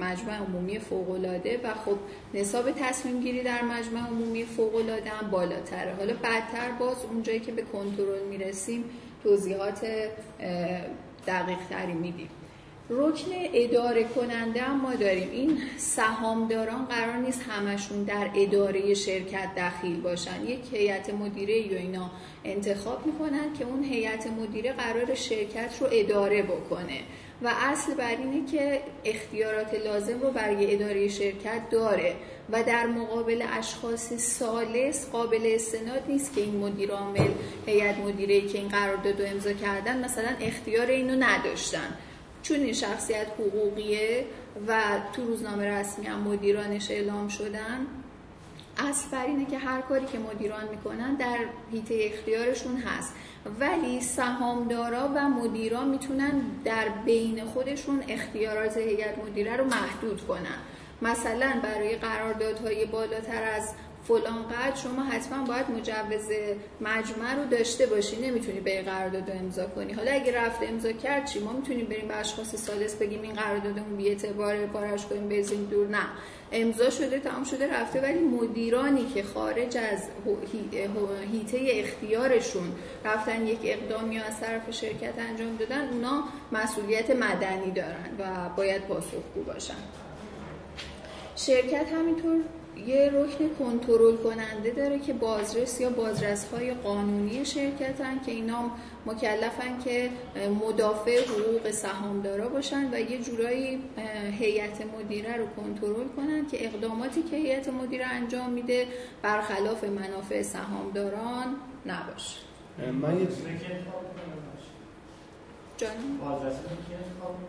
مجمع 0.00 0.38
عمومی 0.38 0.78
فوقالعاده 0.78 1.60
و 1.64 1.74
خب 1.74 1.96
نصاب 2.34 2.70
تصمیم 2.70 3.20
گیری 3.20 3.42
در 3.42 3.62
مجمع 3.62 4.06
عمومی 4.06 4.44
فوقالعاده 4.44 5.10
هم 5.10 5.30
بالاتره. 5.30 5.94
حالا 5.98 6.14
بعدتر 6.22 6.70
باز 6.78 6.96
اونجایی 7.10 7.40
که 7.40 7.52
به 7.52 7.62
کنترل 7.62 8.22
می‌رسیم 8.30 8.84
توضیحات 9.22 9.86
دقیق 11.26 11.58
تری 11.70 11.92
میدیم. 11.92 12.28
رکن 12.90 13.30
اداره 13.54 14.04
کننده 14.04 14.60
هم 14.60 14.80
ما 14.80 14.94
داریم. 14.94 15.30
این 15.32 15.58
سهامداران 15.76 16.84
قرار 16.84 17.16
نیست 17.16 17.42
همشون 17.48 18.02
در 18.02 18.30
اداره 18.36 18.94
شرکت 18.94 19.48
دخیل 19.56 20.00
باشن. 20.00 20.44
یک 20.46 20.60
هیئت 20.72 21.14
مدیره 21.14 21.58
یا 21.58 21.78
اینا 21.78 22.10
انتخاب 22.44 23.06
می‌کنن 23.06 23.52
که 23.58 23.64
اون 23.64 23.84
هیئت 23.84 24.26
مدیره 24.26 24.72
قرار 24.72 25.14
شرکت 25.14 25.78
رو 25.80 25.86
اداره 25.92 26.42
بکنه. 26.42 27.00
و 27.42 27.48
اصل 27.48 27.94
بر 27.94 28.16
اینه 28.16 28.50
که 28.50 28.80
اختیارات 29.04 29.74
لازم 29.74 30.20
رو 30.20 30.30
برای 30.30 30.74
اداره 30.74 31.08
شرکت 31.08 31.70
داره 31.70 32.16
و 32.50 32.62
در 32.62 32.86
مقابل 32.86 33.44
اشخاص 33.52 34.12
سالس 34.12 35.10
قابل 35.10 35.40
استناد 35.44 36.02
نیست 36.08 36.34
که 36.34 36.40
این 36.40 36.56
مدیر 36.56 36.90
عامل 36.90 37.28
هیئت 37.66 37.98
مدیره 37.98 38.40
که 38.40 38.58
این 38.58 38.68
قرارداد 38.68 39.20
رو 39.20 39.28
امضا 39.28 39.52
کردن 39.52 40.04
مثلا 40.04 40.28
اختیار 40.40 40.86
اینو 40.86 41.16
نداشتن. 41.16 41.96
چون 42.42 42.60
این 42.60 42.72
شخصیت 42.72 43.26
حقوقیه 43.38 44.24
و 44.68 44.82
تو 45.12 45.26
روزنامه 45.26 45.70
رسمی 45.70 46.06
هم 46.06 46.20
مدیرانش 46.20 46.90
اعلام 46.90 47.28
شدن 47.28 47.86
بر 49.12 49.26
اینه 49.26 49.44
که 49.46 49.58
هر 49.58 49.80
کاری 49.80 50.06
که 50.06 50.18
مدیران 50.18 50.68
می‌کنن 50.70 51.14
در 51.14 51.38
حیطه 51.72 52.10
اختیارشون 52.12 52.76
هست. 52.76 53.14
ولی 53.60 54.00
سهامدارا 54.00 55.10
و 55.14 55.28
مدیران 55.28 55.88
می‌تونن 55.88 56.42
در 56.64 56.88
بین 57.04 57.44
خودشون 57.44 58.04
اختیارات 58.08 58.76
هیئت 58.76 59.18
مدیره 59.18 59.56
رو 59.56 59.64
محدود 59.64 60.26
کنن. 60.26 60.58
مثلا 61.02 61.52
برای 61.62 61.96
قراردادهای 61.96 62.84
بالاتر 62.84 63.42
از 63.42 63.74
فلان 64.08 64.48
قدر 64.48 64.76
شما 64.76 65.02
حتما 65.02 65.44
باید 65.44 65.70
مجوز 65.70 66.28
مجمع 66.80 67.34
رو 67.34 67.44
داشته 67.44 67.86
باشی. 67.86 68.16
نمی‌تونی 68.16 68.60
به 68.60 68.82
قرارداد 68.82 69.30
امضا 69.30 69.66
کنی. 69.66 69.92
حالا 69.92 70.12
اگه 70.12 70.40
رفته 70.40 70.66
امضا 70.66 70.92
کرد 70.92 71.26
چی؟ 71.26 71.40
ما 71.40 71.52
می‌تونیم 71.52 71.86
بریم 71.86 72.08
به 72.08 72.16
اشخاص 72.16 72.56
سالس 72.56 72.94
بگیم 72.94 73.22
این 73.22 73.32
قراردادمون 73.32 73.96
بی 73.96 74.08
اعتبار 74.08 74.66
بارش 74.66 75.06
کنیم 75.06 75.28
بزنیم 75.28 75.64
دور. 75.64 75.88
نه. 75.88 76.06
امضا 76.54 76.90
شده 76.90 77.18
تمام 77.18 77.44
شده 77.44 77.72
رفته 77.74 78.00
ولی 78.00 78.18
مدیرانی 78.18 79.06
که 79.14 79.22
خارج 79.22 79.76
از 79.76 80.02
هیته 81.32 81.58
اختیارشون 81.70 82.72
رفتن 83.04 83.46
یک 83.46 83.58
اقدامی 83.62 84.18
از 84.18 84.40
طرف 84.40 84.70
شرکت 84.70 85.18
انجام 85.18 85.56
دادن 85.56 85.88
اونا 85.88 86.24
مسئولیت 86.52 87.10
مدنی 87.10 87.70
دارن 87.70 88.10
و 88.18 88.48
باید 88.56 88.82
پاسخگو 88.82 89.42
باشن. 89.46 89.74
شرکت 91.36 91.92
همینطور 91.92 92.36
یه 92.86 93.10
رکن 93.14 93.54
کنترل 93.58 94.16
کننده 94.16 94.70
داره 94.70 94.98
که 94.98 95.12
بازرس 95.12 95.80
یا 95.80 95.90
بازرس 95.90 96.44
های 96.44 96.74
قانونی 96.74 97.44
شرکتن 97.44 98.20
که 98.26 98.32
اینا 98.32 98.70
مکلفن 99.06 99.78
که 99.84 100.10
مدافع 100.66 101.20
حقوق 101.24 101.70
سهامدارا 101.70 102.48
باشن 102.48 102.94
و 102.94 103.00
یه 103.00 103.22
جورایی 103.22 103.80
هیئت 104.38 104.82
مدیره 104.98 105.36
رو 105.36 105.46
کنترل 105.46 106.08
کنن 106.16 106.46
که 106.46 106.66
اقداماتی 106.66 107.22
که 107.22 107.36
هیئت 107.36 107.68
مدیره 107.68 108.06
انجام 108.06 108.50
میده 108.50 108.86
برخلاف 109.22 109.84
منافع 109.84 110.42
سهامداران 110.42 111.56
نباشه. 111.86 112.36
من 112.92 113.20
یه 113.20 113.28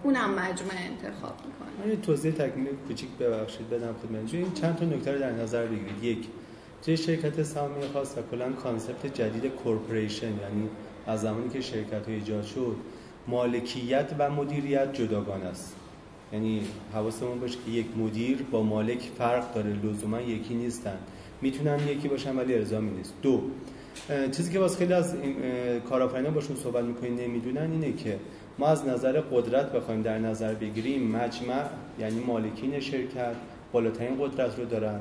اونم 0.03 0.30
مجمع 0.30 0.74
انتخاب 0.78 1.34
می‌کنه. 1.45 1.86
من 1.86 1.91
یه 1.91 1.95
توضیح 1.95 2.32
تکمیل 2.32 2.76
کوچیک 2.88 3.10
ببخشید 3.10 3.70
بدم 3.70 3.95
خدمت 4.03 4.34
این 4.34 4.53
چند 4.53 4.76
تا 4.76 4.86
نکته 4.86 5.12
رو 5.12 5.20
در 5.20 5.32
نظر 5.32 5.66
بگیرید. 5.66 6.03
یک 6.03 6.28
توی 6.86 6.97
شرکت 6.97 7.43
سهامی 7.43 7.88
خاص 7.93 8.18
و 8.18 8.22
کلا 8.32 8.51
concept 8.51 9.13
جدید 9.14 9.51
corporation 9.51 10.28
یعنی 10.28 10.70
از 11.08 11.22
زمانی 11.22 11.49
که 11.49 11.62
شرکت 11.62 12.08
ایجاد 12.08 12.43
شد 12.43 12.76
مالکیت 13.28 14.10
و 14.20 14.30
مدیریت 14.30 14.93
جداگانه 14.93 15.45
است. 15.45 15.76
یعنی 16.34 16.62
حواسمون 16.93 17.39
باشه 17.39 17.58
که 17.66 17.72
یک 17.72 17.86
مدیر 17.97 18.38
با 18.51 18.64
مالک 18.64 18.99
فرق 19.18 19.53
داره 19.53 19.74
لزوما 19.84 20.22
یکی 20.22 20.53
نیستن. 20.53 20.97
می‌تونن 21.41 21.80
یکی 21.88 22.08
باشن 22.08 22.36
ولی 22.38 22.53
الزامی 22.53 22.91
نیست. 22.91 23.14
دو 23.22 23.41
چیزی 24.32 24.53
که 24.53 24.60
واسه 24.60 24.78
خیلی 24.78 24.93
از 24.93 25.16
کارآفرینان 25.89 26.34
باشون 26.34 26.56
صحبت 26.56 26.84
می‌کنیم 26.84 27.20
نمی‌دونن 27.20 27.72
اینه 27.72 27.93
که 27.93 28.20
ما 28.60 28.68
از 28.68 28.88
نظر 28.88 29.22
قدرت 29.22 29.72
بخوایم 29.72 30.01
در 30.01 30.20
نظر 30.20 30.53
بگیریم 30.53 31.12
مجمع 31.12 31.64
یعنی 31.99 32.20
مالکین 32.20 32.80
شرکت 32.80 33.36
بالاترین 33.72 34.16
قدرت 34.20 34.60
رو 34.60 34.66
دارن. 34.66 34.99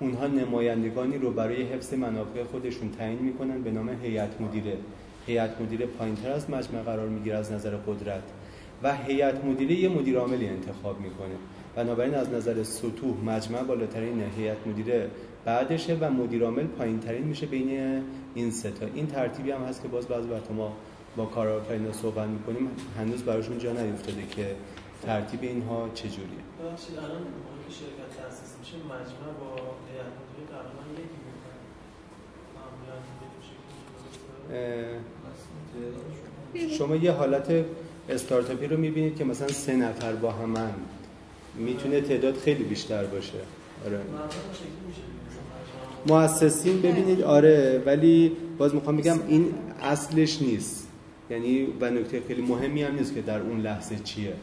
اونها 0.00 0.26
نمایندگانی 0.26 1.18
رو 1.18 1.30
برای 1.30 1.62
حفظ 1.62 1.94
منافع 1.94 2.44
خودشون 2.44 2.90
تعیین 2.90 3.18
می‌کنن 3.18 3.62
به 3.62 3.70
نام 3.70 3.90
هیئت 4.02 4.40
مدیره. 4.40 4.76
هیئت 5.26 5.60
مدیره 5.60 5.86
پایینتر 5.86 6.32
از 6.32 6.50
مجمع 6.50 6.82
قرار 6.82 7.08
می‌گیره 7.08 7.36
از 7.36 7.52
نظر 7.52 7.76
قدرت 7.76 8.22
و 8.82 8.96
هیئت 8.96 9.44
مدیره 9.44 9.74
یه 9.74 9.88
مدیر 9.88 10.18
عاملی 10.18 10.48
انتخاب 10.48 11.00
می‌کنه. 11.00 11.34
بنابراین 11.76 12.14
از 12.14 12.30
نظر 12.30 12.62
سطوح 12.62 13.24
مجمع 13.24 13.62
بالاترین 13.62 14.22
هیئت 14.36 14.66
مدیره 14.66 15.10
بعدشه 15.44 15.96
و 16.00 16.10
مدیر 16.10 16.44
عامل 16.44 16.66
پایینترین 16.66 17.22
میشه 17.22 17.46
بین 17.46 18.02
این 18.34 18.50
سه 18.50 18.70
تا. 18.70 18.86
این 18.94 19.06
ترتیبی 19.06 19.50
هم 19.50 19.62
هست 19.62 19.82
که 19.82 19.88
باز 19.88 20.06
بعضی 20.06 20.28
وقت 20.28 20.50
ما 20.50 20.76
با 21.16 21.26
کارآفرینا 21.26 21.92
صحبت 21.92 22.28
می‌کنیم. 22.28 22.70
هنوز 22.98 23.22
براشون 23.22 23.58
جا 23.58 23.72
نیفتاده 23.72 24.22
که 24.36 24.56
ترتیب 25.02 25.42
اینها 25.42 25.88
چجوریه. 25.94 26.42
ببخشید 26.62 26.98
الان 26.98 27.22
شرکت 27.70 28.10
تأسیس 28.22 28.54
میشه 28.60 28.76
مجمع 28.76 29.32
با 29.40 29.50
هیئت 29.90 30.12
مدیره 30.20 30.46
تقریبا 30.52 31.02
یکی 31.02 31.20
شما 36.78 36.96
یه 36.96 37.12
حالت 37.12 37.64
استارتاپی 38.08 38.66
رو 38.66 38.76
می‌بینید 38.76 39.16
که 39.16 39.24
مثلا 39.24 39.48
سه 39.48 39.76
نفر 39.76 40.12
با 40.12 40.30
همن 40.30 40.70
می‌تونه 41.54 42.00
تعداد 42.00 42.36
خیلی 42.36 42.64
بیشتر 42.64 43.04
باشه. 43.04 43.38
آره. 43.86 44.00
مؤسسین 46.06 46.82
ببینید 46.82 47.22
آره 47.22 47.82
ولی 47.86 48.36
باز 48.58 48.74
می‌خوام 48.74 48.96
بگم 48.96 49.18
این 49.28 49.54
اصلش 49.82 50.42
نیست. 50.42 50.88
یعنی 51.30 51.66
و 51.80 51.90
نکته 51.90 52.22
خیلی 52.28 52.42
مهمی 52.42 52.82
هم 52.82 52.94
نیست 52.94 53.14
که 53.14 53.22
در 53.22 53.40
اون 53.40 53.60
لحظه 53.60 53.96
چیه. 54.04 54.34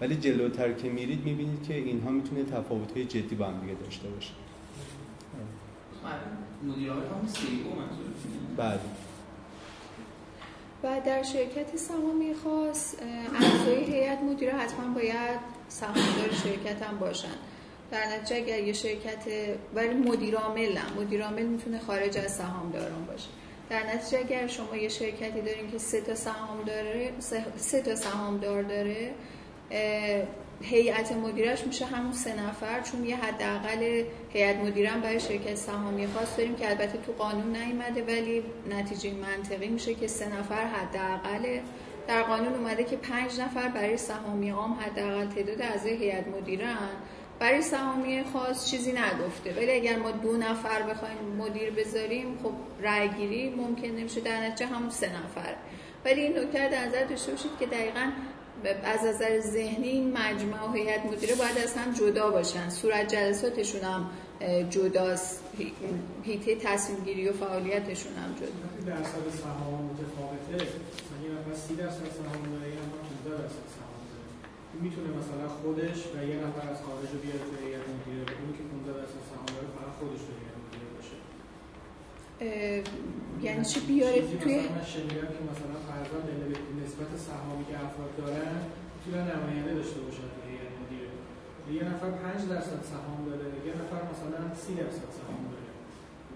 ولی 0.00 0.16
جلوتر 0.16 0.72
که 0.72 0.88
میرید 0.88 1.24
می‌بینید 1.24 1.62
که 1.68 1.74
اینها 1.74 2.10
می‌تونه 2.10 2.44
تفاوت‌های 2.44 3.04
جدی 3.04 3.34
با 3.34 3.46
هم 3.46 3.60
دیگه 3.60 3.74
داشته 3.84 4.08
باشه. 4.08 4.32
بله. 8.56 8.80
و 10.86 11.00
در 11.00 11.22
شرکت 11.22 11.76
سهامی 11.76 12.34
خاص 12.34 12.94
اعضای 13.34 13.84
هیئت 13.84 14.18
مدیره 14.22 14.52
حتما 14.52 14.94
باید 14.94 15.40
سهامدار 15.68 16.32
شرکت 16.44 16.82
هم 16.82 16.98
باشن. 16.98 17.34
در 17.90 18.06
نتیجه 18.06 18.36
اگر 18.36 18.58
یه 18.58 18.72
شرکت 18.72 19.24
ولی 19.74 19.94
مدیر 19.94 20.36
عامل 20.36 20.78
مدیر 21.00 21.24
عامل 21.24 21.42
می‌تونه 21.42 21.78
خارج 21.78 22.18
از 22.18 22.36
سهامداران 22.36 23.04
باشه. 23.04 23.28
در 23.70 23.94
نتیجه 23.94 24.18
اگر 24.18 24.46
شما 24.46 24.76
یه 24.76 24.88
شرکتی 24.88 25.40
دارین 25.40 25.70
که 25.70 25.78
سه 25.78 26.00
تا 26.00 26.14
سهام 26.14 26.62
داره 26.66 27.12
سه 27.56 27.82
تا 27.82 27.94
سهامدار 27.94 28.62
داره 28.62 29.14
هیئت 30.60 31.12
مدیرش 31.12 31.66
میشه 31.66 31.86
همون 31.86 32.12
سه 32.12 32.40
نفر 32.42 32.80
چون 32.80 33.04
یه 33.04 33.16
حداقل 33.16 34.02
هیئت 34.32 34.56
مدیره 34.56 34.88
هم 34.88 35.00
برای 35.00 35.20
شرکت 35.20 35.54
سهامی 35.54 36.06
خاص 36.06 36.36
داریم 36.38 36.56
که 36.56 36.68
البته 36.68 36.98
تو 36.98 37.12
قانون 37.12 37.56
نیومده 37.56 38.02
ولی 38.02 38.42
نتیجه 38.70 39.10
منطقی 39.14 39.68
میشه 39.68 39.94
که 39.94 40.06
سه 40.06 40.38
نفر 40.38 40.66
حداقل 40.66 41.58
در 42.08 42.22
قانون 42.22 42.54
اومده 42.54 42.84
که 42.84 42.96
پنج 42.96 43.40
نفر 43.40 43.68
برای 43.68 43.96
سهامی 43.96 44.50
عام 44.50 44.72
حداقل 44.72 45.26
تعداد 45.26 45.62
اعضای 45.62 45.94
هیئت 45.94 46.28
مدیرن 46.28 46.88
برای 47.38 47.62
سهامی 47.62 48.24
خاص 48.32 48.70
چیزی 48.70 48.92
نگفته. 48.92 49.54
ولی 49.56 49.70
اگر 49.70 49.96
ما 49.96 50.10
دو 50.10 50.36
نفر 50.36 50.82
بخوایم 50.82 51.18
مدیر 51.38 51.70
بذاریم 51.70 52.38
خب 52.42 52.52
رأی 52.82 53.08
گیری 53.08 53.50
ممکن 53.50 53.88
نمیشه. 53.88 54.20
در 54.20 54.46
نتیجه 54.46 54.66
همون 54.66 54.90
سه 54.90 55.06
نفر. 55.06 55.54
ولی 56.04 56.20
این 56.20 56.38
نکته 56.38 56.68
در 56.68 56.86
نظر 56.86 57.04
داشته 57.04 57.32
باشید 57.32 57.50
که 57.60 57.66
دقیقا 57.66 58.10
از 58.84 59.04
نظر 59.04 59.40
ذهنی 59.40 60.00
مجمع 60.00 60.68
و 60.68 60.72
هیئت 60.72 61.06
مدیره 61.06 61.34
باید 61.34 61.58
از 61.58 61.74
هم 61.74 61.92
جدا 61.92 62.30
باشن. 62.30 62.70
صورت 62.70 63.14
جلساتشون 63.14 63.80
هم 63.80 64.10
جداست. 64.70 65.42
هیته 66.22 66.54
تصمیم 66.54 67.04
گیری 67.04 67.28
و 67.28 67.32
فعالیتشون 67.32 68.14
هم 68.22 68.30
جدا. 68.40 68.92
درصد 68.92 69.26
سهام 69.42 69.90
متفاوته. 69.90 70.64
مثلا 71.24 71.32
نفر 71.38 71.54
30 71.54 71.74
درصد 71.76 72.08
سهام 72.18 72.42
داره 72.52 72.66
یه 72.74 72.78
نفر 72.84 73.00
15 73.24 73.42
درصد 73.42 73.66
سهام 73.76 74.00
داره. 74.10 74.26
می‌تونه 74.84 75.08
مثلا 75.20 75.46
خودش 75.60 75.98
و 76.14 76.16
یه 76.30 76.36
نفر 76.44 76.64
از 76.72 76.78
خارج 76.86 77.08
رو 77.14 77.18
بیاره 77.24 77.42
توی 77.48 77.58
هیئت 77.66 77.86
مدیره. 77.94 78.32
اون 78.40 78.50
که 78.56 78.62
15 78.72 78.92
درصد 79.00 79.22
سهام 79.30 79.46
داره 79.54 79.68
فقط 79.76 79.92
خودش 80.00 80.22
رو 80.28 80.32
یعنی 83.42 83.64
چی 83.64 83.80
بیاره 83.80 84.20
توی؟ 84.42 84.54
مثلا 84.58 84.84
شنیدم 84.94 85.28
که 85.36 85.42
مثلا 85.50 85.76
فرضاً 85.88 86.18
نسبت 86.84 87.10
سهامی 87.28 87.64
که 87.68 87.74
افراد 87.86 88.12
دارن 88.18 88.56
می‌تونن 88.96 89.24
نماینده 89.32 89.74
داشته 89.74 90.00
باشن 90.00 90.26
توی 90.34 90.44
هیئت 90.52 90.72
مدیره 90.80 91.10
یه 91.78 91.82
نفر 91.90 92.10
5 92.10 92.48
درصد 92.50 92.80
سهام 92.92 93.18
داره 93.28 93.46
یه 93.68 93.74
نفر 93.80 94.00
مثلا 94.12 94.54
30 94.54 94.74
درصد 94.74 95.10
سهام 95.18 95.42
داره. 95.52 95.66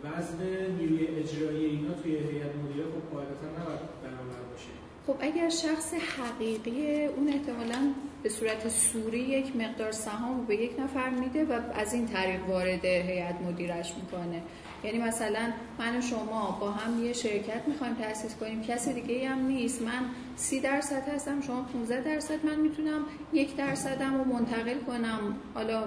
وزن 0.05 0.41
نیروی 0.79 1.07
اجرایی 1.07 1.67
اینا 1.67 1.93
توی 2.03 2.13
هیئت 2.13 2.53
مدیره 2.57 2.85
خب 2.85 3.15
قاعدتا 3.15 3.49
نباید 3.59 3.81
برابر 4.05 4.43
باشه. 4.51 4.75
خب 5.07 5.17
اگر 5.21 5.49
شخص 5.49 5.95
حقیقی 5.95 7.05
اون 7.05 7.29
احتمالاً 7.29 7.93
به 8.23 8.29
صورت 8.29 8.69
سوری 8.69 9.19
یک 9.19 9.57
مقدار 9.57 9.93
سهام 9.93 10.45
به 10.45 10.57
یک 10.57 10.81
نفر 10.81 11.11
میده 11.11 11.45
و 11.45 11.61
از 11.75 11.95
این 11.95 12.07
طریق 12.07 12.49
وارد 12.49 12.85
هیئت 12.85 13.41
مدیرش 13.41 13.95
می‌کنه. 13.95 14.43
یعنی 14.85 14.99
مثلا 14.99 15.53
من 15.79 15.99
و 15.99 16.01
شما 16.01 16.59
با 16.61 16.71
هم 16.71 17.05
یه 17.05 17.13
شرکت 17.13 17.69
می‌خوایم 17.69 17.95
تأسیس 17.95 18.37
کنیم. 18.37 18.63
کسی 18.63 18.93
دیگه 18.93 19.29
هم 19.29 19.47
نیست. 19.47 19.83
من 19.83 20.05
سی 20.37 20.61
درصد 20.61 21.09
هستم 21.09 21.41
شما 21.41 21.63
15 21.63 22.01
درصد. 22.01 22.47
من 22.47 22.61
می‌تونم 22.61 23.01
یک 23.33 23.57
درصدم 23.57 24.15
رو 24.19 24.25
منتقل 24.25 24.79
کنم. 24.79 25.37
حالا 25.55 25.85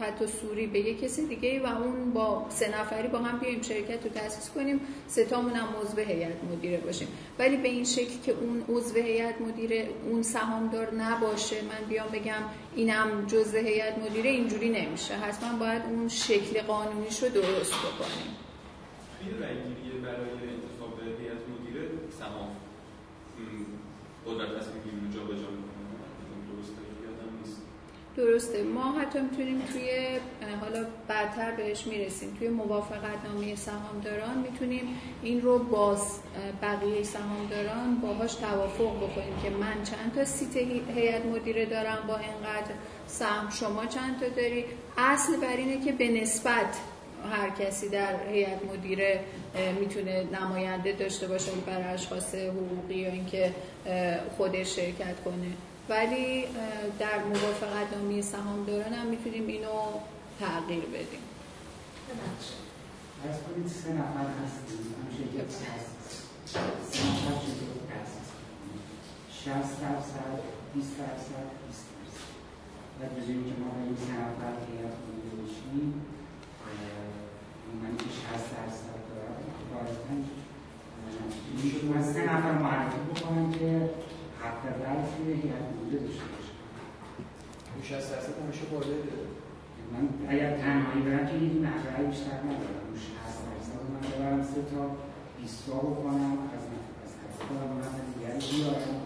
حتی 0.00 0.26
سوری 0.26 0.66
به 0.66 0.78
یک 0.78 1.00
کسی 1.00 1.26
دیگه 1.26 1.62
و 1.62 1.82
اون 1.82 2.12
با 2.12 2.46
سه 2.48 2.80
نفری 2.80 3.08
با 3.08 3.18
هم 3.18 3.38
بیایم 3.38 3.62
شرکت 3.62 4.04
رو 4.04 4.10
تأسیس 4.10 4.50
کنیم. 4.50 4.80
ستامون 5.08 5.52
هم 5.52 5.68
عضو 5.82 5.96
هیئت 5.96 6.44
مدیره 6.44 6.78
باشیم. 6.78 7.08
ولی 7.38 7.56
به 7.56 7.68
این 7.68 7.84
شکل 7.84 8.20
که 8.24 8.32
اون 8.32 8.64
عضو 8.68 8.94
هیئت 8.94 9.40
مدیره 9.40 9.88
اون 10.10 10.22
سهامدار 10.22 10.94
نباشه 10.94 11.62
من 11.62 11.88
بیام 11.88 12.08
بگم 12.12 12.42
اینم 12.74 13.26
جزء 13.26 13.58
هیئت 13.58 13.98
مدیره 13.98 14.30
اینجوری 14.30 14.68
نمیشه. 14.68 15.14
حتما 15.14 15.58
باید 15.58 15.82
اون 15.82 16.08
شکل 16.08 16.62
قانونیش 16.62 17.22
رو 17.22 17.28
درست 17.28 17.72
بکنیم. 17.72 18.36
برای 20.02 20.26
انتخاب 20.26 21.00
هیئت 21.20 21.42
مدیره 21.48 21.88
سهام. 22.18 22.48
قدرت 24.26 24.58
تصمیم 24.58 24.82
رو 25.04 25.18
جابجا 25.18 25.48
درسته. 28.16 28.62
ما 28.62 28.92
حتی 28.92 29.20
می‌تونیم 29.20 29.62
توی 29.72 29.90
حالا 30.60 30.86
بعدتر 31.08 31.50
بهش 31.50 31.86
می‌رسیم. 31.86 32.36
توی 32.38 32.48
موافقت 32.48 33.24
نامه 33.24 33.56
سهامداران 33.56 34.38
می‌تونیم 34.38 35.00
این 35.22 35.42
رو 35.42 35.58
با 35.58 35.98
بقیه 36.62 37.02
سهامداران 37.02 38.00
باهاش 38.02 38.34
توافق 38.34 38.96
بکنیم 38.96 39.34
که 39.42 39.50
من 39.50 39.82
چند 39.82 40.12
تا 40.14 40.24
سیت 40.24 40.56
هیئت 40.96 41.26
مدیره 41.26 41.66
دارم 41.66 41.98
با 42.08 42.16
اینقدر 42.16 42.74
سهم 43.06 43.50
شما 43.50 43.86
چند 43.86 44.20
تا 44.20 44.28
داری؟ 44.28 44.64
اصل 44.98 45.36
بر 45.36 45.56
اینه 45.56 45.84
که 45.84 45.92
به 45.92 46.08
نسبت 46.08 46.80
هر 47.32 47.50
کسی 47.50 47.88
در 47.88 48.26
هیئت 48.32 48.64
مدیره 48.72 49.20
می‌تونه 49.80 50.24
نماینده 50.40 50.92
داشته 50.92 51.28
باشه 51.28 51.50
برای 51.66 51.84
اشخاص 51.84 52.34
حقوقی 52.34 52.94
یا 52.94 53.12
اینکه 53.12 53.54
خودش 54.36 54.76
شرکت 54.76 55.20
کنه. 55.24 55.73
ولی 55.88 56.44
در 56.98 57.18
موافقت 57.24 57.96
نامی 57.96 58.22
سهامداران 58.22 58.92
هم 58.92 59.06
می‌تونیم 59.06 59.46
اینو 59.46 59.80
تغییر 60.40 60.84
بدیم. 60.84 61.24
از 63.28 63.36
کنید 63.42 63.68
سه 63.68 63.92
نفر 63.92 64.26
هستیم 64.44 64.94
همیشه 65.00 65.22
یک 65.36 65.40
هست 65.42 65.96
سه 66.90 67.00
نفر 67.06 67.34
چطور 67.44 67.74
تحسیز 67.90 68.28
شست 69.38 69.80
درصد 69.80 70.40
بیست 70.74 70.98
درصد 70.98 71.48
بیست 71.66 71.86
درصد. 71.92 72.28
و 72.98 73.02
بجایی 73.14 73.44
که 73.48 73.54
ما 73.60 73.70
این 73.84 73.96
سه 74.06 74.12
نفر 74.12 74.52
هیئت 74.66 74.94
کنید 75.02 75.24
بشیم 75.40 75.88
من 77.82 77.96
که 77.96 78.04
شست 78.04 78.48
درصد 78.56 78.98
دارم 79.08 79.36
قاعدتا 79.72 80.14
می‌شد 80.14 81.84
من 81.84 82.02
سه 82.12 82.22
نفر 82.22 82.52
معرفی 82.52 82.98
بکنم 83.10 83.52
که 83.52 83.90
حق 84.44 84.62
رأی 84.82 85.02
توی 85.12 85.28
هیئت 85.42 85.64
مدیره 85.74 85.98
داشته 86.06 86.26
باشه. 86.32 86.52
اون 87.74 87.82
60 87.82 88.12
درصد 88.12 88.34
همیشه 88.42 88.64
بالا 88.72 88.96
من 89.92 90.04
اگر 90.32 90.50
تنهایی 90.62 91.02
برم 91.06 91.26
که 91.28 91.34
حق 91.72 91.84
رأی 91.92 92.06
بیشتر 92.12 92.38
ندارم. 92.46 92.84
اون 92.86 92.96
60 92.96 93.40
درصد 93.50 93.74
من 93.92 94.02
ببرم 94.10 94.42
سه 94.52 94.60
تا 94.70 94.82
20 95.42 95.66
تا 95.66 95.76
بکنم 95.88 96.32
از 96.56 96.64
از 97.04 97.12
کنم 97.48 97.68
و 97.72 97.74
نفر 97.84 98.04
دیگری 98.10 98.40
بیارم. 98.50 99.00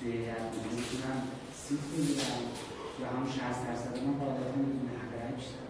توی 0.00 0.12
هیئت 0.12 0.42
مدیره 0.54 0.74
می‌تونم 0.76 1.18
سیت 1.62 1.84
بگیرم 1.92 2.40
یا 3.00 3.06
هم 3.06 3.26
60 3.26 3.66
درصد 3.66 3.94
من 4.06 4.14
دونه 4.76 4.92
حق 5.00 5.12
رأی 5.20 5.32
بیشتر 5.38 5.60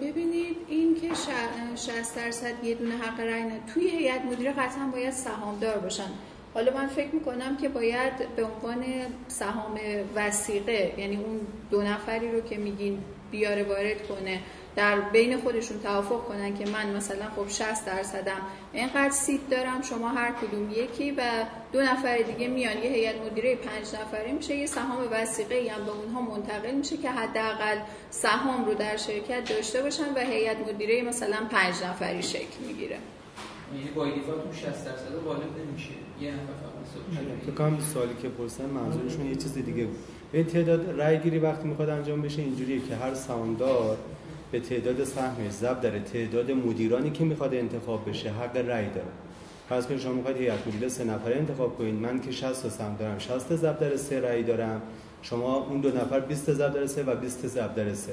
ببینید 0.00 0.56
این 0.68 0.94
که 0.94 1.14
60 1.76 2.16
درصد 2.16 2.64
یه 2.64 2.74
دونه 2.74 2.96
حق 2.96 3.20
رأی 3.20 3.44
توی 3.74 3.88
هیئت 3.88 4.24
مدیره 4.24 4.52
قطعا 4.52 4.86
باید 4.86 5.10
سهامدار 5.10 5.78
باشن. 5.78 6.10
حالا 6.54 6.74
من 6.74 6.86
فکر 6.86 7.14
می‌کنم 7.14 7.56
که 7.56 7.68
باید 7.68 8.36
به 8.36 8.44
عنوان 8.44 8.84
سهام 9.28 9.80
وسیقه 10.14 10.92
یعنی 10.98 11.16
اون 11.16 11.40
دو 11.70 11.82
نفری 11.82 12.32
رو 12.32 12.40
که 12.40 12.56
میگین 12.56 12.98
بیاره 13.30 13.62
وارد 13.62 14.08
کنه 14.08 14.40
در 14.76 15.00
بین 15.00 15.40
خودشون 15.40 15.80
توافق 15.80 16.24
کنن 16.24 16.58
که 16.58 16.66
من 16.66 16.96
مثلا 16.96 17.24
خب 17.36 17.48
60 17.48 17.86
درصدم 17.86 18.40
اینقدر 18.72 19.10
سیت 19.10 19.50
دارم 19.50 19.82
شما 19.82 20.08
هر 20.08 20.32
کدوم 20.32 20.70
یکی 20.70 21.10
و 21.10 21.22
دو 21.72 21.82
نفر 21.82 22.18
دیگه 22.18 22.48
میان 22.48 22.78
یه 22.78 22.90
هیئت 22.90 23.14
مدیره 23.26 23.56
پنج 23.56 23.94
نفری 23.94 24.32
میشه 24.32 24.56
یه 24.56 24.66
سهام 24.66 25.08
وسیقه 25.10 25.72
هم 25.76 25.84
به 25.84 25.90
اونها 25.90 26.20
منتقل 26.20 26.74
میشه 26.74 26.96
که 26.96 27.10
حداقل 27.10 27.76
سهام 28.10 28.64
رو 28.64 28.74
در 28.74 28.96
شرکت 28.96 29.48
داشته 29.48 29.82
باشن 29.82 30.14
و 30.14 30.18
هیئت 30.18 30.68
مدیره 30.68 31.02
مثلا 31.02 31.36
پنج 31.50 31.74
نفری 31.84 32.22
شکل 32.22 32.64
می‌گیره. 32.66 32.98
یعنی 33.74 33.90
با 33.94 34.02
اون 34.02 34.52
60 34.52 34.64
درصد 34.64 35.14
غالب 35.26 35.42
نمیشه. 35.68 35.90
یه 36.20 36.32
تو 37.46 37.52
کام 37.52 37.80
سوالی 37.80 38.14
که 38.22 38.28
پرسن 38.28 38.64
منظورشون 38.64 39.26
یه 39.26 39.36
چیز 39.36 39.54
دیگه 39.54 39.84
بود. 39.84 39.96
این 40.32 40.44
تعداد 40.44 41.00
رای 41.00 41.18
گیری 41.18 41.38
وقتی 41.38 41.68
می‌خواد 41.68 41.88
انجام 41.88 42.22
بشه 42.22 42.42
اینجوریه 42.42 42.80
که 42.88 42.96
هر 42.96 43.14
سهامدار 43.14 43.96
به 44.52 44.60
تعداد 44.60 45.04
سهمش 45.04 45.50
ضرب 45.50 45.80
در 45.80 45.98
تعداد 45.98 46.50
مدیرانی 46.50 47.10
که 47.10 47.24
می‌خواد 47.24 47.54
انتخاب 47.54 48.08
بشه 48.08 48.30
حق 48.30 48.56
رای 48.56 48.86
داره. 48.88 49.06
فرض 49.68 49.86
کنید 49.86 50.00
شما 50.00 50.12
می‌خواید 50.12 50.36
هیئت 50.36 50.66
مدیره 50.66 50.88
سه 50.88 51.04
نفره 51.04 51.36
انتخاب 51.36 51.78
کنید. 51.78 51.94
من 51.94 52.20
که 52.20 52.32
60 52.32 52.62
تا 52.62 52.68
سهم 52.68 52.96
دارم 52.96 53.18
60 53.18 53.56
ضرب 53.56 53.78
در 53.78 53.96
سه 53.96 54.20
رای 54.20 54.42
دارم. 54.42 54.82
شما 55.22 55.56
اون 55.56 55.80
دو 55.80 55.88
نفر 55.88 56.20
20 56.20 56.52
ضرب 56.52 56.74
در 56.74 56.86
سه 56.86 57.02
و 57.02 57.14
20 57.16 57.46
ضرب 57.46 57.74
در 57.74 57.94
سه. 57.94 58.12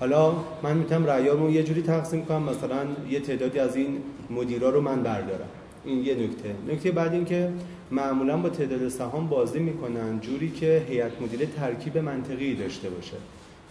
حالا 0.00 0.32
من 0.62 0.76
می‌تونم 0.76 1.06
رأیامو 1.06 1.50
یه 1.50 1.62
جوری 1.62 1.82
تقسیم 1.82 2.24
کنم. 2.24 2.42
مثلا 2.42 2.86
یه 3.10 3.20
تعدادی 3.20 3.58
از 3.58 3.76
این 3.76 3.98
مدیرا 4.30 4.70
رو 4.70 4.80
من 4.80 5.02
بردارم. 5.02 5.48
این 5.84 6.04
یه 6.04 6.14
نکته. 6.14 6.54
نکته 6.68 6.90
بعد 6.90 7.12
این 7.12 7.24
که 7.24 7.52
معمولا 7.90 8.36
با 8.36 8.48
تعداد 8.48 8.88
سهام 8.88 9.26
بازی 9.26 9.58
می‌کنن 9.58 10.20
جوری 10.20 10.50
که 10.50 10.82
هیئت 10.88 11.22
مدیره 11.22 11.46
ترکیب 11.46 11.98
منطقی 11.98 12.54
داشته 12.54 12.90
باشه. 12.90 13.16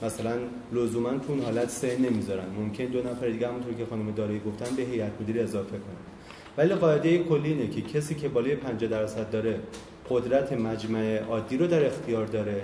مثلا 0.04 0.34
لزوما 0.74 1.10
تو 1.10 1.18
اون 1.28 1.42
حالت 1.42 1.70
سه 1.70 1.98
نمی‌ذارن. 1.98 2.46
ممکن 2.60 2.86
دو 2.86 3.00
نفر 3.00 3.28
دیگه 3.28 3.48
همونطور 3.48 3.74
که 3.74 3.86
خانم 3.90 4.12
دارایی 4.12 4.40
گفتن 4.40 4.76
به 4.76 4.84
هیئت 4.84 5.12
مدیره 5.22 5.42
اضافه 5.42 5.70
کنن. 5.70 6.04
ولی 6.58 6.74
قاعده 6.74 7.18
کلی 7.18 7.50
اینه 7.50 7.68
که 7.68 7.82
کسی 7.82 8.16
که 8.16 8.28
بالای 8.30 8.56
50 8.56 8.90
درصد 8.90 9.32
داره 9.32 9.60
قدرت 10.10 10.54
مجمع 10.54 11.20
عادی 11.20 11.58
رو 11.58 11.68
در 11.68 11.86
اختیار 11.86 12.26
داره 12.26 12.64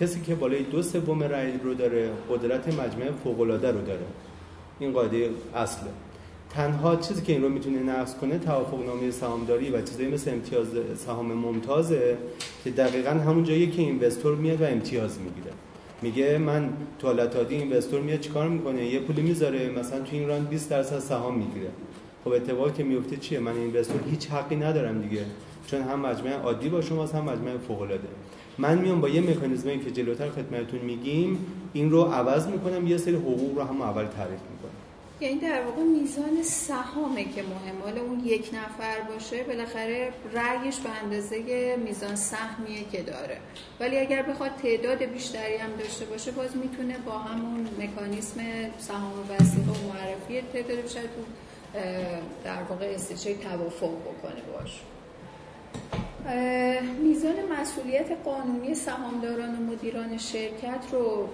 کسی 0.00 0.20
که 0.20 0.34
بالای 0.34 0.62
دو 0.62 0.82
سوم 0.82 1.22
رأی 1.22 1.52
رو 1.64 1.74
داره 1.74 2.10
قدرت 2.30 2.68
مجمع 2.68 3.10
فوق 3.24 3.40
العاده 3.40 3.70
رو 3.70 3.80
داره. 3.80 4.04
این 4.78 4.92
قاعده 4.92 5.30
اصله. 5.54 5.88
تنها 6.50 6.96
چیزی 6.96 7.22
که 7.22 7.32
این 7.32 7.42
رو 7.42 7.48
می‌تونه 7.48 7.78
نقض 7.78 8.14
کنه 8.14 8.38
توافق 8.38 8.86
نامه 8.86 9.10
سهامداری 9.10 9.70
و 9.70 9.82
چیزایی 9.82 10.08
مثل 10.08 10.30
امتیاز 10.30 10.66
سهام 10.96 11.32
ممتازه 11.32 12.16
که 12.64 12.70
دقیقا 12.70 13.10
همون 13.10 13.44
جایی 13.44 13.70
که 13.70 13.82
اینوستور 13.82 14.34
میاد 14.34 14.60
و 14.60 14.64
امتیاز 14.64 15.18
می‌گیره. 15.20 15.52
میگه 16.02 16.38
من 16.38 16.68
تو 16.98 17.06
حالت 17.06 17.36
عادی 17.36 17.54
اینوستور 17.54 18.00
میاد 18.00 18.20
چیکار 18.20 18.48
می‌کنه؟ 18.48 18.86
یه 18.86 19.00
پولی 19.00 19.22
می‌ذاره 19.22 19.70
مثلا 19.78 20.00
تو 20.00 20.16
این 20.16 20.28
ران 20.28 20.44
20 20.44 20.70
درصد 20.70 20.98
سهام 20.98 21.38
می‌گیره. 21.38 21.70
خب 22.24 22.30
اتفاقی 22.30 22.72
که 22.72 22.84
میفته 22.84 23.16
چیه؟ 23.16 23.38
من 23.38 23.56
اینوستور 23.56 24.00
هیچ 24.10 24.30
حقی 24.30 24.56
ندارم 24.56 25.02
دیگه 25.02 25.24
چون 25.66 25.82
هم 25.82 26.00
مجمع 26.00 26.32
عادی 26.32 26.68
با 26.68 26.80
شماست 26.80 27.14
هم 27.14 27.24
مجمع 27.24 27.58
فوق 27.68 27.80
العاده 27.80 28.08
من 28.58 28.78
میام 28.78 29.00
با 29.00 29.08
یه 29.08 29.20
مکانیزمی 29.20 29.84
که 29.84 29.90
جلوتر 29.90 30.30
خدمتتون 30.30 30.80
میگیم 30.80 31.46
این 31.72 31.90
رو 31.90 32.02
عوض 32.02 32.46
می‌کنم 32.46 32.86
یه 32.86 32.96
سری 32.96 33.14
حقوق 33.14 33.58
رو 33.58 33.62
هم 33.62 33.82
اول 33.82 34.04
تعریف 34.04 34.40
می‌کنم. 34.40 34.70
یعنی 35.20 35.38
در 35.38 35.64
واقع 35.64 35.82
میزان 35.82 36.42
سهامه 36.42 37.24
که 37.24 37.42
مهم 37.42 37.82
حالا 37.82 38.00
اون 38.00 38.20
یک 38.24 38.50
نفر 38.54 39.00
باشه 39.12 39.42
بالاخره 39.42 40.12
رأیش 40.32 40.76
به 40.76 40.90
اندازه 41.02 41.76
میزان 41.84 42.16
سهمیه 42.16 42.84
که 42.92 43.02
داره. 43.02 43.38
ولی 43.80 43.98
اگر 43.98 44.22
بخواد 44.22 44.50
تعداد 44.62 45.02
بیشتری 45.02 45.56
هم 45.56 45.70
داشته 45.78 46.04
باشه 46.04 46.30
باز 46.30 46.56
می‌تونه 46.56 46.98
با 47.06 47.12
همون 47.12 47.68
مکانیسم 47.80 48.40
سهام 48.78 49.12
وسیقه 49.30 49.70
و 49.70 49.92
معرفی 49.92 50.46
تعداد 50.52 50.80
بیشتر 50.80 51.00
تو 51.00 51.22
در 52.44 52.62
واقع 52.62 52.86
استیچه 52.86 53.34
توافق 53.34 53.90
بکنه 53.90 54.42
باش 54.52 54.80
میزان 57.02 57.34
مسئولیت 57.60 58.12
قانونی 58.24 58.74
سهامداران 58.74 59.56
و 59.56 59.72
مدیران 59.72 60.18
شرکت 60.18 60.84
رو 60.92 61.28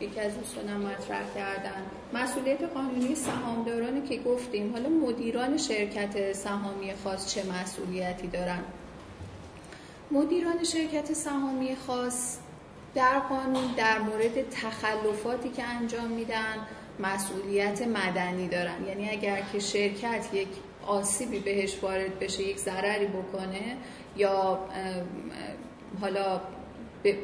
یکی 0.00 0.20
از 0.20 0.38
دوستانم 0.38 0.80
مطرح 0.80 1.22
کردن. 1.34 1.82
مسئولیت 2.12 2.62
قانونی 2.62 3.14
سهامدارانی 3.14 4.02
که 4.02 4.18
گفتیم. 4.18 4.72
حالا 4.72 4.88
مدیران 4.88 5.56
شرکت 5.56 6.32
سهامی 6.32 6.94
خاص 7.04 7.34
چه 7.34 7.42
مسئولیتی 7.52 8.26
دارن؟ 8.26 8.60
مدیران 10.10 10.64
شرکت 10.64 11.12
سهامی 11.12 11.76
خاص 11.76 12.38
در 12.94 13.18
قانون 13.18 13.74
در 13.76 13.98
مورد 13.98 14.50
تخلفاتی 14.50 15.48
که 15.48 15.64
انجام 15.64 16.06
میدن 16.06 16.56
مسئولیت 17.00 17.82
مدنی 17.82 18.48
دارن. 18.48 18.86
یعنی 18.88 19.10
اگر 19.10 19.42
که 19.52 19.58
شرکت 19.58 20.28
یک 20.32 20.48
آسیبی 20.86 21.38
بهش 21.38 21.78
وارد 21.82 22.18
بشه 22.18 22.42
یک 22.42 22.58
ضرری 22.58 23.06
بکنه 23.06 23.76
یا 24.16 24.58
حالا 26.00 26.40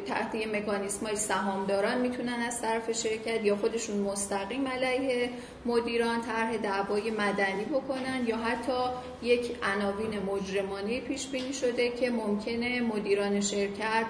تحت 0.06 0.34
یه 0.34 0.46
مکانیسم 0.46 1.06
های 1.06 1.16
سهامداران 1.16 2.00
می‌تونن 2.00 2.32
از 2.46 2.62
طرف 2.62 2.92
شرکت 2.92 3.44
یا 3.44 3.56
خودشون 3.56 3.96
مستقیم 3.96 4.68
علیه 4.68 5.30
مدیران 5.66 6.20
طرح 6.20 6.56
دعوای 6.56 7.10
مدنی 7.10 7.64
بکنن 7.64 8.24
یا 8.26 8.36
حتی 8.36 8.82
یک 9.22 9.56
عناوین 9.62 10.22
مجرمانه 10.22 11.00
پیش 11.00 11.26
بینی 11.26 11.52
شده 11.52 11.88
که 11.88 12.10
ممکنه 12.10 12.80
مدیران 12.80 13.40
شرکت 13.40 14.06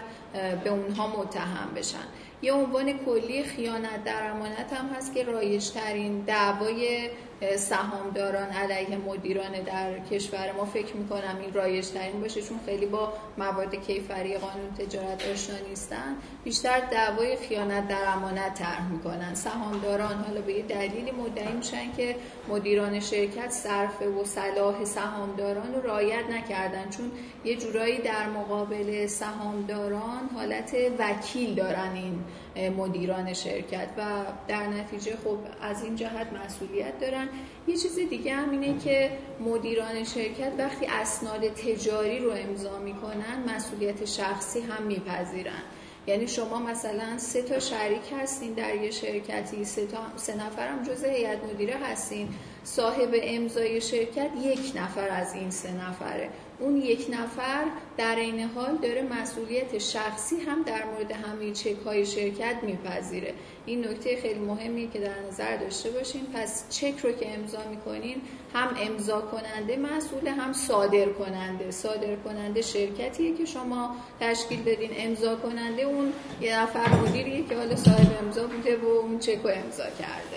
به 0.65 0.71
اونها 0.71 1.07
متهم 1.07 1.75
بشن. 1.77 2.07
یه 2.43 2.53
عنوان 2.53 2.93
کلی 2.99 3.43
خیانت 3.43 4.05
در 4.05 4.31
امانت 4.31 4.73
هم 4.73 4.89
هست 4.97 5.15
که 5.15 5.25
رایجترین 5.25 6.21
دعوای 6.21 7.11
سهامداران 7.57 8.49
علیه 8.49 8.97
مدیران 8.97 9.53
در 9.53 9.99
کشور 9.99 10.53
ما 10.53 10.65
فکر 10.65 10.97
می‌کنم 10.97 11.37
این 11.41 11.55
رایج 11.55 11.89
ترین 11.89 12.21
باشه 12.21 12.43
چون 12.43 12.61
خیلی 12.67 12.87
با 12.87 13.13
مواد 13.39 13.75
کیفری 13.75 14.39
قانون 14.39 14.75
تجارت 14.79 15.29
آشنا 15.33 15.57
نیستن. 15.69 16.17
بیشتر 16.45 16.81
دعوای 16.81 17.37
خیانت 17.37 17.89
در 17.89 18.05
امانت 18.07 18.55
طرح 18.55 18.93
می‌کنن. 18.93 19.35
سهامداران 19.35 20.25
حالا 20.27 20.41
به 20.41 20.53
یه 20.53 20.63
دلیلی 20.63 21.11
مدعی 21.11 21.53
میشن 21.53 21.93
که 21.97 22.17
مدیران 22.49 23.01
شرکت 23.01 23.51
صرف 23.51 24.03
و 24.03 24.25
صلاح 24.25 24.85
سهامداران 24.85 25.75
رو 25.75 25.81
رعایت 25.81 26.31
نکردن. 26.31 26.91
چون 26.91 27.11
یه 27.45 27.57
جورایی 27.57 27.99
در 27.99 28.29
مقابل 28.29 29.07
سهامداران 29.07 30.31
حالت 30.35 30.77
وکیل 30.99 31.55
دارن 31.55 31.93
این 31.95 32.25
مدیران 32.57 33.33
شرکت 33.33 33.89
و 33.97 34.03
در 34.49 34.67
نتیجه 34.67 35.17
خب 35.25 35.39
از 35.63 35.85
این 35.85 35.97
جهت 35.97 36.27
مسئولیت 36.45 37.01
دارن. 37.01 37.29
یه 37.67 37.77
چیز 37.77 37.99
دیگه 38.11 38.35
هم 38.35 38.51
اینه 38.51 38.79
که 38.79 39.11
مدیران 39.41 40.05
شرکت 40.05 40.53
وقتی 40.59 40.87
اسناد 40.87 41.49
تجاری 41.49 42.19
رو 42.19 42.31
امضا 42.31 42.79
می‌کنن 42.79 43.55
مسئولیت 43.57 44.05
شخصی 44.05 44.61
هم 44.61 44.83
میپذیرن. 44.83 45.63
یعنی 46.07 46.29
شما 46.29 46.59
مثلا 46.59 47.19
سه 47.19 47.43
تا 47.43 47.59
شریک 47.59 48.13
هستین 48.23 48.53
در 48.53 48.75
یه 48.75 48.91
شرکتی 48.91 49.65
سه, 49.65 49.87
تا، 49.87 49.99
سه 50.17 50.37
نفر 50.37 50.69
هم 50.69 50.83
جز 50.83 51.05
هیئت 51.05 51.45
مدیره 51.45 51.75
هستین. 51.77 52.29
صاحب 52.65 53.11
امضای 53.23 53.81
شرکت 53.81 54.31
یک 54.43 54.73
نفر 54.77 55.09
از 55.09 55.35
این 55.35 55.51
سه 55.51 55.73
نفره. 55.73 56.31
اون 56.61 56.77
یک 56.77 57.07
نفر 57.11 57.65
در 57.97 58.17
این 58.17 58.41
حال 58.41 58.77
داره 58.77 59.03
مسئولیت 59.03 59.79
شخصی 59.79 60.41
هم 60.41 60.63
در 60.63 60.85
مورد 60.85 61.13
همه 61.13 61.53
چک 61.53 61.77
های 61.85 62.07
شرکت 62.07 62.57
میپذیره. 62.63 63.35
این 63.67 63.89
نکته 63.89 64.21
خیلی 64.23 64.41
مهمی 64.41 64.91
که 64.93 64.99
در 64.99 65.15
نظر 65.29 65.57
داشته 65.57 65.91
باشین. 65.91 66.27
پس 66.35 66.65
چک 66.71 66.95
رو 67.03 67.13
که 67.13 67.35
امضا 67.35 67.59
می‌کنین 67.71 68.23
هم 68.55 68.69
امضا 68.81 69.21
کننده 69.21 69.77
مسئول 69.77 70.29
هم 70.29 70.53
صادر 70.53 71.09
کننده. 71.09 71.71
صادر 71.71 72.17
کننده 72.17 72.63
شرکتیه 72.63 73.35
که 73.37 73.45
شما 73.45 73.97
تشکیل 74.21 74.63
دادین 74.63 74.91
امضا 74.97 75.37
کننده. 75.37 75.83
اون 75.83 76.13
یه 76.41 76.61
نفر 76.61 76.95
مدیریه 76.95 77.47
که 77.49 77.57
حالا 77.57 77.77
صاحب 77.77 78.25
امضا 78.25 78.47
بوده 78.47 78.77
و 78.77 78.87
اون 78.87 79.19
چک 79.19 79.39
رو 79.45 79.51
امضا 79.51 79.85
کرده. 79.85 80.37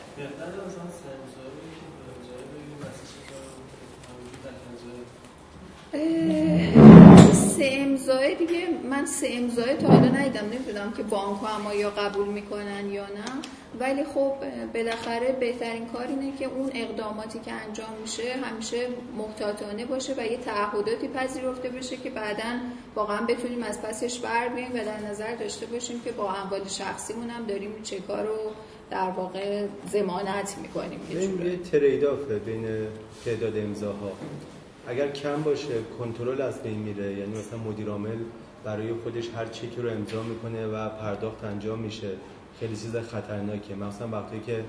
سه 7.33 7.69
امضای 7.71 8.35
دیگه. 8.35 8.67
من 8.89 9.05
سه 9.05 9.27
امضای 9.31 9.73
تا 9.73 9.87
حالا 9.87 10.07
ندیدم. 10.07 10.45
نمی‌دونم 10.45 10.93
که 10.97 11.03
بانک 11.03 11.37
هم 11.43 11.79
یا 11.79 11.89
قبول 11.89 12.27
می‌کنن 12.27 12.89
یا 12.91 13.03
نه. 13.03 13.25
ولی 13.79 14.03
خب 14.03 14.33
بالاخره 14.73 15.31
بهترین 15.39 15.85
کار 15.85 16.07
اینه 16.07 16.37
که 16.37 16.45
اون 16.45 16.71
اقداماتی 16.73 17.39
که 17.39 17.51
انجام 17.51 17.89
میشه 18.01 18.23
همیشه 18.43 18.87
محتاطانه 19.17 19.85
باشه 19.85 20.13
و 20.17 20.25
یه 20.25 20.37
تعهداتی 20.37 21.07
پذیرفته 21.07 21.69
بشه 21.69 21.97
که 21.97 22.09
بعدا 22.09 22.59
واقعا 22.95 23.25
بتونیم 23.25 23.63
از 23.63 23.81
پسش 23.81 24.19
بر 24.19 24.49
و 24.73 24.85
در 24.85 25.09
نظر 25.09 25.35
داشته 25.35 25.65
باشیم 25.65 26.01
که 26.05 26.11
با 26.11 26.33
اموال 26.33 26.67
شخصیمون 26.67 27.29
هم 27.29 27.45
داریم 27.45 27.71
چه 27.83 27.99
کار 27.99 28.25
رو 28.25 28.37
در 28.91 29.09
واقع 29.09 29.65
زمانت 29.91 30.55
می‌کنیم. 30.61 30.99
یه 31.11 31.57
ترید 31.57 32.03
بین 32.45 32.65
تعداد 33.25 33.57
امضاها. 33.57 34.11
اگر 34.87 35.11
کم 35.11 35.43
باشه 35.43 35.73
کنترل 35.99 36.41
از 36.41 36.63
بین 36.63 36.79
میره. 36.79 37.13
یعنی 37.13 37.39
مثلا 37.39 37.59
مدیر 37.59 37.89
عامل 37.89 38.17
برای 38.63 38.93
خودش 38.93 39.29
هر 39.35 39.45
چیکی 39.45 39.81
رو 39.81 39.89
امضا 39.89 40.23
می‌کنه 40.23 40.67
و 40.67 40.89
پرداخت 40.89 41.43
انجام 41.43 41.79
میشه. 41.79 42.09
خیلی 42.59 42.75
چیز 42.75 42.95
خطرناکه 42.95 43.75
مثلا 43.75 44.07
وقتی 44.07 44.39
که 44.39 44.63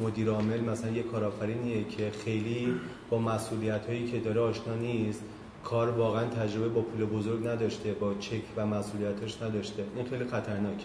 مدیر 0.00 0.30
عامل 0.30 0.60
مثلا 0.60 0.90
یه 0.90 1.02
کارآفرینیه 1.02 1.84
که 1.84 2.10
خیلی 2.24 2.74
با 3.10 3.18
مسئولیت 3.18 3.86
هایی 3.86 4.10
که 4.10 4.18
داره 4.18 4.40
آشنا 4.40 4.74
نیست 4.74 5.22
کار 5.64 5.90
واقعا 5.90 6.24
تجربه 6.24 6.68
با 6.68 6.80
پول 6.80 7.04
بزرگ 7.04 7.46
نداشته 7.46 7.92
با 7.92 8.14
چک 8.14 8.42
و 8.56 8.66
مسئولیتش 8.66 9.42
نداشته. 9.42 9.84
این 9.96 10.04
خیلی 10.04 10.24
خطرناکه 10.24 10.84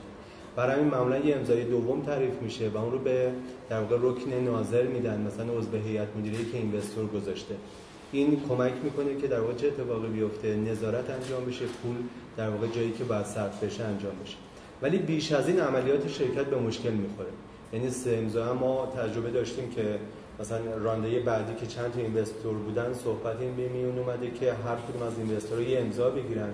برای 0.56 0.80
این 0.80 0.88
معمولا 0.88 1.18
یه 1.18 1.36
امضای 1.36 1.64
دوم 1.64 2.02
تعریف 2.02 2.42
میشه 2.42 2.70
و 2.70 2.78
اون 2.78 2.92
رو 2.92 3.00
به 3.00 3.32
در 3.70 3.80
واقع 3.80 3.98
رکن 4.02 4.34
ناظر 4.34 4.84
میدن 4.84 5.22
مثلا 5.22 5.54
عضو 5.54 5.78
هیئت 5.78 6.08
مدیره 6.18 6.38
که 6.52 6.58
اینوستور 6.58 7.08
گذاشته. 7.08 7.56
این 8.18 8.42
کمک 8.50 8.74
می‌کنه 8.84 9.16
که 9.22 9.28
در 9.28 9.40
واقع 9.40 9.54
چه 9.54 9.68
اتفاقی 9.68 10.08
بیفته 10.08 10.56
نظارت 10.56 11.10
انجام 11.10 11.46
بشه 11.46 11.66
پول 11.66 11.96
در 12.38 12.50
واقع 12.50 12.68
جایی 12.68 12.92
که 12.92 13.04
باید 13.04 13.26
صرف 13.26 13.64
بشه 13.64 13.84
انجام 13.84 14.12
بشه. 14.26 14.36
ولی 14.82 14.98
بیش 14.98 15.32
از 15.32 15.48
این 15.48 15.60
عملیات 15.60 16.08
شرکت 16.08 16.46
به 16.46 16.58
مشکل 16.58 16.92
می‌خوره. 16.92 17.30
یعنی 17.74 17.90
سه 17.90 18.22
ما 18.60 18.86
تجربه 18.86 19.32
داشتیم 19.32 19.70
که 19.70 20.00
مثلا 20.40 20.60
رانده 20.78 21.20
بعدی 21.20 21.56
که 21.60 21.66
چند 21.66 21.94
تا 21.94 22.00
اینوستور 22.00 22.54
بودن 22.54 22.94
صحبت 22.94 23.42
این 23.42 23.56
به 23.56 23.70
میون 23.70 24.00
اومده 24.00 24.32
که 24.32 24.54
هر 24.54 24.76
کدوم 24.76 25.08
از 25.08 25.14
اینوستورها 25.18 25.64
یه 25.64 25.80
امضا 25.80 26.10
بگیرن. 26.10 26.54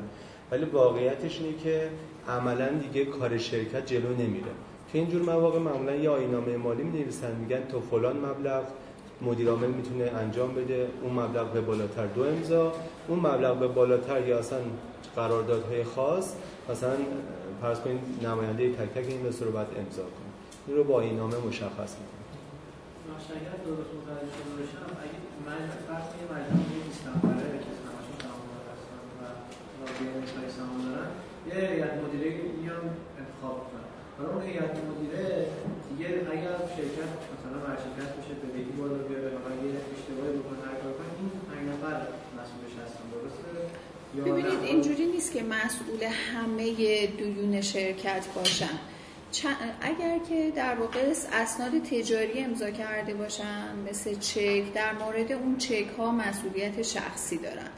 ولی 0.51 0.65
واقعیتش 0.65 1.41
اینه 1.41 1.57
که 1.57 1.89
عملا 2.27 2.67
دیگه 2.67 3.05
کار 3.05 3.37
شرکت 3.37 3.85
جلو 3.85 4.13
نمیره. 4.13 4.51
که 4.91 4.99
اینجور 4.99 5.21
مواقع 5.21 5.59
معمولا 5.59 5.95
یه 5.95 6.09
آینامه 6.09 6.57
مالی 6.57 6.83
می 6.83 6.99
نویسن 6.99 7.35
میگن 7.35 7.61
تو 7.71 7.81
فلان 7.81 8.17
مبلغ 8.17 8.63
مدیر 9.21 9.49
عامل 9.49 9.67
می‌تونه 9.67 10.03
انجام 10.03 10.55
بده. 10.55 10.87
اون 11.03 11.13
مبلغ 11.13 11.51
به 11.51 11.61
بالاتر 11.61 12.05
دو 12.05 12.23
امضا. 12.23 12.73
اون 13.07 13.19
مبلغ 13.19 13.57
به 13.57 13.67
بالاتر 13.67 14.27
یا 14.27 14.39
اصلا 14.39 14.59
قراردادهای 15.15 15.83
خاص 15.83 16.35
مثلا 16.69 16.93
فرض 17.61 17.79
کنید 17.79 17.99
نماینده 18.23 18.73
تک 18.73 18.89
تک 18.95 19.07
این 19.07 19.19
رو 19.23 19.57
امضا 19.57 20.03
کنه. 20.15 20.29
این 20.67 20.77
رو 20.77 20.83
با 20.83 21.01
این 21.01 21.17
نامه 21.17 21.37
مشخص 21.47 21.91
می‌کنه. 21.99 22.19
اگر 23.39 23.57
درست 23.67 23.91
متوجه 23.97 24.43
باشم 24.57 24.87
اگه 25.05 25.19
من 25.47 25.61
فرض 25.87 26.05
کنید 26.11 26.27
مجموعه 26.33 26.79
20 26.87 27.07
نفره 27.07 27.57
که 27.63 27.71
همشون 27.87 28.17
سهامدار 28.23 28.63
هستن 28.73 28.99
و 29.19 29.23
سهام 30.57 30.77
دارن 30.85 31.09
یه 31.49 31.55
هیئت 31.71 31.93
مدیره 32.03 32.29
میان 32.61 32.83
انتخاب 33.21 33.57
کنن 33.69 33.87
حالا 34.17 34.29
اون 34.33 34.41
هیئت 34.49 34.73
مدیره 34.89 35.27
دیگه 35.89 36.09
اگر 36.33 36.55
شرکت 36.75 37.11
مثلا 37.49 37.61
ورشکست 37.61 38.13
بشه 38.17 38.33
به 38.41 38.47
بدهی 38.47 38.63
بالا 38.63 39.03
بیاره 39.03 39.27
و 39.27 39.47
اگه 39.53 39.69
اشتباهی 39.95 40.37
بکنه 40.37 40.59
هر 40.67 40.77
کار 40.81 40.93
کنه 40.93 41.07
این 41.19 41.29
5 41.65 41.69
نفر 41.69 41.97
مسئولش 42.39 42.73
هستن 42.83 43.05
درسته؟ 43.13 44.31
ببینید 44.31 44.63
اینجوری 44.63 45.05
نیست 45.05 45.33
که 45.33 45.43
مسئول 45.43 46.03
همه 46.03 46.73
دیون 47.07 47.61
شرکت 47.61 48.27
باشن. 48.35 48.79
اگر 49.81 50.19
که 50.29 50.51
در 50.55 50.75
واقع 50.75 51.13
اسناد 51.33 51.79
تجاری 51.79 52.43
امضا 52.43 52.71
کرده 52.71 53.13
باشن 53.13 53.75
مثل 53.89 54.19
چک 54.19 54.73
در 54.73 54.93
مورد 54.93 55.31
اون 55.31 55.57
چک 55.57 55.87
ها 55.97 56.11
مسئولیت 56.11 56.81
شخصی 56.81 57.37
دارن. 57.37 57.69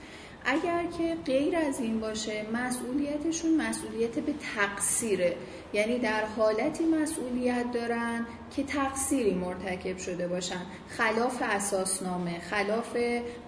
اگر 0.46 0.84
که 0.98 1.16
غیر 1.26 1.56
از 1.56 1.80
این 1.80 2.00
باشه 2.00 2.46
مسئولیتشون 2.54 3.56
مسئولیت 3.56 4.20
به 4.20 4.34
تقصیره. 4.56 5.36
یعنی 5.74 6.00
در 6.00 6.26
حالتی 6.26 6.86
مسئولیت 6.86 7.72
دارن 7.74 8.26
که 8.56 8.64
تقصیری 8.64 9.34
مرتکب 9.34 9.98
شده 9.98 10.28
باشن. 10.28 10.62
خلاف 10.89 11.42
اساسنامه 11.42 12.39
خلاف 12.39 12.98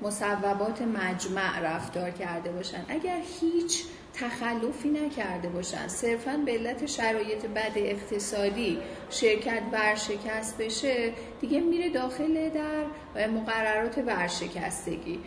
مصوبات 0.01 0.81
مجمع 0.81 1.59
رفتار 1.59 2.11
کرده 2.11 2.51
باشن. 2.51 2.85
اگر 2.89 3.19
هیچ 3.41 3.83
تخلفی 4.13 4.89
نکرده 4.89 5.49
باشن 5.49 5.87
صرفا 5.87 6.37
به 6.45 6.51
علت 6.51 6.85
شرایط 6.85 7.45
بد 7.45 7.71
اقتصادی 7.75 8.79
شرکت 9.09 9.61
ورشکست 9.71 10.57
بشه 10.57 11.13
دیگه 11.41 11.59
میره 11.59 11.89
داخل 11.89 12.49
در 12.49 13.27
مقررات 13.27 13.97
ورشکستگی. 13.97 15.19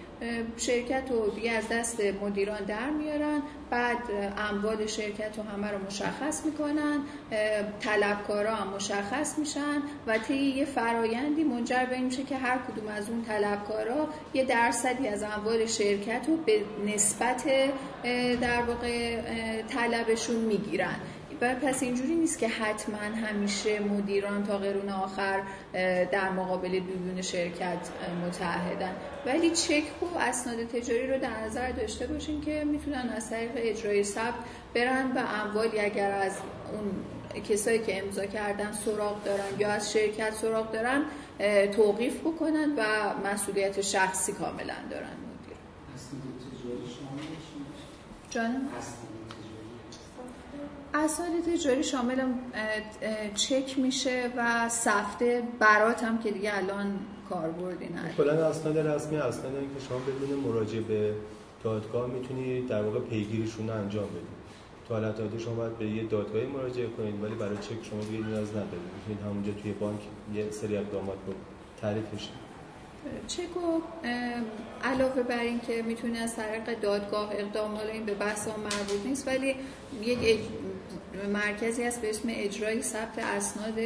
شرکت 0.56 1.10
رو 1.10 1.30
دیگه 1.30 1.52
از 1.52 1.68
دست 1.68 2.00
مدیران 2.22 2.64
در 2.64 2.90
میارن. 2.90 3.42
بعد 3.70 3.98
اموال 4.38 4.86
شرکت 4.86 5.38
رو 5.38 5.42
همه 5.42 5.70
رو 5.70 5.78
مشخص 5.86 6.44
می‌کنن. 6.44 7.00
طلبکارا 7.80 8.54
هم 8.54 8.68
مشخص 8.68 9.38
میشن 9.38 9.82
و 10.06 10.18
طی 10.18 10.34
یه 10.34 10.64
فرایندی 10.64 11.44
منجر 11.44 11.84
به 11.90 11.98
میشه 11.98 12.22
که 12.22 12.36
هر 12.36 12.58
کدوم 12.58 12.88
از 12.88 13.10
اون 13.10 13.24
طلبکارا 13.24 14.08
یه 14.34 14.44
درصدی 14.44 15.08
از 15.08 15.22
اموال 15.22 15.66
شرکت 15.66 16.24
رو 16.28 16.36
به 16.36 16.60
نسبت 16.86 17.44
در 18.40 18.62
واقع 18.62 19.22
طلبشون 19.62 20.36
می‌گیرن. 20.36 20.96
پس 21.40 21.82
اینجوری 21.82 22.14
نیست 22.14 22.38
که 22.38 22.48
حتما 22.48 22.96
همیشه 22.96 23.80
مدیران 23.80 24.46
تا 24.46 24.58
قرون 24.58 24.88
آخر 24.88 25.40
در 26.12 26.30
مقابل 26.30 26.68
بیون 26.68 27.22
شرکت 27.22 27.78
متحدن. 28.26 28.96
ولی 29.26 29.50
چک 29.50 29.84
و 30.02 30.18
اسناد 30.18 30.64
تجاری 30.64 31.06
رو 31.06 31.18
در 31.18 31.44
نظر 31.44 31.70
داشته 31.70 32.06
باشین 32.06 32.40
که 32.40 32.64
می‌تونن 32.64 33.08
از 33.16 33.30
طریق 33.30 33.50
اجرای 33.54 34.04
ثبت 34.04 34.34
برن 34.74 35.12
و 35.12 35.18
اموالی 35.18 35.80
اگر 35.80 36.10
از 36.10 36.32
اون 36.72 36.92
کسایی 37.42 37.78
که 37.78 38.04
امضا 38.04 38.26
کردن 38.26 38.72
سراغ 38.72 39.24
دارن 39.24 39.58
یا 39.58 39.68
از 39.68 39.92
شرکت 39.92 40.34
سراغ 40.34 40.72
دارن 40.72 41.02
توقیف 41.72 42.20
بکنن 42.20 42.72
و 42.76 42.82
مسئولیت 43.28 43.80
شخصی 43.80 44.32
کاملا 44.32 44.74
دارن 44.90 45.06
مدیر. 45.06 45.56
جانم؟ 48.30 48.68
اسناد 50.94 51.30
تجاری 51.54 51.84
شامل 51.84 52.22
چک 53.34 53.78
میشه 53.78 54.32
و 54.36 54.68
سفته 54.68 55.42
برات 55.58 56.04
هم 56.04 56.18
که 56.18 56.30
دیگه 56.30 56.56
الان 56.56 56.98
کاربردی 57.30 57.88
نداره 57.88 58.14
کلا 58.16 58.46
اسناد 58.46 58.78
رسمی 58.78 59.16
اسناد 59.16 59.52
که 59.52 59.84
شما 59.88 59.98
بدون 59.98 60.38
مراجعه 60.38 60.80
به 60.80 61.14
دادگاه 61.64 62.06
می‌تونید 62.10 62.68
در 62.68 62.82
واقع 62.82 63.00
پیگیریشون 63.00 63.68
رو 63.68 63.74
انجام 63.74 64.06
بدید 64.06 64.36
تو 64.88 64.94
حالت 64.94 65.20
عادی 65.20 65.40
شما 65.40 65.54
باید 65.54 65.78
به 65.78 65.86
یه 65.86 66.04
دادگاهی 66.04 66.46
مراجعه 66.46 66.86
کنید 66.86 67.22
ولی 67.22 67.34
برای 67.34 67.56
چک 67.56 67.84
شما 67.90 68.00
دیگه 68.00 68.26
نیاز 68.26 68.50
ندارید. 68.50 68.90
می‌تونید 68.98 69.24
همونجا 69.24 69.52
توی 69.62 69.72
بانک 69.72 70.00
یه 70.34 70.50
سری 70.50 70.76
اقدامات 70.76 71.18
رو 71.26 71.32
تعریفش 71.80 72.28
چکو 73.26 73.80
علاوه 74.84 75.22
بر 75.22 75.38
این 75.38 75.60
که 75.60 75.82
می‌تونه 75.82 76.18
از 76.18 76.36
طریق 76.36 76.80
دادگاه 76.80 77.30
اقدام 77.32 77.76
این 77.92 78.04
به 78.04 78.14
بحث 78.14 78.48
مربوط 78.48 79.06
نیست 79.06 79.28
ولی 79.28 79.54
یک 80.02 80.40
مرکزی 81.32 81.82
هست 81.82 82.00
به 82.00 82.10
اسم 82.10 82.28
اجرای 82.32 82.82
ثبت 82.82 83.18
اسناد 83.18 83.80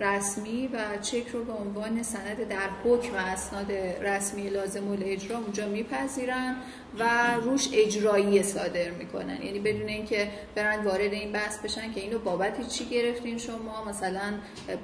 رسمی 0.00 0.66
و 0.66 0.98
چک 1.02 1.28
رو 1.32 1.44
به 1.44 1.52
عنوان 1.52 2.02
سند 2.02 2.48
در 2.48 2.68
حکم 2.84 3.14
اسناد 3.14 3.72
رسمی 4.00 4.50
لازم 4.50 4.98
اجرا 5.02 5.38
اونجا 5.38 5.68
میپذیرن 5.68 6.56
و 6.98 7.34
روش 7.42 7.68
اجرایی 7.72 8.42
صادر 8.42 8.90
می‌کنن. 8.90 9.42
یعنی 9.42 9.58
بدون 9.58 9.88
اینکه 9.88 10.30
برن 10.54 10.84
وارد 10.84 11.12
این 11.12 11.32
بحث 11.32 11.58
بشن 11.58 11.92
که 11.92 12.00
اینو 12.00 12.18
بابت 12.18 12.68
چی 12.68 12.84
گرفتین 12.84 13.38
شما؟ 13.38 13.84
مثلا 13.84 14.34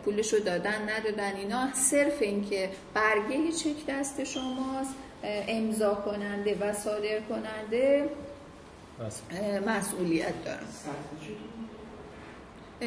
پولش 0.04 0.32
رو 0.32 0.40
دادن 0.40 0.88
ندادن 0.88 1.36
اینا؟ 1.36 1.72
صرف 1.74 2.22
اینکه 2.22 2.70
برگه 2.94 3.52
چک 3.52 3.86
دست 3.88 4.24
شماست 4.24 4.94
امضا 5.24 5.94
کننده 5.94 6.58
و 6.60 6.72
صادر 6.72 7.20
کننده 7.20 8.08
مسئولیت 9.66 10.44
دارن 10.44 10.66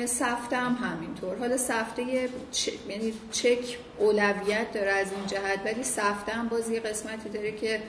سفته 0.05 0.57
هم 0.57 0.73
همینطور. 0.73 1.37
حالا 1.37 1.57
سفته 1.57 2.29
چ... 2.51 2.69
یعنی 2.89 3.13
چک 3.31 3.77
اولویت 3.97 4.73
داره 4.73 4.91
از 4.91 5.11
این 5.11 5.25
جهت 5.27 5.59
ولی 5.65 5.83
سفته 5.83 6.31
هم 6.31 6.47
باز 6.47 6.69
یه 6.69 6.79
قسمتی 6.79 7.29
داره 7.29 7.51
که 7.51 7.81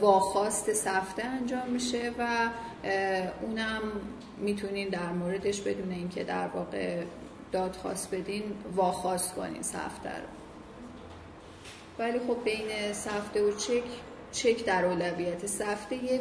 واخواست 0.00 0.72
سفته 0.72 1.24
انجام 1.24 1.68
میشه 1.68 2.12
و 2.18 2.48
اونم 3.42 3.82
می‌تونین 4.38 4.88
در 4.88 5.12
موردش 5.12 5.60
بدون 5.60 5.90
اینکه 5.90 6.24
در 6.24 6.48
واقع 6.48 7.02
دادخواست 7.52 8.14
بدین 8.14 8.42
واخواست 8.74 9.34
کنین 9.34 9.62
سفته 9.62 10.08
رو. 10.08 10.28
ولی 11.98 12.18
خب 12.18 12.44
بین 12.44 12.92
سفته 12.92 13.42
و 13.42 13.56
چک 13.56 13.82
چک 14.32 14.64
در 14.64 14.84
اولویت 14.84 15.46
سفته 15.46 15.96
یه 16.04 16.20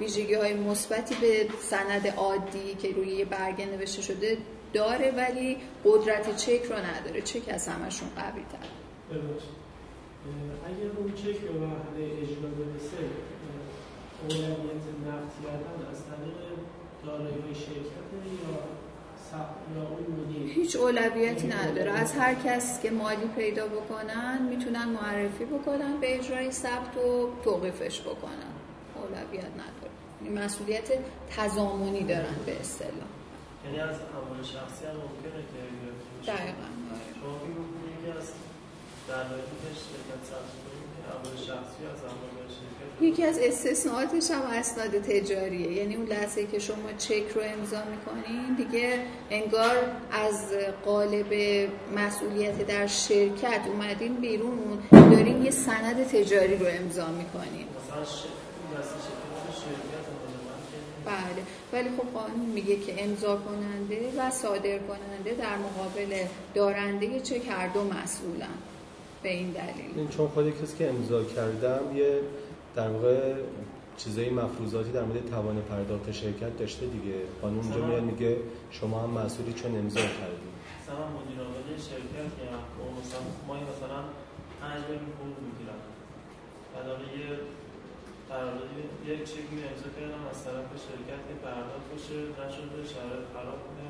ویژگی 0.00 0.34
های 0.34 0.54
مثبتی 0.54 1.14
به 1.14 1.48
سند 1.60 2.06
عادی 2.06 2.74
که 2.74 2.92
روی 2.92 3.08
یه 3.08 3.24
برگه 3.24 3.66
نوشته 3.66 4.02
شده 4.02 4.38
داره 4.72 5.10
ولی 5.10 5.56
قدرت 5.84 6.36
چک 6.36 6.62
رو 6.64 6.76
نداره. 6.76 7.22
چک 7.22 7.48
از 7.48 7.68
همشون 7.68 8.08
قوی 8.16 8.42
تر 8.52 8.68
اگر 10.66 10.90
اون 10.96 11.12
چک 11.12 11.40
به 11.40 11.52
مرحله 11.52 12.04
اجرا 12.22 12.48
برسه 12.58 13.02
اولویت 14.22 14.86
نقد 15.06 15.32
کردن 15.42 15.78
از 15.90 15.98
طریق 16.06 16.38
دارایی 17.06 17.54
شرکت 17.54 18.08
یا 18.42 18.81
هیچ 20.54 20.76
اولویتی 20.76 21.46
نداره. 21.46 21.92
از 21.92 22.12
هر 22.12 22.34
کس 22.34 22.82
که 22.82 22.90
مالی 22.90 23.26
پیدا 23.36 23.66
بکنن 23.66 24.42
می‌تونن 24.50 24.88
معرفی 24.88 25.44
بکنن 25.44 26.00
به 26.00 26.18
اجرای 26.18 26.50
ثبت 26.50 26.96
و 26.96 27.30
توقیفش 27.44 28.00
بکنن. 28.00 28.52
اولویت 28.96 29.44
نداره. 29.44 29.92
این 30.20 30.38
مسئولیت 30.38 30.88
تضامنی 31.36 32.02
دارن 32.02 32.36
به 32.46 32.60
اصطلاح. 32.60 33.10
یعنی 33.64 33.80
از 33.80 33.96
اموال 33.96 34.42
شخصی 34.42 34.86
هم 34.86 34.96
ممکنه 35.04 35.42
که 35.52 35.62
دقیقا. 36.32 36.68
شما 37.20 37.36
یکی 37.92 38.18
از 38.18 38.26
دلایلش 39.08 39.78
شرکت 39.88 40.22
ثبت 40.30 40.52
که 40.94 41.02
اموال 41.14 41.36
شخصی 41.36 41.80
از 41.92 42.00
اموال 42.10 42.41
یکی 43.02 43.24
از 43.24 43.38
استثناءاتش 43.38 44.30
هم 44.30 44.42
اسناد 44.42 44.90
تجاریه. 44.90 45.72
یعنی 45.72 45.96
اون 45.96 46.06
لحظه 46.06 46.46
که 46.46 46.58
شما 46.58 46.92
چک 46.98 47.24
رو 47.34 47.40
امضا 47.42 47.82
می‌کنین 47.90 48.54
دیگه 48.56 48.98
انگار 49.30 49.76
از 50.12 50.52
قالب 50.84 51.34
مسئولیت 51.96 52.66
در 52.66 52.86
شرکت 52.86 53.60
اومدین 53.66 54.14
بیرون. 54.14 54.78
دارین 54.90 55.44
یه 55.44 55.50
سند 55.50 56.06
تجاری 56.06 56.56
رو 56.56 56.66
امضا 56.66 57.06
می‌کنین. 57.06 57.66
بله. 61.04 61.42
ولی 61.72 61.88
خب 61.96 62.18
قانون 62.18 62.46
میگه 62.46 62.76
که 62.76 63.04
امضا 63.04 63.36
کننده 63.36 64.12
و 64.18 64.30
صادر 64.30 64.78
کننده 64.78 65.34
در 65.40 65.56
مقابل 65.56 66.24
دارنده 66.54 67.20
چک 67.20 67.48
هر 67.48 67.68
دو 67.68 67.84
مسئولن. 67.84 68.58
به 69.22 69.28
این 69.28 69.50
دلیل. 69.50 70.08
چون 70.08 70.28
خود 70.28 70.62
کسی 70.62 70.76
که 70.78 70.88
امضا 70.88 71.24
کردم 71.24 71.96
یه 71.96 72.20
در 72.74 72.88
واقع 72.88 73.34
چیزای 73.96 74.30
مفروضاتی 74.30 74.92
در 74.92 75.04
مورد 75.04 75.30
توان 75.30 75.62
پرداخت 75.62 76.12
شرکت 76.12 76.58
داشته 76.58 76.86
دیگه. 76.86 77.14
قانون 77.42 77.64
اونجا 77.64 77.86
میاد 77.86 78.02
میگه 78.02 78.36
شما 78.70 79.00
هم 79.02 79.10
مسئولی 79.10 79.52
چون 79.52 79.78
امضا 79.78 80.00
کردید 80.00 80.52
مثلا 80.80 81.04
مدیر 81.16 81.38
عامل 81.46 81.68
شرکت 81.90 82.28
که 82.36 82.44
مثلا 83.00 83.20
ما 83.48 83.54
مثلا 83.54 84.00
5 84.60 84.84
میلیون 84.88 85.12
پول 85.18 85.32
می‌گیرم. 85.48 85.80
بعد 86.72 86.86
یه 87.18 87.28
قراردادی 88.30 88.76
یه 89.08 89.14
چک 89.30 89.46
می 89.54 89.62
امضا 89.70 89.88
کردم 89.96 90.22
از 90.32 90.38
طرف 90.44 90.68
شرکت 90.86 91.20
که 91.28 91.34
پرداخت 91.44 91.86
بشه 91.94 92.16
نشده 92.38 92.80
شرایط 92.94 93.24
خراب 93.34 93.60
کنه 93.66 93.88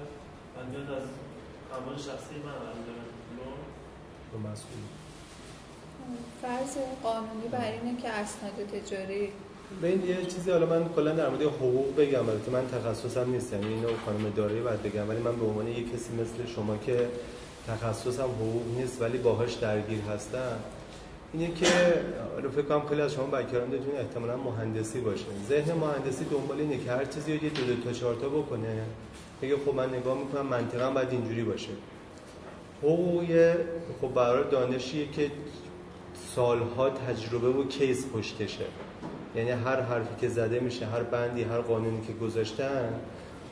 بیاد 0.70 0.90
از 1.00 1.08
اموال 1.74 1.96
شخصی 1.96 2.34
من 2.46 2.58
برداره 2.64 3.04
رو 4.32 4.38
مسئول 4.50 4.80
فرض 6.42 6.76
قانونی 7.02 7.48
بر 7.52 7.70
اینه 7.72 8.02
که 8.02 8.08
اسناد 8.08 8.52
تجاری. 8.72 9.28
به 9.80 9.88
این 9.88 10.06
یه 10.06 10.24
چیزی 10.24 10.50
حالا 10.50 10.66
من 10.66 10.88
کلا 10.88 11.12
در 11.12 11.28
مورد 11.28 11.42
حقوق 11.42 11.96
بگم 11.96 12.28
البته 12.28 12.50
من 12.50 12.66
تخصصم 12.68 13.30
نیست 13.30 13.52
یعنی 13.52 13.66
اینو 13.66 13.88
خانم 14.06 14.32
دارایی 14.36 14.60
باید 14.60 14.82
بگم 14.82 15.08
ولی 15.08 15.18
من 15.18 15.36
به 15.36 15.44
عنوان 15.44 15.68
یک 15.68 15.92
کسی 15.92 16.12
مثل 16.12 16.52
شما 16.54 16.76
که 16.76 17.08
تخصصم 17.66 18.22
حقوق 18.22 18.62
نیست 18.76 19.02
ولی 19.02 19.18
باهاش 19.18 19.54
درگیر 19.54 20.00
هستم 20.00 20.56
اینه 21.32 21.54
که 21.54 21.66
رو 22.42 22.50
فکر 22.50 22.62
کنم 22.62 22.86
خیلی 22.88 23.00
از 23.00 23.12
شما 23.12 23.26
بک‌گراندتون 23.26 23.96
احتمالاً 23.98 24.36
مهندسی 24.36 25.00
باشه. 25.00 25.24
ذهن 25.48 25.72
مهندسی 25.72 26.24
دنبال 26.24 26.60
اینه 26.60 26.78
که 26.78 26.90
هر 26.90 27.04
چیزی 27.04 27.32
یه 27.32 27.38
دو, 27.38 27.74
دو 27.74 27.82
تا 27.84 27.92
چهار 27.92 28.14
تا 28.14 28.28
بکنه. 28.28 28.82
میگه 29.40 29.56
خب 29.66 29.74
من 29.74 29.94
نگاه 29.94 30.18
می‌کنم 30.18 30.46
منطقا 30.46 30.90
باید 30.90 31.08
اینجوری 31.10 31.44
باشه. 31.44 31.70
حقوق 32.82 33.54
خب 34.00 34.14
برای 34.14 34.44
دانشیه 34.50 35.06
که 35.08 35.30
سالها 36.34 36.90
تجربه 36.90 37.48
و 37.48 37.68
کیس 37.68 38.06
پشتشه. 38.14 38.64
یعنی 39.36 39.50
هر 39.50 39.80
حرفی 39.80 40.20
که 40.20 40.28
زده 40.28 40.60
میشه 40.60 40.86
هر 40.86 41.02
بندی 41.02 41.42
هر 41.42 41.60
قانونی 41.60 42.00
که 42.06 42.12
گذاشتن 42.12 42.94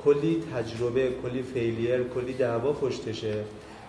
کلی 0.04 0.42
تجربه 0.54 1.12
کلی 1.22 1.42
فیلیر 1.42 2.02
کلی 2.02 2.32
دعوا 2.32 2.72
پشتشه. 2.72 3.44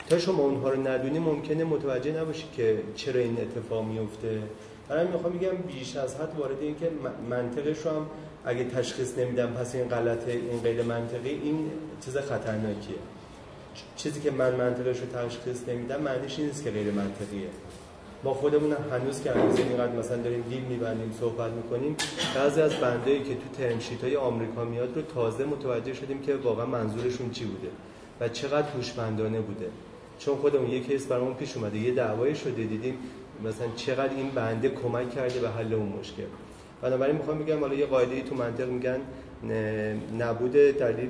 تا 0.10 0.20
شما 0.20 0.44
اونها 0.44 0.70
رو 0.70 0.88
ندونی 0.88 1.20
ممکنه 1.20 1.64
متوجه 1.64 2.22
نباشی 2.22 2.46
که 2.56 2.84
چرا 2.96 3.22
این 3.22 3.38
اتفاق 3.42 3.86
میفته 3.86 4.42
برای 4.90 5.08
می‌خوام 5.08 5.34
میگم 5.34 5.56
بیش 5.68 5.96
از 5.96 6.16
حد 6.16 6.40
وارد 6.40 6.62
این 6.62 6.76
که 6.80 6.92
منطقش 7.30 7.86
رو 7.86 7.92
هم 7.92 8.06
اگه 8.46 8.64
تشخیص 8.64 9.18
نمیدم 9.18 9.48
پس 9.48 9.76
این 9.76 9.88
غلطه 9.88 10.32
این 10.32 10.60
غیر 10.64 10.82
منطقی 10.82 11.30
این 11.30 11.72
چیز 12.06 12.18
خطرناکیه. 12.18 12.96
چیزی 13.96 14.22
که 14.22 14.32
من 14.32 14.56
منطقش 14.56 14.98
رو 15.00 15.06
تشخیص 15.06 15.70
نمیدم 15.70 16.02
معنیش 16.02 16.40
این 16.40 16.48
نیست 16.48 16.64
که 16.64 16.72
غیر 16.72 16.92
منطقیه. 16.92 17.48
ما 18.24 18.34
خودمون 18.34 18.72
هنوز 18.92 19.24
که 19.24 19.32
هنوز 19.32 19.60
اینقدر 19.60 19.92
مثلا 19.92 20.18
داریم 20.18 20.42
دیل 20.50 20.62
میبندیم 20.62 21.12
صحبت 21.20 21.52
می‌کنیم 21.52 21.96
بعضی 22.36 22.62
از 22.62 22.74
بندایی 22.76 23.20
که 23.20 23.36
تو 23.36 23.50
ترمشیت 23.58 24.04
های 24.04 24.16
آمریکا 24.16 24.66
میاد 24.66 24.96
رو 24.96 25.02
تازه 25.02 25.46
متوجه 25.46 25.94
شدیم 25.94 26.22
که 26.22 26.36
واقعا 26.36 26.66
منظورشون 26.66 27.32
چی 27.32 27.46
بوده 27.46 27.68
و 28.20 28.30
چقدر 28.30 28.68
هوشمندانه 28.70 29.42
بوده. 29.42 29.70
چون 30.20 30.36
خودمون 30.36 30.70
یه 30.70 30.80
کیس 30.80 31.06
برامون 31.06 31.34
پیش 31.34 31.58
اومده 31.58 31.78
یه 31.78 31.94
دعوای 31.94 32.36
شده 32.36 32.64
دیدیم 32.64 32.98
مثلا 33.46 33.68
چقدر 33.76 34.16
این 34.16 34.30
بنده 34.30 34.70
کمک 34.70 35.16
کرده 35.16 35.40
به 35.40 35.50
حل 35.50 35.74
اون 35.74 35.94
مشکل. 36.00 36.24
بنابراین 36.82 37.16
می‌خوام 37.16 37.40
بگم 37.40 37.60
حالا 37.60 37.74
یه 37.74 37.86
قاعده 37.86 38.16
ای 38.16 38.22
تو 38.22 38.36
منطق 38.36 38.70
میگن 38.70 39.00
نبوده 40.20 40.72
دلیل 40.72 41.10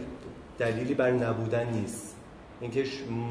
دلیلی 0.60 0.94
بر 0.94 1.12
نبودن 1.12 1.68
نیست. 1.74 2.11
اینکه 2.62 2.86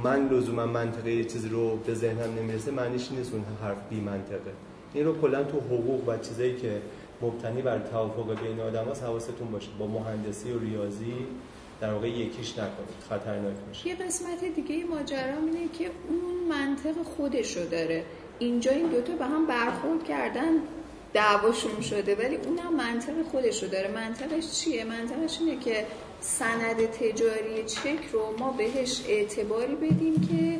من 0.04 0.28
لزوما 0.28 0.66
منطقه 0.66 1.24
چیزی 1.24 1.48
رو 1.48 1.76
به 1.76 1.94
ذهنم 1.94 2.34
نمی‌رسه 2.38 2.70
معنیش 2.70 3.12
نیست 3.12 3.32
اون 3.32 3.44
حرف 3.62 3.78
بی 3.90 4.00
منطقه. 4.00 4.52
این 4.94 5.04
رو 5.04 5.20
کلا 5.20 5.44
تو 5.44 5.58
حقوق 5.58 6.08
و 6.08 6.18
چیزایی 6.18 6.56
که 6.56 6.80
مبتنی 7.22 7.62
بر 7.62 7.78
توافق 7.78 8.40
بین 8.42 8.60
آدم 8.60 8.84
هست 8.90 9.02
حواستون 9.02 9.50
باشه. 9.50 9.68
با 9.78 9.86
مهندسی 9.86 10.52
و 10.52 10.58
ریاضی 10.58 11.14
در 11.80 11.92
واقع 11.92 12.08
یکیش 12.08 12.52
نکنید. 12.52 13.00
خطرناک 13.10 13.54
میشه. 13.68 13.88
یه 13.88 13.94
قسمت 13.94 14.44
دیگه 14.56 14.84
ماجرا 14.84 15.18
اینه 15.18 15.68
که 15.78 15.90
اون 16.08 16.48
منطق 16.58 17.02
خودشو 17.02 17.64
داره. 17.64 18.04
اینجا 18.38 18.70
این 18.70 18.86
دوتا 18.86 19.12
به 19.12 19.24
هم 19.24 19.46
برخورد 19.46 20.04
کردن 20.04 20.52
دعواشون 21.12 21.80
شده 21.80 22.14
ولی 22.14 22.36
اونم 22.36 22.76
منطق 22.76 23.22
خودشو 23.30 23.66
داره. 23.66 23.90
منطقش 23.94 24.52
چیه؟ 24.52 24.84
منطقش 24.84 25.38
اینه 25.40 25.60
که 25.60 25.86
سند 26.20 26.86
تجاری 26.86 27.64
چک 27.64 28.08
رو 28.12 28.36
ما 28.38 28.52
بهش 28.52 29.02
اعتباری 29.08 29.74
بدیم 29.74 30.14
که 30.20 30.58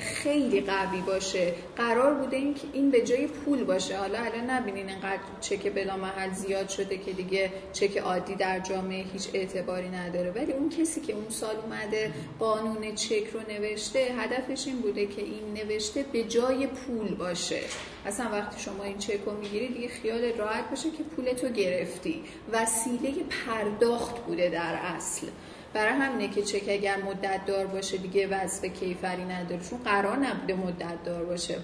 خیلی 0.00 0.60
قوی 0.60 1.00
باشه. 1.00 1.54
قرار 1.76 2.14
بوده 2.14 2.36
این 2.36 2.54
که 2.54 2.60
این 2.72 2.90
به 2.90 3.00
جای 3.00 3.26
پول 3.26 3.64
باشه. 3.64 3.96
حالا 3.96 4.18
الان 4.18 4.50
نبینین 4.50 4.88
اینقدر 4.88 5.20
چک 5.40 5.72
بلا 5.72 5.96
محل 5.96 6.32
زیاد 6.32 6.68
شده 6.68 6.98
که 6.98 7.12
دیگه 7.12 7.52
چک 7.72 7.96
عادی 7.96 8.34
در 8.34 8.58
جامعه 8.58 9.04
هیچ 9.12 9.28
اعتباری 9.34 9.88
نداره. 9.88 10.30
ولی 10.30 10.52
اون 10.52 10.70
کسی 10.70 11.00
که 11.00 11.12
اون 11.12 11.28
سال 11.28 11.56
اومده 11.56 12.12
قانون 12.38 12.94
چک 12.94 13.26
رو 13.32 13.40
نوشته 13.48 13.98
هدفش 13.98 14.66
این 14.66 14.80
بوده 14.80 15.06
که 15.06 15.22
این 15.22 15.54
نوشته 15.54 16.04
به 16.12 16.24
جای 16.24 16.66
پول 16.66 17.14
باشه. 17.14 17.60
اصلا 18.06 18.30
وقتی 18.32 18.60
شما 18.60 18.84
این 18.84 18.98
چک 18.98 19.20
رو 19.26 19.36
می‌گیری 19.36 19.68
دیگه 19.68 19.88
خیال 19.88 20.32
راحت 20.32 20.70
باشه 20.70 20.90
که 20.90 21.02
پولتو 21.02 21.48
گرفتی. 21.48 22.24
وسیله 22.52 23.14
پرداخت 23.46 24.18
بوده 24.18 24.48
در 24.48 24.74
اصل. 24.82 25.26
برای 25.74 25.92
همینه 25.92 26.28
که 26.28 26.42
چک 26.42 26.68
اگر 26.68 26.96
مدت 27.02 27.46
دار 27.46 27.66
باشه 27.66 27.96
دیگه 27.96 28.26
وظیفه 28.26 28.68
کیفری 28.68 29.24
نداره 29.24 29.60
چون 29.70 29.78
قرار 29.78 30.16
نبوده 30.16 30.54
مدت 30.54 31.04
دار 31.04 31.24
باشه. 31.24 31.56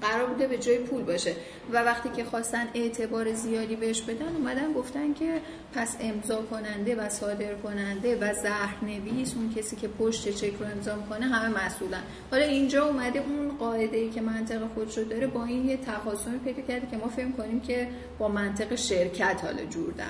قرار 0.00 0.26
بوده 0.26 0.46
به 0.46 0.58
جای 0.58 0.78
پول 0.78 1.02
باشه. 1.02 1.34
و 1.72 1.82
وقتی 1.82 2.08
که 2.08 2.24
خواستن 2.24 2.68
اعتبار 2.74 3.32
زیادی 3.32 3.76
بهش 3.76 4.02
بدن 4.02 4.36
اومدن 4.36 4.72
گفتن 4.72 5.14
که 5.14 5.40
پس 5.74 5.96
امضا 6.00 6.42
کننده 6.42 6.96
و 6.96 7.08
صادر 7.08 7.54
کننده 7.54 8.18
و 8.18 8.34
زهرنویس 8.34 9.34
اون 9.36 9.54
کسی 9.56 9.76
که 9.76 9.88
پشت 9.88 10.28
چک 10.28 10.54
رو 10.60 10.66
امضا 10.66 10.96
کنه 11.10 11.26
همه 11.26 11.66
مسئولن. 11.66 12.02
حالا 12.30 12.44
اینجا 12.44 12.86
اومده 12.86 13.18
اون 13.18 13.58
قاعده 13.58 13.96
ای 13.96 14.10
که 14.10 14.20
منطق 14.20 14.68
خودش 14.74 14.98
رو 14.98 15.04
داره 15.04 15.26
با 15.26 15.44
این 15.44 15.68
یه 15.68 15.76
تخاصمی 15.76 16.38
پیدا 16.38 16.62
کرده 16.62 16.86
که 16.90 16.96
ما 16.96 17.08
فهم 17.08 17.32
کنیم 17.32 17.60
که 17.60 17.88
با 18.18 18.28
منطق 18.28 18.74
شرکت 18.74 19.40
حالا 19.44 19.64
جور 19.64 19.92
در 19.92 20.06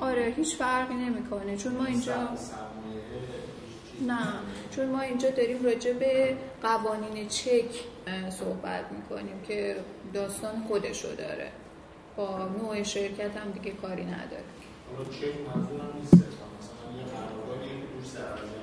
آره 0.00 0.34
هیچ 0.36 0.56
فرقی 0.56 0.94
نمی‌کنه 0.94 1.56
چون 1.56 1.72
ما 1.72 1.84
اینجا 1.84 2.28
نه 4.06 4.18
چون 4.70 4.86
ما 4.86 5.00
اینجا 5.00 5.30
داریم 5.30 5.64
راجع 5.64 5.92
به 5.92 6.36
قوانین 6.62 7.28
چک 7.28 7.70
صحبت 8.30 8.84
می‌کنیم 8.92 9.42
که 9.48 9.76
داستان 10.14 10.64
خودشو 10.68 11.14
داره. 11.14 11.50
با 12.16 12.48
نوع 12.48 12.82
شرکت 12.82 13.36
هم 13.36 13.50
دیگه 13.50 13.70
کاری 13.70 14.04
نداره. 14.04 14.44
چک 15.12 15.24
نیست 16.00 16.14
مثلا 16.14 16.24
یه 16.96 18.55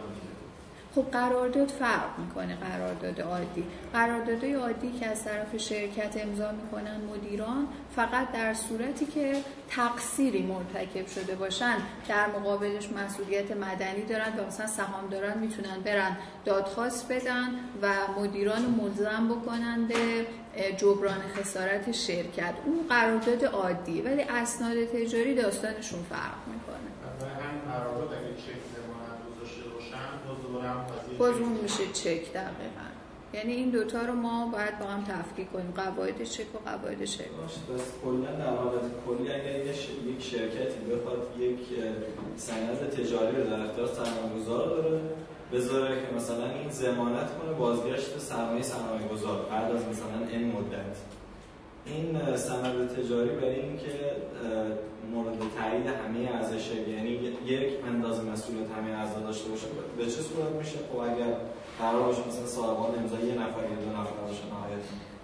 خب 0.96 1.12
قرارداد 1.12 1.68
فرق 1.68 2.20
می‌کنه 2.20 2.56
قرارداد 2.56 3.22
عادی. 3.22 3.64
قراردادهای 3.94 4.54
عادی 4.54 4.92
که 5.00 5.08
از 5.08 5.24
طرف 5.24 5.58
شرکت 5.58 6.18
امضا 6.22 6.52
می‌کنن 6.52 7.02
مدیران 7.16 7.68
فقط 7.96 8.32
در 8.32 8.54
صورتی 8.54 9.06
که 9.06 9.36
تقصیری 9.70 10.42
مرتکب 10.42 11.08
شده 11.08 11.36
باشن. 11.36 11.78
در 12.10 12.28
مقابلش 12.28 12.90
مسئولیت 12.92 13.52
مدنی 13.52 14.06
دارن 14.10 14.40
و 14.40 14.48
مثلا 14.48 14.68
سهامداران 14.68 15.38
می‌تونن 15.38 15.80
برن 15.86 16.18
دادخواست 16.46 17.12
بدن 17.12 17.50
و 17.82 17.88
مدیران 18.20 18.62
ملزم 18.62 19.28
بکنن 19.28 19.88
به 19.88 20.26
جبران 20.78 21.22
خسارت 21.36 21.92
شرکت. 21.92 22.54
اون 22.66 22.88
قرارداد 22.90 23.46
عادی. 23.46 24.02
ولی 24.02 24.22
اسناد 24.22 24.86
تجاری 24.86 25.36
داستانشون 25.36 26.04
فرق 26.04 26.48
می‌کنه. 26.48 26.74
قرارداد 27.72 28.23
باز 31.18 31.36
اون 31.36 31.52
میشه 31.52 31.84
چک 31.94 32.34
دقیقا. 32.34 32.88
یعنی 33.34 33.54
این 33.54 33.70
دوتا 33.70 34.02
رو 34.02 34.14
ما 34.14 34.48
باید 34.54 34.80
با 34.80 34.86
هم 34.86 35.04
تفکیک 35.04 35.52
کنیم. 35.52 35.74
قواعد 35.76 36.24
چک 36.24 36.56
و 36.56 36.70
قواعد 36.70 37.06
شک 37.06 37.20
بس 37.20 37.92
کلا 38.04 38.32
در 38.32 38.56
حالت 38.56 38.82
کلی 39.08 39.32
اگر 39.32 39.66
یک 40.06 40.22
شرکتی 40.22 40.80
بخواد 40.92 41.28
یک 41.40 41.60
سند 42.38 42.90
تجاری 42.90 43.38
رو 43.38 43.44
در 43.44 43.66
اختیار 43.66 43.88
سرمایه‌گذار 43.88 44.68
داره 44.68 45.02
بذاره 45.54 45.96
که 45.96 46.16
مثلا 46.16 46.52
این 46.52 46.70
ضمانت 46.70 47.40
کنه 47.40 47.54
بازگشت 47.54 48.20
سرمایه 48.20 48.64
سرمایه 48.64 49.08
گذار 49.08 49.46
بعد 49.50 49.72
از 49.72 49.82
مثلا 49.82 50.28
این 50.32 50.48
مدت. 50.48 50.98
این 51.86 52.36
سند 52.36 52.90
تجاری 52.96 53.30
برای 53.30 53.60
اینکه 53.60 53.92
مورد 55.12 55.38
تایید 55.58 55.88
همه 55.88 56.30
ارزش 56.36 56.72
یعنی 56.88 57.10
یک 57.46 57.70
اندازه 57.88 58.22
مسئولیت 58.22 58.68
همه 58.78 58.92
اعضا 58.92 59.20
داشته 59.20 59.50
باشه 59.50 59.68
به 59.98 60.06
چه 60.06 60.12
صورت 60.12 60.50
میشه؟ 60.58 60.78
خب 60.92 60.98
اگر 60.98 61.38
قرار 61.80 62.04
باشه 62.04 62.28
مثلا 62.28 62.46
صاحبان 62.46 63.00
امضا 63.00 63.20
یه 63.20 63.34
نفر 63.34 63.64
یا 63.64 63.76
دو 63.86 64.02
نفر 64.02 64.22
باشه 64.28 64.44
نهایت. 64.52 64.84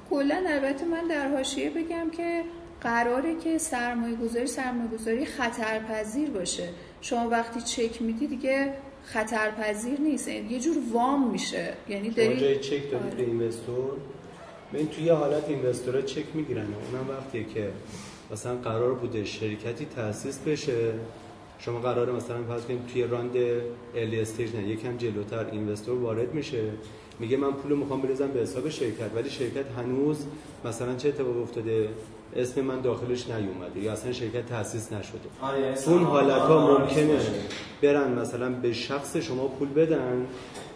کلا 0.09 0.43
البته 0.47 0.85
من 0.85 1.07
در 1.07 1.27
حاشیه 1.27 1.69
بگم 1.69 2.09
که 2.09 2.43
قراره 2.81 3.35
که 3.35 3.57
سرمایه 3.57 4.15
گذاری 4.15 4.47
سرمایه 4.47 4.89
گذاری 4.89 5.25
خطرپذیر 5.25 6.29
باشه. 6.29 6.69
شما 7.01 7.29
وقتی 7.29 7.61
چک 7.61 8.01
میدی 8.01 8.27
دیگه 8.27 8.73
خطرپذیر 9.03 9.99
نیست. 9.99 10.27
یه 10.27 10.59
جور 10.59 10.77
وام 10.91 11.31
میشه. 11.31 11.73
یعنی 11.89 12.09
داری 12.09 12.39
جای 12.39 12.59
چک 12.59 12.91
دادید 12.91 13.13
به 13.13 13.23
investor؟ 13.23 13.93
این 14.73 14.87
توی 14.87 15.03
یه 15.03 15.13
حالت 15.13 15.49
investor 15.49 15.95
ها 15.95 16.01
چک 16.01 16.25
می‌گیرن 16.33 16.65
اونم 16.65 17.09
وقتیه 17.09 17.43
که 17.43 17.69
مثلا 18.31 18.55
قرار 18.55 18.93
بوده 18.93 19.25
شرکتی 19.25 19.85
تأسیس 19.85 20.39
بشه. 20.39 20.93
شما 21.59 21.79
قراره 21.79 22.13
مثلا 22.13 22.43
فرض 22.43 22.65
کنیم 22.65 22.85
توی 22.93 23.03
round 23.03 23.35
early 23.95 24.21
stage 24.21 24.55
نه 24.55 24.67
یکم 24.67 24.97
جلوتر 24.97 25.45
investor 25.51 25.99
وارد 25.99 26.33
میشه. 26.33 26.63
میگه 27.19 27.37
من 27.37 27.51
پول 27.51 27.77
می‌خوام 27.77 28.01
بریزم 28.01 28.27
به 28.27 28.39
حساب 28.39 28.69
شرکت 28.69 29.15
ولی 29.15 29.29
شرکت 29.29 29.65
هنوز 29.77 30.17
مثلا 30.65 30.95
چه 30.95 31.09
اتفاق 31.09 31.41
افتاده؟ 31.41 31.89
اسم 32.35 32.61
من 32.61 32.81
داخلش 32.81 33.29
نیومده 33.29 33.79
یا 33.79 33.91
اصلا 33.91 34.11
شرکت 34.11 34.45
تأسیس 34.45 34.93
نشده. 34.93 35.19
آره 35.41 35.61
یعنی 35.61 35.77
اون 35.85 36.03
حالت 36.03 36.41
ها 36.41 36.77
ممکنه 36.77 37.19
برن 37.81 38.11
مثلا 38.11 38.49
به 38.49 38.73
شخص 38.73 39.17
شما 39.17 39.47
پول 39.47 39.69
بدن 39.69 40.27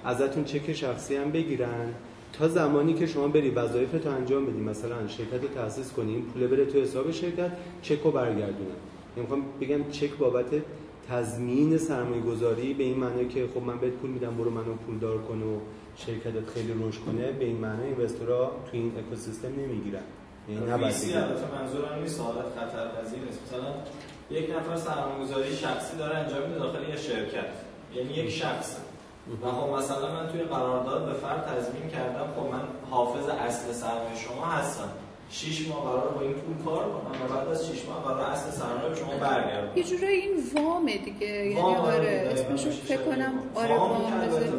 ازتون 0.06 0.44
چک 0.44 0.74
شخصی 0.74 1.16
هم 1.16 1.32
بگیرن. 1.32 1.94
تا 2.40 2.48
زمانی 2.48 2.94
که 2.94 3.08
شما 3.08 3.28
بری 3.28 3.50
وظایف 3.50 4.08
انجام 4.08 4.46
بدی 4.46 4.62
مثلا 4.62 5.08
شرکت 5.08 5.42
رو 5.42 5.48
تأسیس 5.48 5.94
کنی 5.94 6.14
این 6.14 6.26
پول 6.26 6.48
بره 6.48 6.66
تو 6.66 6.82
حساب 6.82 7.12
شرکت 7.12 7.52
چک 7.82 8.00
رو 8.04 8.12
برگردونن. 8.12 8.76
می‌خوام 9.16 9.46
بگم 9.62 9.90
چک 9.92 10.18
بابت 10.18 10.46
تضمین 11.10 11.78
سرمایه 11.78 12.22
گذاری 12.22 12.74
به 12.74 12.84
این 12.84 13.00
معنی 13.00 13.28
که 13.28 13.48
خب 13.54 13.62
من 13.62 13.78
بهت 13.78 13.94
پول 13.94 14.10
میدم 14.10 14.36
برو 14.38 14.50
منو 14.50 14.74
پولدار 14.74 15.18
کن 15.18 15.42
و 15.42 15.60
شرکتت 15.96 16.50
خیلی 16.54 16.74
رشد 16.88 17.00
کنه 17.00 17.32
به 17.32 17.46
این 17.46 17.58
معنی 17.58 17.84
اینوستورها 17.84 18.46
تو 18.46 18.72
این 18.72 18.92
اکوسیستم 18.98 19.48
نمی‌گیرن. 19.48 20.02
یعنی 20.50 20.66
نباید 20.66 20.96
البته 21.16 21.62
منظورم 21.62 22.02
نیست 22.02 22.20
حالت 22.20 22.46
خطرپذیر 22.58 23.20
نیست. 23.20 23.40
مثلا 23.48 23.74
یک 24.32 24.50
نفر 24.50 24.76
سرمایه‌گذاری 24.76 25.56
شخصی 25.56 25.98
داره 25.98 26.18
انجام 26.18 26.42
میده 26.42 26.60
داخل 26.60 26.90
یه 26.90 26.98
شرکت. 26.98 27.52
یعنی 27.96 28.14
یک 28.14 28.30
شخص 28.30 28.78
و 29.43 29.51
خب 29.51 29.69
مثلا 29.78 30.11
من 30.13 30.28
توی 30.32 30.41
قرارداد 30.41 31.05
به 31.05 31.13
فرد 31.13 31.45
تضمین 31.45 31.89
کردم 31.89 32.28
خب 32.36 32.53
من 32.53 32.61
حافظ 32.91 33.30
اصل 33.30 33.71
سرمایه 33.71 34.15
شما 34.28 34.45
هستم. 34.45 34.89
6 35.30 35.67
ماه 35.67 35.84
قرار 35.84 36.07
با 36.07 36.21
این 36.21 36.34
پول 36.34 36.65
کار 36.65 36.84
کنم 36.84 37.26
و 37.26 37.36
بعد 37.36 37.47
از 37.47 37.67
6 37.67 37.86
ماه 37.86 38.03
قرار 38.03 38.21
اصل 38.32 38.51
سرمایه 38.51 38.95
شما 38.95 39.17
برگردم. 39.21 39.78
یه 39.78 39.84
جورایی 39.84 40.19
این 40.19 40.32
وامه 40.55 40.97
دیگه 40.97 41.28
یعنی 41.28 41.76
آره 41.76 42.30
اسمشو 42.34 42.69
فکر 42.69 43.01
کنم 43.01 43.34
آره 43.55 43.78
وام 43.78 44.01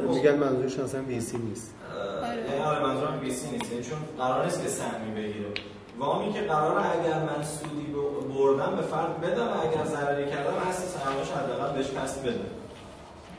میگن 0.08 0.34
منظورش 0.34 0.78
اصلا 0.78 1.02
ویسی 1.02 1.38
نیست. 1.38 1.74
آره. 2.22 2.64
آره 2.64 2.86
منظورم 2.86 3.20
ویسی 3.20 3.50
نیست. 3.50 3.72
یعنی 3.72 3.84
چون 3.84 3.98
قرار 4.18 4.44
نیست 4.44 4.62
که 4.62 4.68
سهمی 4.68 5.10
بگیره. 5.14 5.48
وامی 5.98 6.32
که 6.32 6.40
قرار 6.40 6.78
اگر 6.78 7.18
من 7.18 7.44
سودی 7.44 7.94
بردم 8.38 8.76
به 8.76 8.82
فرد 8.82 9.20
بدم 9.20 9.48
و 9.48 9.60
اگر 9.62 9.84
ضرری 9.84 10.30
کردم 10.30 10.54
اصل 10.68 10.82
سرمایه‌اش 10.98 11.30
حداقل 11.30 11.76
بهش 11.76 11.90
پس 11.90 12.18
بده. 12.18 12.63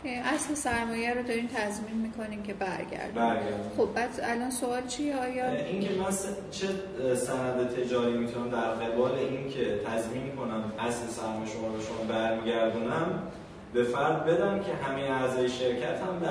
اصل 0.09 0.53
سرمایه 0.53 1.13
رو 1.13 1.23
دارین 1.23 1.47
تضمین 1.47 2.01
می‌کنین 2.01 2.43
که 2.43 2.53
برگرد 2.53 3.11
خب 3.77 3.89
بعد 3.95 4.09
الان 4.23 4.51
سوال 4.51 4.87
چیه 4.87 5.15
آیا؟ 5.15 5.51
اینکه 5.51 5.89
من 5.93 6.11
چه 6.51 6.67
سند 7.15 7.69
تجاری 7.69 8.17
می‌تونم 8.17 8.49
در 8.49 8.73
قبال 8.73 9.11
اینکه 9.11 9.79
تضمین 9.85 10.35
کنم 10.35 10.73
اصل 10.79 11.07
سرمایه 11.07 11.51
شما 11.51 11.67
رو 11.67 11.81
شما 11.81 12.03
برمیگردونم 12.09 13.23
به 13.73 13.83
فرد 13.83 14.25
بدم 14.25 14.59
که 14.59 14.73
همه 14.73 15.01
اعضای 15.01 15.49
شرکت 15.49 16.01
هم 16.01 16.19
به 16.19 16.29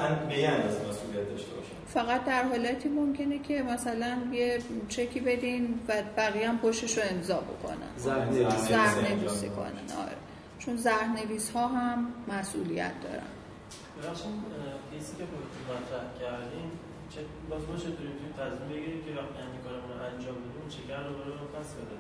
اندازه 0.49 0.79
مسئولیت 0.89 1.31
داشته 1.31 1.53
باشن. 1.55 1.75
فقط 1.87 2.25
در 2.25 2.43
حالتی 2.43 2.89
ممکنه 2.89 3.39
که 3.39 3.63
مثلا 3.63 4.17
یه 4.33 4.59
چکی 4.89 5.21
بدین 5.21 5.81
و 5.89 5.93
بقیه 6.17 6.49
هم 6.49 6.59
پشتش 6.59 6.99
رو 6.99 7.05
امضا 7.11 7.37
بکنن. 7.37 7.77
زهر 7.97 8.27
کنن 9.57 10.03
آره. 10.03 10.17
چون 10.59 10.77
زهرنویس 10.77 11.51
ها 11.51 11.69
هم 11.69 12.07
مسئولیت 12.29 12.93
دارن. 13.03 13.34
ببخشید 13.97 14.35
کیسی 14.91 15.13
که 15.19 15.25
خودتون 15.31 15.63
مطرح 15.71 16.07
کردین 16.21 16.69
چه 17.13 17.21
باز 17.51 17.63
ما 17.69 17.77
چطوری 17.77 18.13
توی 18.19 18.31
تصمیم 18.41 18.69
بگیریم 18.73 19.01
که 19.05 19.11
وقتی 19.21 19.39
همین 19.45 19.61
کارمون 19.67 19.91
رو 19.99 20.05
انجام 20.13 20.37
بدیم 20.45 20.67
چکر 20.75 21.03
رو 21.09 21.13
برای 21.19 21.47
پس 21.57 21.69
بده؟ 21.79 21.97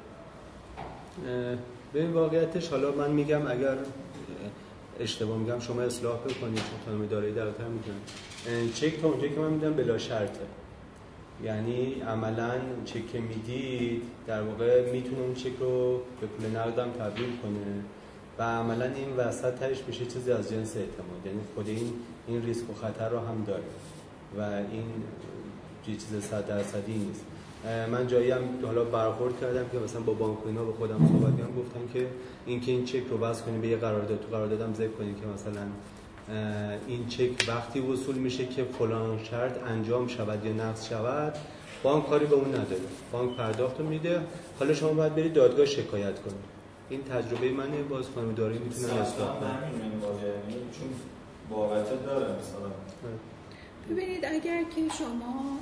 به 1.92 2.00
این 2.00 2.12
واقعیتش 2.12 2.68
حالا 2.68 2.90
من 2.90 3.10
میگم 3.10 3.46
اگر 3.46 3.76
اشتباه 5.00 5.38
میگم 5.38 5.60
شما 5.60 5.82
اصلاح 5.82 6.18
بکنید 6.18 6.58
چون 6.68 6.78
خانم 6.86 7.02
اداره 7.02 7.32
درتر 7.32 7.64
می‌دونن 7.64 8.72
چک 8.74 9.00
تا 9.00 9.08
اونجایی 9.08 9.34
که 9.34 9.40
من 9.40 9.50
میدم 9.50 9.74
بلا 9.74 9.98
شرطه 9.98 10.46
یعنی 11.44 12.02
عملا 12.08 12.52
چک 12.84 13.12
که 13.12 13.20
می‌دید 13.20 14.02
در 14.26 14.42
واقع 14.42 14.92
می‌تونه 14.92 15.20
اون 15.20 15.34
چک 15.34 15.52
رو 15.60 16.00
به 16.20 16.26
پول 16.26 16.46
نقدم 16.56 16.90
تبدیل 16.90 17.36
کنه. 17.42 17.84
و 18.38 18.42
عملا 18.42 18.84
این 18.84 19.16
وسط 19.16 19.54
ترش 19.54 19.78
میشه 19.86 20.06
چیزی 20.06 20.32
از 20.32 20.50
جنس 20.50 20.76
اعتماد. 20.76 21.26
یعنی 21.26 21.40
خود 21.54 21.68
این 21.68 21.92
این 22.26 22.42
ریسک 22.42 22.70
و 22.70 22.74
خطر 22.74 23.08
رو 23.08 23.18
هم 23.18 23.44
داره. 23.46 23.62
و 24.38 24.40
این 24.72 24.84
چیز 25.86 26.24
صد 26.30 26.46
درصدی 26.46 26.92
نیست. 26.92 27.24
من 27.92 28.06
جایی 28.06 28.30
هم 28.30 28.40
حالا 28.64 28.84
برخورد 28.84 29.40
کردم 29.40 29.68
که 29.72 29.78
مثلا 29.78 30.00
با 30.00 30.12
بانک 30.12 30.38
اینا 30.46 30.64
به 30.64 30.72
خودم 30.72 30.98
صحبت 30.98 31.38
کردم 31.38 31.54
گفتم 31.60 31.92
که 31.92 32.06
اینکه 32.46 32.72
این 32.72 32.84
چک 32.84 33.02
رو 33.10 33.18
وصل 33.18 33.44
کنیم 33.44 33.60
به 33.60 33.68
یه 33.68 33.76
قرارداد 33.76 34.20
تو 34.20 34.36
قراردادم 34.36 34.74
ذکر 34.74 34.88
کنیم 34.88 35.14
که 35.14 35.26
مثلا 35.34 35.66
این 36.86 37.06
چک 37.06 37.48
وقتی 37.48 37.80
وصول 37.80 38.14
میشه 38.14 38.46
که 38.46 38.64
فلان 38.64 39.24
شرط 39.24 39.62
انجام 39.66 40.08
شود 40.08 40.44
یا 40.44 40.52
نقض 40.52 40.88
شود 40.88 41.34
بانک 41.82 42.08
کاری 42.08 42.26
به 42.26 42.34
اون 42.34 42.48
نداره. 42.48 42.80
بانک 43.12 43.36
پرداخت 43.36 43.80
میده. 43.80 44.20
حالا 44.58 44.74
شما 44.74 44.92
باید 44.92 45.14
برید 45.14 45.32
دادگاه 45.32 45.66
شکایت 45.66 46.20
کنید. 46.22 46.53
این 46.88 47.04
تجربه 47.04 47.50
منه 47.50 47.82
باز 47.82 48.04
خانم 48.14 48.34
داری 48.34 48.58
می‌تونن 48.58 48.90
اصلاح 48.90 49.40
کنن 49.40 49.58
چون 50.78 50.88
بابت 51.50 52.04
داره 52.06 52.24
مثلا. 52.24 52.70
ببینید 53.90 54.24
اگر 54.24 54.62
که 54.62 54.94
شما 54.98 55.58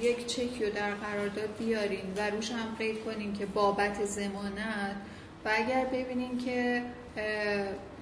یک 0.00 0.26
چک 0.26 0.62
رو 0.62 0.70
در 0.70 0.94
قرارداد 0.94 1.56
بیارین 1.58 2.14
و 2.16 2.30
روش 2.30 2.50
هم 2.50 2.74
قید 2.78 3.04
کنین 3.04 3.32
که 3.32 3.46
بابت 3.46 4.04
زمانت 4.04 4.96
و 5.44 5.50
اگر 5.54 5.84
ببینین 5.84 6.38
که 6.38 6.82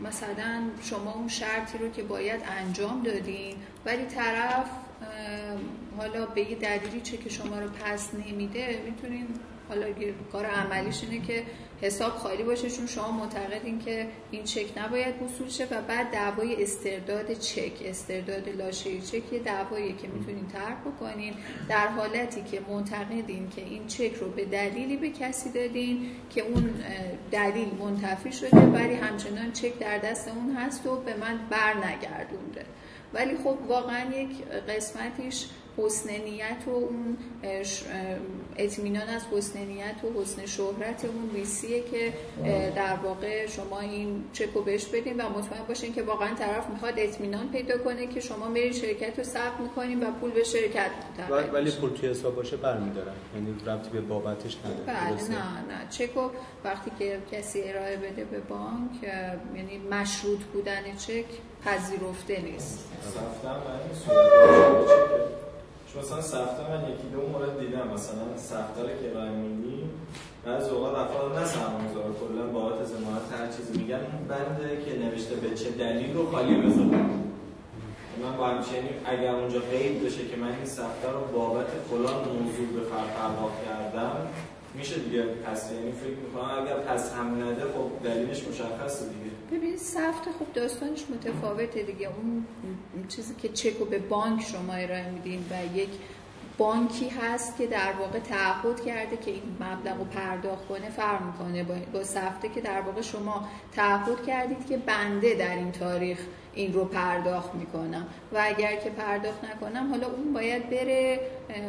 مثلا 0.03 0.63
شما 0.83 1.13
اون 1.13 1.29
شرطی 1.29 1.79
رو 1.79 1.89
که 1.89 2.03
باید 2.03 2.41
انجام 2.47 3.03
دادین 3.03 3.55
ولی 3.87 4.05
طرف 4.05 4.71
حالا 5.99 6.27
به 6.27 6.51
یه 6.51 6.57
دلیلی 6.57 7.01
چک 7.01 7.29
شما 7.29 7.59
رو 7.59 7.69
پس 7.69 8.15
نمیده 8.15 8.83
می‌تونین 8.87 9.27
حالا 9.69 9.87
کار 10.33 10.47
عملیش 10.47 11.03
اینه 11.03 11.27
که 11.27 11.43
حساب 11.85 12.13
خالی 12.13 12.43
باشه 12.43 12.71
چون 12.71 12.87
شما 12.87 13.11
معتقدین 13.11 13.79
که 13.79 14.09
این 14.31 14.45
چک 14.45 14.79
نباید 14.79 15.23
وصول 15.23 15.49
شه 15.49 15.65
و 15.71 15.83
بعد 15.83 16.11
دعوای 16.11 16.63
استرداد 16.63 17.33
چک 17.33 17.73
استرداد 17.85 18.49
لاشه 18.49 19.01
چک 19.01 19.33
یه 19.33 19.39
دعوایی 19.39 19.93
که 19.93 20.09
می‌تونین 20.09 20.47
طرح 20.47 20.81
بکنین. 20.81 21.35
در 21.69 21.89
حالتی 21.89 22.43
که 22.43 22.61
معتقدین 22.69 23.51
که 23.51 23.63
این 23.63 23.87
چک 23.87 24.15
رو 24.15 24.31
به 24.31 24.45
دلیلی 24.45 24.97
به 24.97 25.11
کسی 25.11 25.53
دادین 25.53 26.11
که 26.35 26.41
اون 26.41 26.75
دلیل 27.31 27.69
منتفی 27.79 28.33
شده 28.33 28.57
ولی 28.57 28.95
همچنان 28.95 29.53
چک 29.53 29.79
در 29.79 29.99
دست 29.99 30.29
اون 30.29 30.57
هست 30.57 30.87
و 30.87 30.97
به 30.97 31.17
من 31.17 31.39
بر 31.51 31.75
نگردونده 31.75 32.65
ولی 33.15 33.37
خب 33.37 33.59
واقعا 33.69 34.15
یک 34.15 34.45
قسمتیش 34.69 35.47
حسن 35.79 36.11
نیت 36.11 36.63
و 36.67 36.71
اون 36.71 37.17
اطمینان 38.57 39.09
از 39.09 39.23
حسن 39.33 39.59
نیت 39.59 40.05
و 40.05 40.21
حسن 40.21 40.47
شهرت 40.47 41.05
اون 41.05 41.31
ویسیه 41.35 41.83
که 41.91 42.13
در 42.77 42.97
واقع 42.97 43.47
شما 43.47 43.81
این 43.81 44.25
چکو 44.33 44.63
بهش 44.63 44.85
بدین 44.85 45.21
و 45.21 45.29
مطمئن 45.29 45.65
باشین 45.69 45.95
که 45.95 46.03
واقعا 46.03 46.35
طرف 46.35 46.71
می‌خواد 46.71 46.95
اطمینان 46.97 47.49
پیدا 47.49 47.79
کنه 47.79 48.07
که 48.07 48.21
شما 48.21 48.49
میرین 48.49 48.73
شرکت 48.73 49.19
رو 49.19 49.25
ثبت 49.25 49.61
می‌کنین 49.61 50.03
و 50.03 50.11
پول 50.11 50.31
به 50.31 50.45
شرکت 50.45 50.91
ولی 51.53 51.71
پول 51.71 51.91
توی 51.91 52.09
حساب 52.09 52.37
باشه 52.37 52.57
برمیدارن 52.57 53.13
یعنی 53.35 53.55
ربطی 53.67 53.91
به 53.91 54.01
بابتش 54.01 54.57
نداره. 54.65 54.83
بله 54.87 55.29
نه 55.29 55.37
نه. 55.37 55.89
چکو 55.91 56.31
وقتی 56.65 56.91
که 56.99 57.19
کسی 57.33 57.63
ارائه 57.63 57.97
بده 57.97 58.25
به 58.25 58.41
بانک 58.41 58.91
یعنی 59.57 59.79
مشروط 59.91 60.41
بودن 60.41 60.97
چک 60.99 61.25
پذیرفته 61.65 62.41
نیست. 62.41 62.89
مثلا 65.99 66.21
سفته 66.21 66.63
من 66.71 66.83
یکی 66.91 67.09
دو 67.15 67.21
مورد 67.33 67.61
دیدم. 67.61 67.89
مثلا 67.95 68.25
سفتار 68.37 68.87
که 68.87 69.11
ارائه 69.11 69.31
میدی. 69.31 69.85
بعضی 70.45 70.71
اوقات 70.71 70.99
افراد 70.99 71.39
نه 71.39 71.45
سرمایه‌گذار. 71.45 72.05
کلا 72.21 72.47
بابت 72.47 72.85
ضمانت 72.85 73.27
هر 73.39 73.47
چیزی 73.57 73.79
میگن 73.79 73.95
اون 73.95 74.23
بنده 74.29 74.85
که 74.85 74.99
نوشته 74.99 75.35
به 75.35 75.55
چه 75.55 75.71
دلیل 75.71 76.15
رو 76.17 76.31
خالی 76.31 76.55
بذارم 76.55 77.11
من 78.23 78.37
با 78.39 78.47
همچنین 78.47 78.95
اگر 79.05 79.35
اونجا 79.35 79.61
قید 79.61 80.05
بشه 80.05 80.27
که 80.29 80.37
من 80.37 80.53
این 80.59 80.65
سفته 80.65 81.11
رو 81.13 81.21
بابت 81.39 81.67
فلان 81.91 82.25
موضوع 82.29 82.67
به 82.75 82.81
فرق 82.91 83.51
کردم 83.67 84.17
میشه 84.75 84.99
دیگه 84.99 85.23
پس. 85.23 85.73
یعنی 85.73 85.93
فکر 85.93 86.19
می‌کنم 86.25 86.63
اگر 86.63 86.77
پس 86.77 87.13
هم 87.13 87.43
نده 87.43 87.63
خب 87.63 88.09
دلیلش 88.09 88.49
مشخصه 88.49 89.05
دیگه. 89.05 89.34
ببین 89.55 89.77
سفت 89.77 90.25
خب 90.25 90.53
داستانش 90.55 91.05
متفاوته 91.11 91.83
دیگه. 91.83 92.09
اون 92.09 92.47
چیزی 93.09 93.35
که 93.35 93.49
چک 93.49 93.77
رو 93.79 93.85
به 93.85 93.99
بانک 93.99 94.43
شما 94.43 94.73
ارائه 94.73 95.11
میدین 95.11 95.45
و 95.51 95.77
یک 95.77 95.89
بانکی 96.59 97.09
هست 97.09 97.59
که 97.59 97.67
در 97.67 97.93
واقع 97.99 98.19
تعهد 98.19 98.85
کرده 98.85 99.17
که 99.17 99.31
این 99.31 99.43
مبلغ 99.61 99.99
رو 99.99 100.05
پرداخت 100.05 100.69
کنه 100.69 100.91
فرق 100.91 101.21
می‌کنه. 101.23 101.65
با 101.93 102.05
سفته 102.05 102.49
که 102.49 102.61
در 102.61 102.81
واقع 102.81 103.01
شما 103.01 103.49
تعهد 103.73 104.27
کردید 104.27 104.67
که 104.69 104.77
بنده 104.77 105.35
در 105.35 105.57
این 105.57 105.73
تاریخ 105.73 106.19
این 106.55 106.73
رو 106.73 106.85
پرداخت 106.85 107.55
می‌کنم. 107.55 108.07
و 108.33 108.43
اگر 108.45 108.77
که 108.77 108.91
پرداخت 108.91 109.45
نکنم 109.45 109.91
حالا 109.91 110.07
اون 110.07 110.33
باید 110.33 110.71
بره 110.71 111.21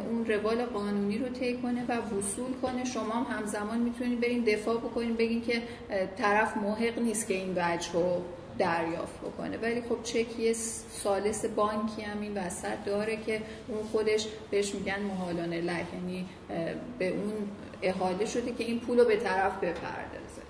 اون 0.10 0.26
روال 0.26 0.66
قانونی 0.66 1.18
رو 1.18 1.30
طی 1.30 1.58
کنه 1.58 1.86
و 1.88 1.94
وصول 1.94 2.54
کنه. 2.62 2.86
شما 2.86 3.14
هم 3.14 3.38
همزمان 3.38 3.78
می‌تونید 3.78 4.22
برین 4.22 4.44
دفاع 4.44 4.78
بکنین 4.78 5.14
بگین 5.14 5.42
که 5.42 5.62
طرف 6.18 6.58
محق 6.58 7.00
نیست 7.00 7.28
که 7.28 7.34
این 7.34 7.52
وجه 7.58 7.94
رو 7.94 8.22
دریافت 8.58 9.20
بکنه. 9.20 9.58
ولی 9.58 9.82
خب 9.82 10.04
چک 10.04 10.40
یه 10.40 10.54
سالس 10.54 11.46
بانکی 11.46 12.02
هم 12.02 12.22
این 12.22 12.38
وسط 12.38 12.86
داره 12.86 13.18
که 13.18 13.42
اون 13.68 13.84
خودش 13.92 14.28
بهش 14.52 14.76
میگن 14.76 15.02
محالانه 15.02 15.62
لک. 15.62 15.86
یعنی 15.94 16.26
به 17.00 17.08
اون 17.08 17.34
احاله 17.82 18.26
شده 18.26 18.52
که 18.52 18.64
این 18.64 18.80
پول 18.80 19.00
رو 19.00 19.06
به 19.06 19.18
طرف 19.18 19.58
بپردازه. 19.58 20.42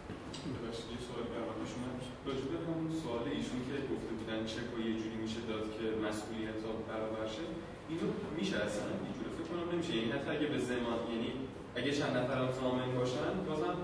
سوال 3.04 3.26
ایشون 3.38 3.60
که 3.68 3.76
گفته 3.94 4.12
بودن 4.18 4.46
چک 4.46 4.70
و 4.76 4.80
یه 4.88 4.94
جوری 5.02 5.18
میشه 5.24 5.40
داد 5.50 5.66
که 5.78 5.86
مسئولیت 6.08 6.60
ها 6.66 6.72
برابر 6.90 7.28
شه 7.34 7.46
اینو 7.90 8.08
میشه 8.38 8.56
اصلا 8.56 8.86
اینجوری 9.06 9.30
فکر 9.38 9.48
کنم 9.52 9.66
نمیشه. 9.74 9.96
یعنی 9.96 10.12
حتی 10.12 10.30
اگه 10.36 10.48
به 10.48 10.60
زمان 10.60 11.00
یعنی 11.14 11.32
اگه 11.76 11.92
چند 11.92 12.18
نفر 12.18 12.38
هم 12.38 12.52
زامن 12.62 12.96
باشن 12.96 13.34
بازم 13.48 13.76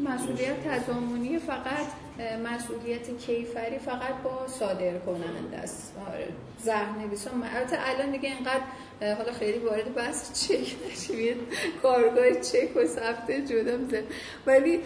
مسئولیت 0.00 0.68
تضامنی 0.68 1.38
فقط 1.38 1.86
مسئولیت 2.44 3.18
کیفری 3.18 3.78
فقط 3.78 4.22
با 4.24 4.46
صادر 4.48 4.98
کننده 4.98 5.56
است. 5.56 5.94
آره. 6.08 6.28
زهر 6.58 6.94
البته 6.98 7.78
الان 7.80 8.10
دیگه 8.10 8.28
اینقدر 8.28 9.14
حالا 9.14 9.32
خیلی 9.32 9.58
وارد 9.58 9.94
بحث 9.94 10.46
چک 10.46 10.76
نشیم 10.90 11.36
کارگاه 11.82 12.30
چک 12.30 12.76
و 12.76 12.86
ثبت 12.86 13.30
جدا 13.30 13.76
میزه 13.76 14.04
ولی 14.46 14.80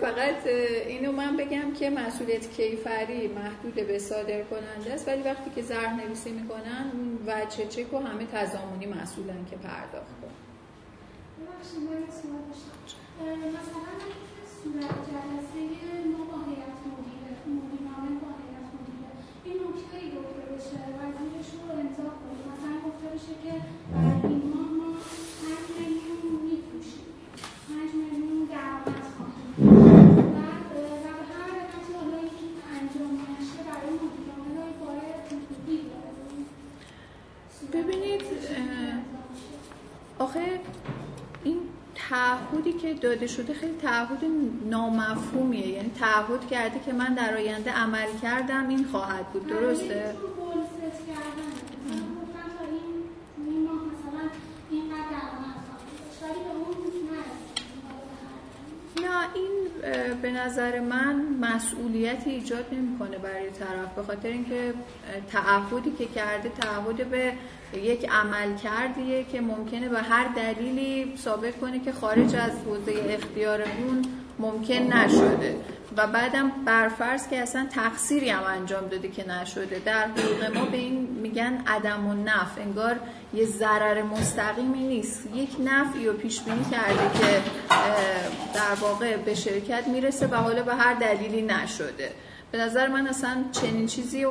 فقط 0.00 0.46
اینو 0.86 1.12
من 1.12 1.36
بگم 1.36 1.72
که 1.72 1.90
مسئولیت 1.90 2.50
کیفری 2.50 3.28
محدود 3.28 3.74
به 3.74 3.98
صادر 3.98 4.42
کننده 4.42 4.92
است. 4.92 5.08
ولی 5.08 5.22
وقتی 5.22 5.50
که 5.54 5.62
زهر 5.62 5.92
نویسی 5.92 6.30
می‌کنن 6.30 6.92
وجه 7.26 7.66
چک 7.66 7.94
و 7.94 7.98
همه 7.98 8.26
تضامنی 8.26 8.86
مسئولن 8.86 9.46
که 9.50 9.56
پرداخت 9.56 10.20
کنن. 10.20 10.30
مثلا 13.58 13.92
صورت 14.62 14.94
جلسه 15.08 15.60
ما 16.12 16.24
با 16.24 16.38
هیئت 16.48 16.78
مدیره 16.92 17.32
مدیران 17.46 18.18
با 18.22 18.28
هیئت 18.40 18.68
مدیره 18.76 19.10
این 19.44 19.54
نکته 19.54 19.96
بشه 20.62 20.78
وزیرش 20.98 21.48
رو 21.54 21.70
امضا 21.80 22.08
کنیم. 22.20 22.44
مثلا 22.52 22.74
گفته 22.86 23.06
بشه 23.14 23.34
که 23.42 23.54
این 24.28 24.42
ماه 24.54 24.70
ما 24.78 24.90
پنج 25.42 25.66
میلیون 25.78 26.24
میفروشیم. 26.46 27.10
پنج 27.68 27.90
میلیون 28.00 28.44
درآمد 28.52 29.06
خواهیم 29.16 29.50
و 29.58 30.42
به 30.72 30.80
هر 31.06 31.50
حالتی 31.52 31.92
حالا 32.00 32.18
این 32.18 32.52
انجام 32.78 33.14
نشه 33.30 33.60
برای 33.68 33.92
مدیران 34.02 34.70
باید 34.84 35.22
حقوقی 35.30 35.78
ببینید 37.72 38.22
آخه 40.18 40.60
این 41.44 41.58
تعهدی 41.94 42.72
که 42.72 42.94
داده 42.94 43.26
شده 43.26 43.54
خیلی 43.54 43.76
تعهد 43.82 44.24
نامفهومیه. 44.70 45.68
یعنی 45.68 45.90
تعهد 45.90 46.48
کرده 46.50 46.80
که 46.80 46.92
من 46.92 47.14
در 47.14 47.36
آینده 47.36 47.72
عمل 47.72 48.06
کردم 48.22 48.68
این 48.68 48.84
خواهد 48.84 49.26
بود. 49.26 49.46
درسته؟ 49.46 50.14
نه 59.02 59.34
این 59.34 59.50
به 60.22 60.31
نظر 60.46 60.80
من 60.80 61.14
مسئولیت 61.40 62.22
ایجاد 62.26 62.64
نمی‌کنه 62.72 63.18
برای 63.18 63.50
طرف 63.50 63.94
به 63.96 64.02
خاطر 64.02 64.28
اینکه 64.28 64.74
تعهدی 65.32 65.90
که 65.98 66.06
کرده 66.06 66.48
تعهد 66.48 67.10
به 67.10 67.32
یک 67.78 68.08
عمل 68.08 68.56
کردیه 68.56 69.24
که 69.24 69.40
ممکنه 69.40 69.88
به 69.88 69.98
هر 69.98 70.28
دلیلی 70.36 71.16
ثابت 71.16 71.60
کنه 71.60 71.80
که 71.80 71.92
خارج 71.92 72.36
از 72.36 72.52
حوزه 72.66 72.92
اختیار 73.08 73.62
اون 73.62 74.02
ممکن 74.38 74.74
نشده. 74.74 75.56
و 75.96 76.06
بعدم 76.06 76.52
برفرض 76.64 77.28
که 77.28 77.38
اصلا 77.38 77.66
تقصیری 77.70 78.30
هم 78.30 78.44
انجام 78.44 78.88
داده 78.88 79.08
که 79.08 79.28
نشده. 79.28 79.82
در 79.84 80.06
حقوق 80.06 80.56
ما 80.56 80.64
به 80.64 80.76
این 80.76 81.08
میگن 81.22 81.62
عدم 81.66 82.06
و 82.06 82.14
نف 82.14 82.58
انگار 82.58 82.96
یه 83.34 83.44
ضرر 83.44 84.02
مستقیمی 84.02 84.86
نیست. 84.86 85.28
یک 85.34 85.50
نفعی 85.64 86.06
رو 86.06 86.12
پیش 86.12 86.40
بینی 86.40 86.64
کرده 86.70 87.18
که 87.18 87.42
در 88.54 88.74
واقع 88.80 89.16
به 89.16 89.34
شرکت 89.34 89.88
می‌رسه 89.88 90.26
و 90.26 90.34
حالا 90.34 90.62
به 90.62 90.74
هر 90.74 90.94
دلیلی 90.94 91.42
نشده. 91.42 92.10
به 92.52 92.58
نظر 92.58 92.88
من 92.88 93.06
اصلا 93.06 93.44
چنین 93.52 93.86
چیزی 93.86 94.26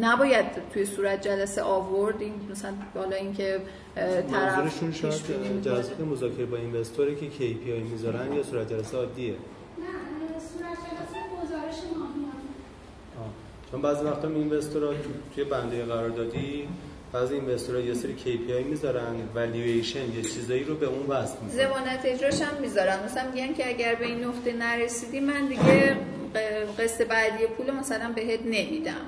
نباید 0.00 0.46
توی 0.72 0.86
صورت 0.86 1.22
جلسه 1.22 1.62
آورد. 1.62 2.20
این 2.20 2.32
مثلا 2.50 2.72
بالا 2.94 3.16
اینکه 3.16 3.60
طرف 4.30 4.94
شاید 4.94 5.62
جلسه 5.62 6.04
مذاکره 6.04 6.46
با 6.46 6.56
اینوستوری 6.56 7.16
که 7.16 7.26
KPI 7.26 7.90
می‌ذارن 7.92 8.32
یا 8.32 8.42
صورت 8.42 8.70
جلسه 8.70 8.96
عادیه 8.96 9.32
نه 9.32 9.36
صورت 10.38 10.78
جلسه 10.86 11.20
گزارش 11.42 11.74
ماهیانه 11.74 12.44
چون 13.74 13.82
بعضی 13.82 14.04
وقتا 14.04 14.28
اینوستورها 14.28 14.92
توی 15.34 15.44
بنده 15.44 15.84
قراردادی 15.84 16.68
بعضی 17.12 17.34
اینوستورها 17.34 17.80
یه 17.80 17.94
سری 17.94 18.14
KPI 18.24 18.66
می‌ذارن 18.66 19.14
والیویشن 19.34 20.14
یه 20.16 20.22
چیزایی 20.22 20.64
رو 20.64 20.74
به 20.74 20.86
اون 20.86 21.06
وصل 21.06 21.34
می‌ذارن 21.42 21.68
ضمانت 21.68 22.00
اجراش 22.04 22.42
هم 22.42 22.60
می‌ذارن 22.60 23.04
مثلا 23.04 23.30
میگن 23.30 23.54
که 23.54 23.68
اگر 23.68 23.94
به 23.94 24.06
این 24.06 24.24
نقطه 24.24 24.52
نرسیدی 24.52 25.20
من 25.20 25.46
دیگه 25.46 25.96
قسط 26.78 27.06
بعدی 27.06 27.46
پول 27.46 27.70
مثلا 27.70 28.12
بهت 28.12 28.40
نمیدم. 28.46 29.06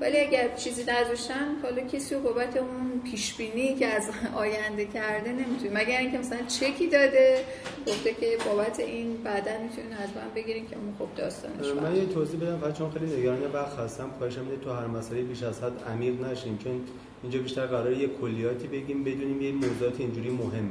ولی 0.00 0.20
اگر 0.20 0.56
چیزی 0.56 0.82
نذاشتن 0.82 1.56
حالا 1.62 1.82
کسی 1.82 2.14
رو 2.14 2.20
بابت 2.20 2.56
اون 2.56 3.00
پیش 3.10 3.34
بینی 3.34 3.74
که 3.74 3.86
از 3.86 4.10
آینده 4.36 4.84
کرده 4.84 5.32
نمی‌تونی. 5.32 5.70
مگر 5.74 5.98
اینکه 5.98 6.18
مثلا 6.18 6.38
چکی 6.48 6.86
داده 6.86 7.44
گفته 7.86 8.14
که 8.14 8.38
بابت 8.46 8.80
این 8.80 9.16
بعدا 9.16 9.50
می‌تونین 9.62 9.92
از 9.92 10.08
من 10.16 10.34
بگیرین 10.34 10.68
که 10.68 10.76
اون 10.76 10.94
خوب 10.98 11.14
داستانش 11.16 11.66
من 11.66 11.96
یه 11.96 12.06
توضیح 12.06 12.40
بدم. 12.40 12.58
فقط 12.58 12.78
چون 12.78 12.90
خیلی 12.90 13.20
نگران 13.20 13.38
وقت 13.52 13.78
هستم 13.78 14.10
خواهشم 14.18 14.44
تو 14.64 14.72
هر 14.72 14.86
مسئله 14.86 15.22
بیش 15.22 15.42
از 15.42 15.62
حد 15.62 15.84
عمیق 15.92 16.20
نشیم 16.20 16.58
چون 16.64 16.80
اینجا 17.22 17.38
بیشتر 17.38 17.66
قراره 17.66 17.98
یه 17.98 18.08
کلیاتی 18.20 18.66
بگیم 18.66 19.04
بدونیم 19.04 19.42
یه 19.42 19.52
موضوعات 19.52 20.00
اینجوری 20.00 20.30
مهمه 20.30 20.70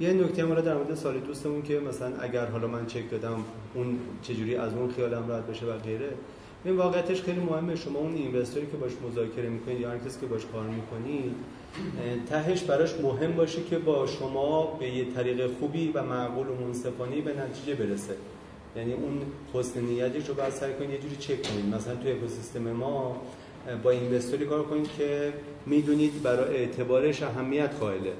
یه 0.00 0.12
نکته 0.12 0.42
هم 0.42 0.60
در 0.60 0.74
مورد 0.74 0.94
سال 0.94 1.18
دوستمون 1.18 1.62
که 1.62 1.80
مثلا 1.80 2.12
اگر 2.20 2.46
حالا 2.46 2.66
من 2.66 2.86
چک 2.86 3.10
دادم 3.10 3.44
اون 3.74 3.98
چجوری 4.22 4.56
از 4.56 4.74
اون 4.74 4.92
خیالم 4.92 5.28
راحت 5.28 5.46
بشه 5.46 5.66
و 5.66 5.78
غیره 5.78 6.10
این 6.64 6.76
واقعیتش 6.76 7.22
خیلی 7.22 7.40
مهمه. 7.40 7.76
شما 7.76 7.98
اون 7.98 8.14
اینوستری 8.14 8.66
که 8.66 8.76
باش 8.76 8.92
مذاکره 9.10 9.48
می‌کنید 9.48 9.80
یا 9.80 9.98
کسی 9.98 10.20
که 10.20 10.26
باش 10.26 10.42
کار 10.52 10.64
می‌کنید 10.64 11.34
تهش 12.30 12.62
براش 12.62 12.94
مهم 13.02 13.32
باشه 13.32 13.62
که 13.62 13.78
با 13.78 14.06
شما 14.06 14.76
به 14.80 14.88
یه 14.88 15.04
طریق 15.14 15.50
خوبی 15.60 15.90
و 15.94 16.02
معقول 16.02 16.46
و 16.48 16.54
منصفانه 16.54 17.20
به 17.20 17.34
نتیجه 17.34 17.74
برسه. 17.74 18.14
یعنی 18.76 18.92
اون 18.92 19.20
حسن 19.54 19.80
نیتش 19.80 20.28
رو 20.28 20.34
باید 20.34 20.52
سعی 20.52 20.72
کنید 20.74 20.90
یه 20.90 20.98
جوری 20.98 21.16
چک 21.16 21.42
کنید. 21.42 21.74
مثلا 21.74 21.94
تو 21.94 22.08
اکوسیستم 22.08 22.72
ما 22.72 23.22
با 23.82 23.90
اینوستری 23.90 24.46
کار 24.46 24.62
کنید 24.62 24.88
که 24.98 25.32
می‌دونید 25.66 26.22
برای 26.22 26.56
اعتبارش 26.56 27.22
اهمیت 27.22 27.70
قائله. 27.80 28.12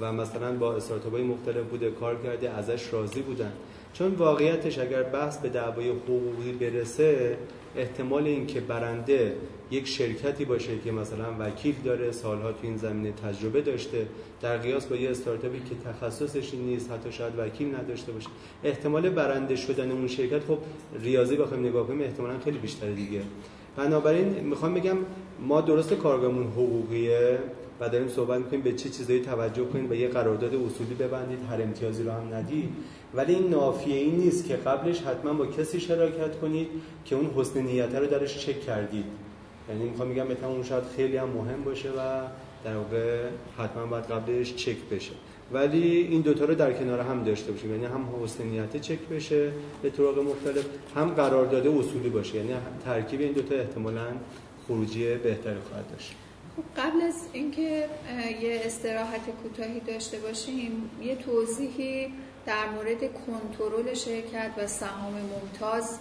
و 0.00 0.12
مثلا 0.12 0.52
با 0.52 0.76
استارتاپ‌های 0.76 1.22
مختلف 1.22 1.64
بوده 1.70 1.90
کار 1.90 2.16
کرده 2.22 2.50
ازش 2.50 2.92
راضی 2.92 3.22
بودن. 3.22 3.52
چون 3.92 4.14
واقعیتش 4.14 4.78
اگر 4.78 5.02
بحث 5.02 5.38
به 5.38 5.48
دعوای 5.48 5.88
حقوقی 5.88 6.52
برسه 6.52 7.36
احتمال 7.76 8.26
اینکه 8.26 8.60
برنده 8.60 9.34
یک 9.70 9.86
شرکتی 9.86 10.44
باشه 10.44 10.78
که 10.84 10.92
مثلا 10.92 11.26
وکیل 11.38 11.74
داره 11.84 12.12
سالها 12.12 12.52
تو 12.52 12.58
این 12.62 12.76
زمینه 12.76 13.12
تجربه 13.12 13.60
داشته 13.60 14.06
در 14.42 14.56
قیاس 14.56 14.86
با 14.86 14.96
یه 14.96 15.10
استارتاپی 15.10 15.58
که 15.58 15.90
تخصصش 15.90 16.54
نیست 16.54 16.90
حتی 16.90 17.12
شاید 17.12 17.32
وکیل 17.38 17.74
نداشته 17.74 18.12
باشه 18.12 18.28
احتمال 18.64 19.08
برنده 19.08 19.56
شدن 19.56 19.90
اون 19.90 20.06
شرکت 20.06 20.44
خب 20.44 20.58
ریاضی 21.02 21.36
بخوایم 21.36 21.66
نگاه 21.66 21.86
کنیم 21.86 22.00
احتمالا 22.00 22.38
خیلی 22.38 22.58
بیشتره 22.58 22.92
دیگه. 22.92 23.20
بنابراین 23.76 24.26
می‌خوام 24.26 24.74
بگم 24.74 24.96
ما 25.40 25.60
درست 25.60 25.94
کارگاهمون 25.94 26.46
حقوقیه. 26.46 27.38
و 27.80 27.88
داریم 27.88 28.08
صحبت 28.08 28.38
می‌کنیم 28.38 28.62
به 28.62 28.72
چه 28.72 28.88
چیزایی 28.88 29.20
توجه 29.20 29.64
کنید 29.64 29.90
و 29.90 29.94
یه 29.94 30.08
قرارداد 30.08 30.54
اصولی 30.54 30.94
ببندید 30.94 31.38
هر 31.50 31.62
امتیازی 31.62 32.02
رو 32.02 32.10
هم 32.10 32.34
ندید. 32.34 32.68
ولی 33.14 33.34
این 33.34 33.50
نافیه 33.50 33.96
این 33.96 34.16
نیست 34.16 34.46
که 34.48 34.56
قبلش 34.56 35.02
حتما 35.02 35.32
با 35.32 35.46
کسی 35.46 35.80
شراکت 35.80 36.40
کنید 36.40 36.68
که 37.04 37.16
اون 37.16 37.30
حسن 37.36 37.60
نیت 37.60 37.94
رو 37.94 38.06
درش 38.06 38.46
چک 38.46 38.60
کردید. 38.60 39.04
یعنی 39.68 39.84
می‌خوام 39.84 40.08
میگم 40.08 40.26
مثلا 40.26 40.48
اون 40.48 40.62
شاید 40.62 40.84
خیلی 40.96 41.16
هم 41.16 41.28
مهم 41.28 41.64
باشه 41.64 41.88
و 41.88 42.22
در 42.64 42.76
واقع 42.76 43.18
حتما 43.58 43.86
باید 43.86 44.04
قبلش 44.04 44.54
چک 44.54 44.76
بشه. 44.90 45.12
ولی 45.52 45.96
این 45.96 46.20
دوتا 46.20 46.44
رو 46.44 46.54
در 46.54 46.72
کنار 46.72 47.00
هم 47.00 47.24
داشته 47.24 47.52
باشیم. 47.52 47.70
یعنی 47.70 47.84
هم 47.84 48.08
حسن 48.22 48.44
نیت 48.44 48.80
چک 48.80 48.98
بشه 48.98 49.52
به 49.82 49.90
طرق 49.90 50.18
مختلف 50.18 50.64
هم 50.96 51.08
قرارداد 51.08 51.66
اصولی 51.66 52.08
باشه. 52.08 52.36
یعنی 52.36 52.52
ترکیب 52.84 53.20
این 53.20 53.32
دوتا 53.32 53.54
احتمالاً 53.54 54.06
خروجی 54.66 55.14
بهتری 55.14 55.60
خواهد 55.70 55.90
داشت. 55.90 56.14
خب 56.56 56.80
قبل 56.82 57.02
از 57.02 57.14
اینکه 57.32 57.88
یه 58.42 58.60
استراحت 58.64 59.30
کوتاهی 59.42 59.80
داشته 59.80 60.18
باشیم 60.18 60.90
یه 61.02 61.16
توضیحی 61.16 62.12
در 62.46 62.68
مورد 62.68 63.00
کنترل 63.26 63.94
شرکت 63.94 64.50
و 64.58 64.66
سهام 64.66 65.14
ممتاز 65.14 65.98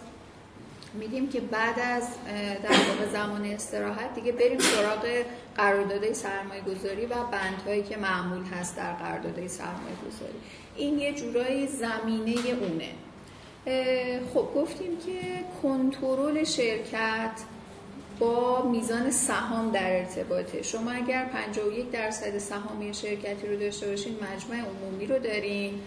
میگیم 0.93 1.29
که 1.29 1.39
بعد 1.39 1.79
از 1.79 2.07
در 2.63 2.69
واقع 2.69 3.11
زمان 3.13 3.45
استراحت 3.45 4.15
دیگه 4.15 4.31
بریم 4.31 4.59
سراغ 4.59 5.23
قراردادهای 5.55 6.13
سرمایه 6.13 6.61
گذاری 6.61 7.05
و 7.05 7.23
بندهایی 7.31 7.83
که 7.83 7.97
معمول 7.97 8.43
هست 8.43 8.77
در 8.77 8.93
قراردادهای 8.93 9.47
سرمایه 9.47 9.95
گذاری 10.07 10.39
این 10.75 10.99
یه 10.99 11.13
جورایی 11.13 11.67
زمینه 11.67 12.35
اونه. 12.61 12.89
خب 14.33 14.47
گفتیم 14.55 14.97
که 15.05 15.43
کنترل 15.63 16.43
شرکت 16.43 17.31
با 18.19 18.61
میزان 18.71 19.11
سهام 19.11 19.71
در 19.71 19.97
ارتباطه. 19.97 20.61
شما 20.61 20.91
اگر 20.91 21.25
51 21.25 21.91
درصد 21.91 22.37
سهامی 22.37 22.93
شرکتی 22.93 23.47
رو 23.47 23.59
داشته 23.59 23.87
باشین 23.87 24.13
مجمع 24.13 24.65
عمومی 24.65 25.07
رو 25.07 25.19
دارین 25.19 25.81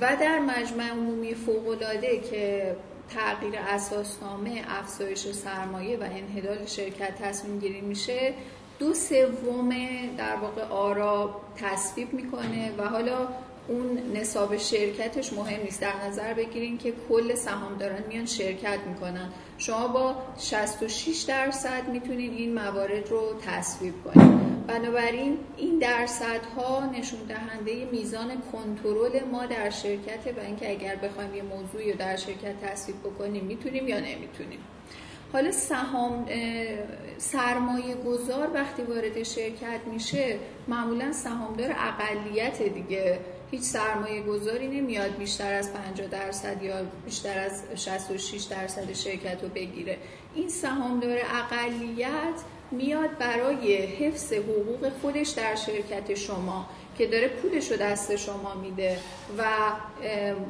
و 0.00 0.16
در 0.20 0.38
مجمع 0.38 0.90
عمومی 0.90 1.34
فوق‌العاده 1.34 2.20
که 2.30 2.76
تغییر 3.14 3.54
اساسنامه 3.68 4.64
افزایش 4.68 5.26
سرمایه 5.26 5.96
و 5.96 6.02
انحلال 6.02 6.66
شرکت 6.66 7.22
تصمیم 7.22 7.58
گیری 7.58 7.80
میشه 7.80 8.34
دو 8.78 8.94
سوم 8.94 9.70
در 10.18 10.36
واقع 10.36 10.62
آرا 10.62 11.40
تصویب 11.56 12.12
می‌کنه 12.12 12.72
و 12.78 12.88
حالا 12.88 13.28
اون 13.68 13.98
نصاب 14.14 14.56
شرکتش 14.56 15.32
مهم 15.32 15.62
نیست. 15.62 15.80
در 15.80 16.06
نظر 16.08 16.34
بگیرین 16.34 16.78
که 16.78 16.92
کل 17.08 17.34
سهامداران 17.34 18.04
میان 18.08 18.26
شرکت 18.26 18.78
می‌کنن. 18.88 19.32
شما 19.58 19.88
با 19.88 20.14
66 20.38 21.22
درصد 21.22 21.88
می‌تونید 21.88 22.32
این 22.32 22.54
موارد 22.54 23.08
رو 23.08 23.34
تصویب 23.46 23.94
کنید 24.04 24.66
بنابراین 24.66 25.38
این 25.56 25.78
درصدها 25.78 26.90
نشون 26.98 27.20
دهنده 27.28 27.84
میزان 27.92 28.42
کنترل 28.52 29.24
ما 29.32 29.46
در 29.46 29.70
شرکت 29.70 30.36
و 30.36 30.40
اینکه 30.40 30.70
اگر 30.70 30.96
بخوایم 30.96 31.34
یه 31.34 31.42
موضوعی 31.42 31.92
رو 31.92 31.98
در 31.98 32.16
شرکت 32.16 32.60
تصویب 32.62 32.96
بکنیم 33.00 33.44
می‌تونیم 33.44 33.88
یا 33.88 34.00
نمی‌تونیم. 34.00 34.58
حالا 35.32 35.52
سهام 35.52 36.26
سرمایه 37.18 37.94
گذار 37.94 38.50
وقتی 38.54 38.82
وارد 38.82 39.22
شرکت 39.22 39.80
میشه 39.92 40.38
معمولا 40.68 41.12
سهامدار 41.12 41.76
اقلیت 41.78 42.62
دیگه. 42.62 43.18
هیچ 43.50 43.62
سرمایه 43.62 44.22
گذاری 44.22 44.68
نمیاد 44.68 45.16
بیشتر 45.16 45.54
از 45.54 45.72
50 45.72 46.06
درصد 46.08 46.62
یا 46.62 46.74
بیشتر 47.04 47.38
از 47.38 47.62
66 47.74 48.42
درصد 48.42 48.92
شرکت 48.92 49.42
رو 49.42 49.48
بگیره 49.48 49.98
این 50.34 50.48
سهامدار 50.48 51.18
اقلیت 51.18 52.42
میاد 52.70 53.18
برای 53.18 53.76
حفظ 53.76 54.32
حقوق 54.32 54.92
خودش 55.02 55.28
در 55.28 55.54
شرکت 55.54 56.14
شما 56.14 56.66
که 56.98 57.06
داره 57.06 57.28
پولش 57.28 57.70
رو 57.70 57.76
دست 57.76 58.16
شما 58.16 58.54
میده 58.54 58.98
و 59.38 59.44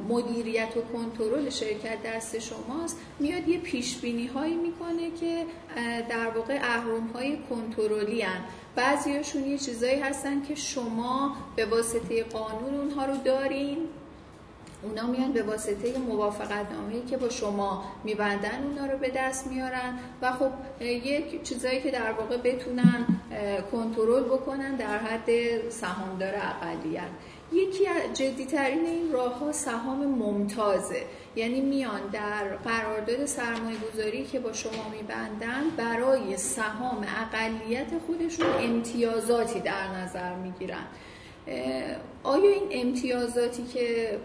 مدیریت 0.09 0.77
و 0.77 0.81
کنترل 0.93 1.51
شرکت 1.51 2.03
دست 2.05 2.39
شماست 2.39 2.99
میاد 3.19 3.49
یه 3.49 3.59
پیش 3.59 3.97
بینی 3.97 4.27
هایی 4.27 4.55
می‌کنه 4.55 5.11
که 5.21 5.45
در 6.09 6.31
واقع 6.31 6.59
اهرم 6.63 7.07
های 7.15 7.39
کنترلی. 7.51 8.25
بعضیاشون 8.77 9.45
یه 9.45 9.59
چیزایی 9.59 10.01
هستن 10.01 10.43
که 10.43 10.55
شما 10.55 11.37
به 11.57 11.67
واسطه 11.67 12.25
قانون 12.25 12.75
اونها 12.75 13.05
رو 13.05 13.17
دارین. 13.17 13.79
اونا 14.83 15.07
میان 15.07 15.33
به 15.33 15.43
واسطه 15.43 15.99
موافقت 15.99 16.73
نامه‌ای 16.73 17.03
که 17.03 17.17
با 17.17 17.29
شما 17.29 17.85
میبندن 18.05 18.65
اونا 18.65 18.93
رو 18.93 18.99
به 18.99 19.13
دست 19.17 19.47
میارن 19.47 19.99
و 20.23 20.33
خب 20.33 20.51
یک 20.81 21.43
چیزایی 21.43 21.83
که 21.83 21.91
در 21.91 22.13
واقع 22.13 22.37
بتونن 22.37 23.07
کنترل 23.73 24.25
بکنن 24.25 24.77
در 24.77 24.99
حد 24.99 25.31
سهامدار 25.71 26.35
اقلیت. 26.63 27.09
یکی 27.53 27.87
از 27.87 28.19
جدیترین 28.19 28.87
این 28.87 29.13
راه 29.13 29.39
ها 29.39 29.53
سهام 29.53 30.07
ممتازه. 30.07 31.03
یعنی 31.37 31.61
میان 31.61 32.01
در 32.13 32.57
قرارداد 32.57 33.27
سرمایه 33.27 33.79
گذاری 33.79 34.25
که 34.25 34.41
با 34.41 34.53
شما 34.53 34.89
میبندن 34.93 35.65
برای 35.77 36.37
سهام 36.37 37.07
اقلیت 37.17 37.87
خودشون 38.07 38.47
امتیازاتی 38.61 39.61
در 39.61 39.89
نظر 39.89 40.35
می‌گیرن. 40.35 40.87
آیا 42.23 42.51
این 42.51 42.69
امتیازاتی 42.71 43.65
که 43.65 44.19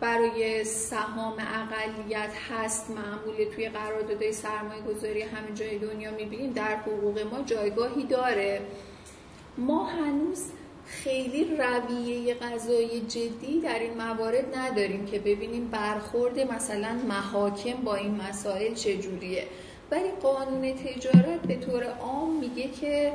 برای 0.00 0.64
سهام 0.64 1.36
اقلیت 1.38 2.30
هست 2.50 2.90
معمول 2.90 3.44
توی 3.54 3.68
قراردادهای 3.68 4.32
سرمایه 4.32 4.82
گذاری 4.82 5.22
همه 5.22 5.52
جای 5.54 5.78
دنیا 5.78 6.10
می‌بینیم؟ 6.10 6.52
در 6.52 6.76
حقوق 6.76 7.18
ما 7.32 7.42
جایگاهی 7.42 8.02
داره. 8.02 8.60
ما 9.58 9.84
هنوز 9.84 10.44
خیلی 10.88 11.56
رویه 11.56 12.34
قضایی 12.34 13.00
جدی 13.00 13.60
در 13.60 13.78
این 13.78 13.94
موارد 13.94 14.58
نداریم 14.58 15.06
که 15.06 15.18
ببینیم 15.18 15.68
برخورد 15.68 16.40
مثلا 16.52 16.98
محاکم 17.08 17.72
با 17.84 17.94
این 17.94 18.20
مسائل 18.28 18.74
چجوریه. 18.74 19.44
ولی 19.90 20.08
قانون 20.22 20.74
تجارت 20.74 21.40
به 21.40 21.54
طور 21.54 21.84
عام 21.84 22.36
میگه 22.36 22.68
که 22.68 23.12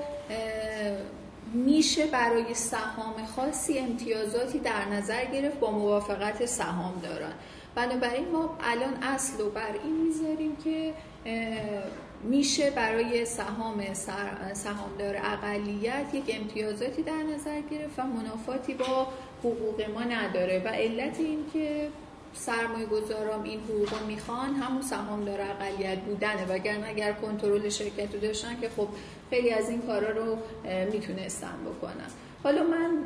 میشه 1.53 2.05
برای 2.05 2.53
سهام 2.53 3.25
خاصی 3.35 3.79
امتیازاتی 3.79 4.59
در 4.59 4.85
نظر 4.85 5.25
گرفت 5.25 5.59
با 5.59 5.71
موافقت 5.71 6.45
سهام 6.45 6.99
دارن 7.03 7.33
بنابراین 7.75 8.27
ما 8.31 8.57
الان 8.63 9.03
اصل 9.03 9.41
و 9.43 9.49
بر 9.49 9.73
این 9.83 10.07
می‌ذاریم 10.07 10.55
که 10.63 10.93
میشه 12.23 12.69
برای 12.69 13.25
سهام 13.25 13.93
سهامدار 14.53 15.15
اقلیت 15.23 16.05
یک 16.13 16.23
امتیازاتی 16.27 17.03
در 17.03 17.23
نظر 17.35 17.61
گرفت 17.71 17.99
و 17.99 18.03
منافاتی 18.03 18.73
با 18.73 19.07
حقوق 19.39 19.89
ما 19.93 20.01
نداره 20.01 20.61
و 20.65 20.67
علت 20.67 21.19
این 21.19 21.39
که 21.53 21.87
سرمایه 22.33 22.85
گذارام 22.85 23.43
این 23.43 23.59
حقوق 23.59 24.05
می‌خوان 24.07 24.55
همون 24.55 24.81
سهامدار 24.81 25.41
اقلیت 25.41 25.99
بودنه. 25.99 26.45
وگرنه 26.49 26.87
اگر 26.87 27.13
کنترل 27.13 27.69
شرکت 27.69 28.13
رو 28.13 28.19
داشتن 28.19 28.59
که 28.61 28.69
خب 28.77 28.87
خیلی 29.29 29.51
از 29.51 29.69
این 29.69 29.81
کارا 29.81 30.09
رو 30.09 30.37
می‌تونستن 30.91 31.55
بکنن. 31.65 32.07
حالا 32.43 32.63
من 32.63 33.03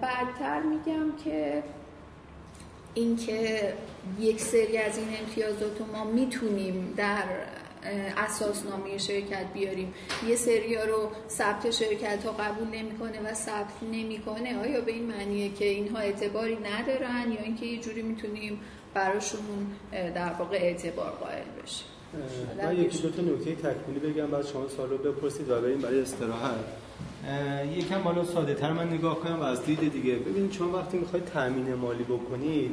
بعدتر 0.00 0.60
میگم 0.62 1.16
که 1.24 1.62
اینکه 2.94 3.72
یک 4.20 4.40
سری 4.40 4.78
از 4.78 4.98
این 4.98 5.08
امتیازات 5.20 5.80
ما 5.92 6.04
می‌تونیم 6.04 6.94
در 6.96 7.24
اساسنامه 8.16 8.98
شرکت 8.98 9.52
بیاریم. 9.54 9.94
یه 10.28 10.36
سری 10.36 10.74
رو 10.74 11.10
ثبت 11.28 11.70
شرکت 11.70 12.24
ها 12.24 12.32
قبول 12.32 12.68
نمی‌کنه 12.68 13.30
و 13.30 13.34
ثبت 13.34 13.82
نمی‌کنه. 13.92 14.60
آیا 14.60 14.80
به 14.80 14.92
این 14.92 15.06
معنیه 15.06 15.52
که 15.54 15.64
اینها 15.64 15.98
اعتباری 15.98 16.56
ندارن 16.56 17.32
یا 17.32 17.42
اینکه 17.42 17.66
یه 17.66 17.80
جوری 17.80 18.02
می‌تونیم 18.02 18.60
براشون 18.94 19.66
در 20.14 20.32
واقع 20.32 20.56
اعتبار 20.56 21.10
قائل 21.10 21.44
بشیم؟ 21.62 21.86
من 22.62 22.78
یکی 22.80 22.98
دو 22.98 23.10
تا 23.10 23.22
نکته 23.22 23.54
تکمیلی 23.54 24.12
بگم 24.12 24.26
بعد 24.26 24.46
شما 24.46 24.68
سوال 24.68 24.90
رو 24.90 24.98
بپرسید 24.98 25.50
و 25.50 25.60
بریم 25.60 25.78
برای 25.78 26.00
استراحت. 26.00 26.64
یکم 27.76 28.02
بالا 28.02 28.24
ساده 28.24 28.54
تر 28.54 28.72
من 28.72 28.92
نگاه 28.92 29.20
کنم 29.20 29.40
و 29.40 29.42
از 29.42 29.64
دید 29.64 29.92
دیگه. 29.92 30.14
ببینید 30.14 30.50
چون 30.50 30.72
وقتی 30.72 30.98
می‌خواید 30.98 31.24
تامین 31.24 31.74
مالی 31.74 32.04
بکنید 32.04 32.72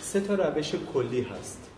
سه 0.00 0.20
تا 0.20 0.34
روش 0.34 0.74
کلی 0.94 1.22
هست. 1.22 1.70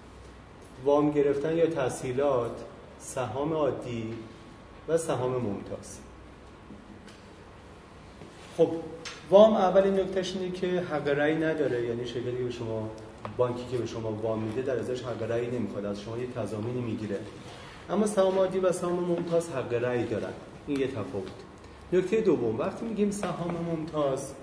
وام 0.84 1.10
گرفتن 1.10 1.56
یا 1.56 1.66
تسهیلات. 1.66 2.56
سهام 3.02 3.52
عادی 3.52 4.14
و 4.88 4.98
سهام 4.98 5.32
ممتاز. 5.32 5.98
خب 8.56 8.68
وام 9.30 9.54
اولین 9.54 10.00
نکتهش 10.00 10.36
اینه 10.36 10.50
که 10.50 10.80
حق 10.80 11.08
رأی 11.08 11.34
نداره 11.34 11.86
یعنی 11.86 12.06
شرکتی 12.06 12.36
که 12.36 12.44
به 12.44 12.50
شما 12.50 12.88
بانکی 13.36 13.64
که 13.70 13.78
به 13.78 13.86
شما 13.86 14.12
وام 14.12 14.38
میده 14.38 14.62
در 14.62 14.78
ازش 14.78 15.02
حق 15.02 15.22
رأی 15.22 15.46
نمی‌خواد 15.46 15.84
از 15.84 16.00
شما 16.00 16.18
یه 16.18 16.26
تضامینی 16.26 16.80
می‌گیره. 16.80 17.18
اما 17.90 18.06
سهام 18.06 18.38
عادی 18.38 18.58
و 18.58 18.72
سهام 18.72 19.04
ممتاز 19.04 19.50
حق 19.50 19.74
رأی 19.74 20.04
دارن. 20.04 20.32
این 20.66 20.80
یه 20.80 20.86
تفاوت. 20.86 21.32
نکته 21.92 22.20
دوم 22.20 22.58
وقتی 22.58 22.84
میگیم 22.84 23.10
سهام 23.10 23.56
ممتاز 23.70 24.34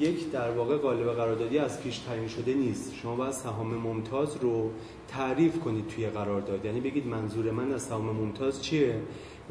یک 0.00 0.30
در 0.30 0.50
واقع 0.50 0.76
قالب 0.76 1.12
قراردادی 1.12 1.58
از 1.58 1.82
پیش 1.82 1.98
تعیین 1.98 2.28
شده 2.28 2.54
نیست. 2.54 2.94
شما 2.94 3.16
باید 3.16 3.32
سهام 3.32 3.74
ممتاز 3.74 4.36
رو 4.36 4.70
تعریف 5.08 5.58
کنید 5.58 5.88
توی 5.88 6.06
قرارداد. 6.06 6.64
یعنی 6.64 6.80
بگید 6.80 7.06
منظور 7.06 7.50
من 7.50 7.72
از 7.72 7.82
سهام 7.82 8.16
ممتاز 8.16 8.62
چیه 8.62 9.00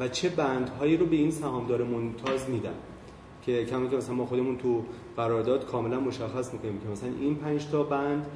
و 0.00 0.08
چه 0.08 0.28
بندهایی 0.28 0.96
رو 0.96 1.06
به 1.06 1.16
این 1.16 1.30
سهامدار 1.30 1.84
ممتاز 1.84 2.50
میدن. 2.50 2.74
که 3.46 3.64
کمی 3.64 3.90
که 3.90 3.96
مثلا 3.96 4.14
ما 4.14 4.26
خودمون 4.26 4.58
تو 4.58 4.84
قرارداد 5.16 5.66
کاملا 5.66 6.00
مشخص 6.00 6.52
می‌کنیم 6.52 6.80
که 6.80 6.88
مثلا 6.88 7.10
این 7.20 7.34
پنج 7.34 7.66
تا 7.66 7.82
بند 7.82 8.26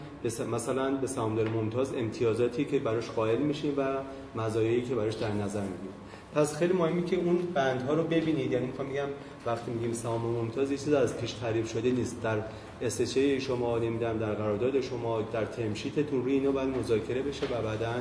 مثلا 0.52 0.96
به 0.96 1.06
سهامدار 1.06 1.48
ممتاز 1.48 1.94
امتیازاتی 1.94 2.64
که 2.64 2.78
براش 2.78 3.10
قائل 3.10 3.38
میشیم 3.38 3.74
و 3.76 3.96
مزایایی 4.34 4.82
که 4.82 4.94
براش 4.94 5.14
در 5.14 5.32
نظر 5.32 5.60
می‌گیریم. 5.60 6.03
پس 6.34 6.56
خیلی 6.56 6.72
مهمه 6.72 7.02
که 7.02 7.16
اون 7.16 7.38
بندها 7.54 7.94
رو 7.94 8.04
ببینید. 8.04 8.52
یعنی 8.52 8.66
می‌خوام 8.66 8.88
میگم 8.88 9.06
وقتی 9.46 9.70
میگیم 9.70 9.92
سهام 9.92 10.20
ممتاز 10.20 10.70
یه 10.70 10.78
چیز 10.78 10.92
از 10.92 11.16
پیش 11.16 11.32
تعریف 11.32 11.72
شده 11.72 11.90
نیست. 11.90 12.22
در 12.22 12.38
استچه 12.82 13.38
شما 13.38 13.78
نمی‌دونم 13.78 14.18
در 14.18 14.32
قرارداد 14.32 14.80
شما 14.80 15.22
در 15.22 15.44
تمشیتتون 15.44 16.22
روی 16.22 16.32
اینو 16.32 16.52
باید 16.52 16.68
مذاکره 16.68 17.22
بشه 17.22 17.46
و 17.46 17.62
بعدا 17.62 17.94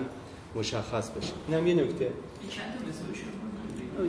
مشخص 0.55 1.09
بشه. 1.09 1.33
اینم 1.47 1.67
یه 1.67 1.73
نکته. 1.73 2.11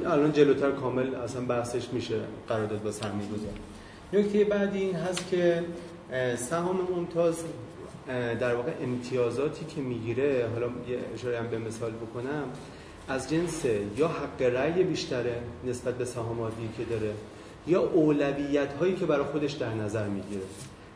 الان 0.06 0.32
جلوتر 0.32 0.70
کامل 0.70 1.14
اصلا 1.14 1.42
بحثش 1.42 1.88
میشه. 1.92 2.20
قرارداد 2.48 2.82
با 2.82 2.90
سرمایه 2.90 3.28
گذار 3.28 3.52
نکته 4.12 4.44
بعدی 4.44 4.78
این 4.78 4.94
هست 4.94 5.28
که 5.30 5.64
سهام 6.36 6.88
ممتاز 6.96 7.44
در 8.40 8.55
واقع 8.55 8.72
امتیازاتی 8.82 9.64
که 9.64 9.80
می‌گیره 9.80 10.48
حالا 10.52 10.66
یه 10.66 10.98
اشاره 11.14 11.38
هم 11.38 11.46
به 11.46 11.59
مثال 11.59 11.92
بکنم. 11.92 12.44
از 13.09 13.31
جنس 13.31 13.64
یا 13.97 14.09
حق 14.09 14.43
رأی 14.43 14.82
بیشتره 14.82 15.40
نسبت 15.66 15.94
به 15.94 16.05
سهاماتی 16.05 16.68
که 16.76 16.85
داره 16.85 17.14
یا 17.66 17.81
اولویت 17.81 18.72
هایی 18.72 18.94
که 18.94 19.06
برای 19.06 19.24
خودش 19.24 19.52
در 19.52 19.74
نظر 19.74 20.09
می‌گیره. 20.09 20.43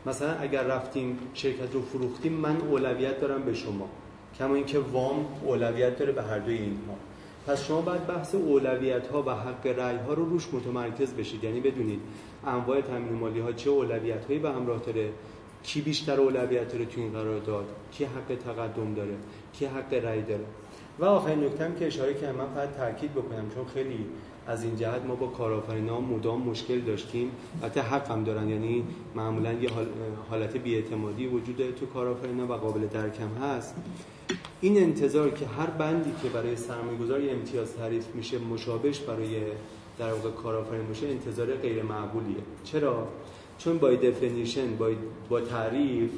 مثلا 0.05 0.33
اگر 0.33 0.63
رفتیم 0.63 1.19
شرکت 1.33 1.73
رو 1.73 1.81
فروختیم 1.81 2.33
من 2.33 2.57
اولویت 2.57 3.21
دارم 3.21 3.43
به 3.43 3.53
شما 3.53 3.89
کما 4.39 4.55
اینکه 4.55 4.79
وام 4.79 5.25
اولویت 5.43 5.97
داره 5.97 6.11
به 6.11 6.23
هر 6.23 6.39
دوی 6.39 6.57
اینها. 6.57 6.95
پس 7.47 7.65
شما 7.65 7.81
باید 7.81 8.07
بحث 8.07 8.35
اولویت 8.35 9.07
ها 9.07 9.23
و 9.23 9.29
حق 9.29 9.67
رأی 9.67 9.97
ها 9.97 10.13
رو 10.13 10.25
روش 10.25 10.47
متمرکز 10.53 11.13
بشید. 11.13 11.43
یعنی 11.43 11.59
بدونید 11.59 11.99
انواع 12.47 12.81
تامین 12.81 13.13
مالی 13.13 13.39
ها 13.39 13.51
چه 13.51 13.69
اولویت 13.69 14.25
هایی 14.25 14.39
به 14.39 14.49
همراه 14.49 14.79
داره 14.79 15.09
کی 15.63 15.81
بیشتر 15.81 16.19
اولویت 16.19 16.71
داره 16.71 16.85
تو 16.85 17.01
این 17.01 17.11
قرارداد 17.11 17.65
کی 17.91 18.03
حق 18.03 18.35
تقدم 18.45 18.93
داره 18.93 19.15
کی 19.53 19.65
حق 19.65 19.93
رأی 19.93 20.21
داره. 20.21 20.45
و 20.99 21.05
آخرین 21.05 21.43
نکته 21.43 21.71
که 21.79 21.87
اشاره 21.87 22.13
کردم 22.13 22.37
من 22.37 22.47
فقط 22.55 22.77
تاکید 22.77 23.11
بکنم 23.11 23.49
چون 23.55 23.65
خیلی 23.73 24.05
از 24.47 24.63
این 24.63 24.75
جهت 24.75 25.05
ما 25.07 25.15
با 25.15 25.27
کارآفرینان 25.27 26.03
مدام 26.03 26.41
مشکل 26.41 26.79
داشتیم. 26.79 27.31
حتی 27.63 27.79
حق 27.79 28.11
هم 28.11 28.23
دارن 28.23 28.49
یعنی 28.49 28.83
معمولا 29.15 29.53
یه 29.53 29.69
حالت 30.29 30.57
بیاعتمادی 30.57 31.27
وجود 31.27 31.75
تو 31.75 31.85
کارآفرینا 31.85 32.45
و 32.45 32.53
قابل 32.53 32.87
درکم 32.87 33.29
هست. 33.41 33.75
این 34.61 34.77
انتظار 34.77 35.29
که 35.29 35.45
هر 35.45 35.69
بندی 35.69 36.11
که 36.23 36.29
برای 36.29 36.55
سرمایه‌گذار 36.55 37.21
امتیاز 37.29 37.75
تعریف 37.75 38.15
میشه 38.15 38.37
مشابهش 38.37 38.99
برای 38.99 39.41
در 39.99 40.13
واقع 40.13 40.31
کارآفرین 40.31 40.87
باشه 40.87 41.07
انتظار 41.07 41.47
غیر 41.55 41.83
معقولیه. 41.83 42.43
چرا؟ 42.63 43.07
چون 43.57 43.77
با 43.77 43.89
definition 43.89 44.75
با, 44.75 44.89
با 45.29 45.41
تعریف 45.41 46.11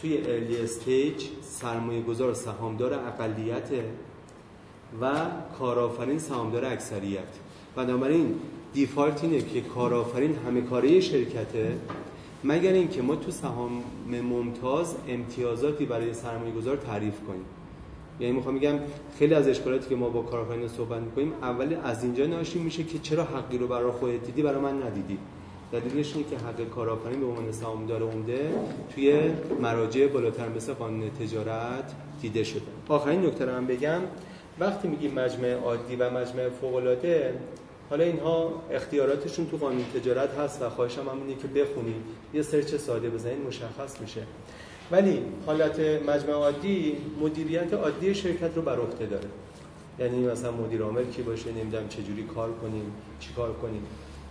توی 0.00 0.18
early 0.26 0.56
stage 0.60 1.24
سرمایه 1.42 2.02
گذار 2.02 2.34
سهامدار 2.34 2.94
اقلیت 2.94 3.70
و 5.00 5.12
کارآفرین 5.58 6.18
سهامدار 6.18 6.64
اکثریت. 6.64 7.22
بنابراین 7.76 8.34
default 8.72 9.24
اینه 9.24 9.42
که 9.42 9.60
کارآفرین 9.60 10.36
همه 10.46 10.60
کاره 10.60 11.00
شرکته 11.00 11.76
مگر 12.44 12.72
اینکه 12.72 13.02
ما 13.02 13.16
تو 13.16 13.30
سهام 13.30 13.82
ممتاز 14.22 14.94
امتیازاتی 15.08 15.84
برای 15.84 16.14
سرمایه 16.14 16.52
گذار 16.52 16.76
تعریف 16.76 17.14
کنیم. 17.28 17.44
یعنی 18.20 18.32
می‌خوام 18.32 18.54
میگم 18.54 18.74
خیلی 19.18 19.34
از 19.34 19.48
اشکالاتی 19.48 19.88
که 19.88 19.96
ما 19.96 20.08
با 20.08 20.22
کارآفرین 20.22 20.68
صحبت 20.68 21.02
می‌کنیم 21.02 21.32
اول 21.42 21.76
از 21.84 22.04
اینجا 22.04 22.26
ناشی 22.26 22.58
میشه 22.58 22.84
که 22.84 22.98
چرا 22.98 23.24
حقی 23.24 23.58
رو 23.58 23.66
برای 23.66 23.90
خودت 23.90 24.24
دیدی 24.26 24.42
برای 24.42 24.60
من 24.60 24.82
ندیدی. 24.82 25.18
دلیلش 25.72 26.16
اینه 26.16 26.28
که 26.30 26.36
حق 26.36 26.68
کارآفرین 26.68 27.20
به 27.20 27.26
عنوان 27.26 27.52
سهامدار 27.52 28.02
عمده 28.02 28.50
توی 28.94 29.20
مراجع 29.60 30.06
بالاتر 30.06 30.48
مثل 30.48 30.72
قانون 30.72 31.10
تجارت 31.10 31.94
دیده 32.22 32.44
شده. 32.44 32.60
آخرین 32.88 33.26
نکته 33.26 33.44
رو 33.44 33.52
هم 33.52 33.66
بگم. 33.66 34.00
وقتی 34.60 34.88
میگیم 34.88 35.14
مجمع 35.14 35.52
عادی 35.52 35.96
و 35.96 36.10
مجمع 36.10 36.48
فوق 36.48 36.74
العاده 36.74 37.34
حالا 37.90 38.04
اینها 38.04 38.62
اختیاراتشون 38.70 39.46
تو 39.46 39.56
قانون 39.56 39.84
تجارت 39.94 40.38
هست 40.38 40.62
و 40.62 40.70
خواهشم 40.70 41.00
هم 41.00 41.22
اینه 41.26 41.40
که 41.42 41.48
بخونید. 41.48 42.02
یه 42.34 42.42
سرچ 42.42 42.74
ساده 42.74 43.10
بزنید 43.10 43.46
مشخص 43.46 44.00
میشه. 44.00 44.22
ولی 44.90 45.22
حالت 45.46 45.80
مجمع 45.80 46.32
عادی 46.32 46.96
مدیریت 47.20 47.74
عادی 47.74 48.14
شرکت 48.14 48.50
رو 48.56 48.62
بر 48.62 48.78
عهده 48.78 49.06
داره. 49.06 49.28
یعنی 49.98 50.26
مثلا 50.26 50.52
مدیر 50.52 50.82
عامل 50.82 51.04
کی 51.04 51.22
باشه 51.22 51.52
نمی‌دونم 51.52 51.88
چه 51.88 52.02
جوری 52.02 52.22
کار 52.22 52.52
کنیم 52.52 52.92
چیکار 53.20 53.52
کنیم. 53.52 53.86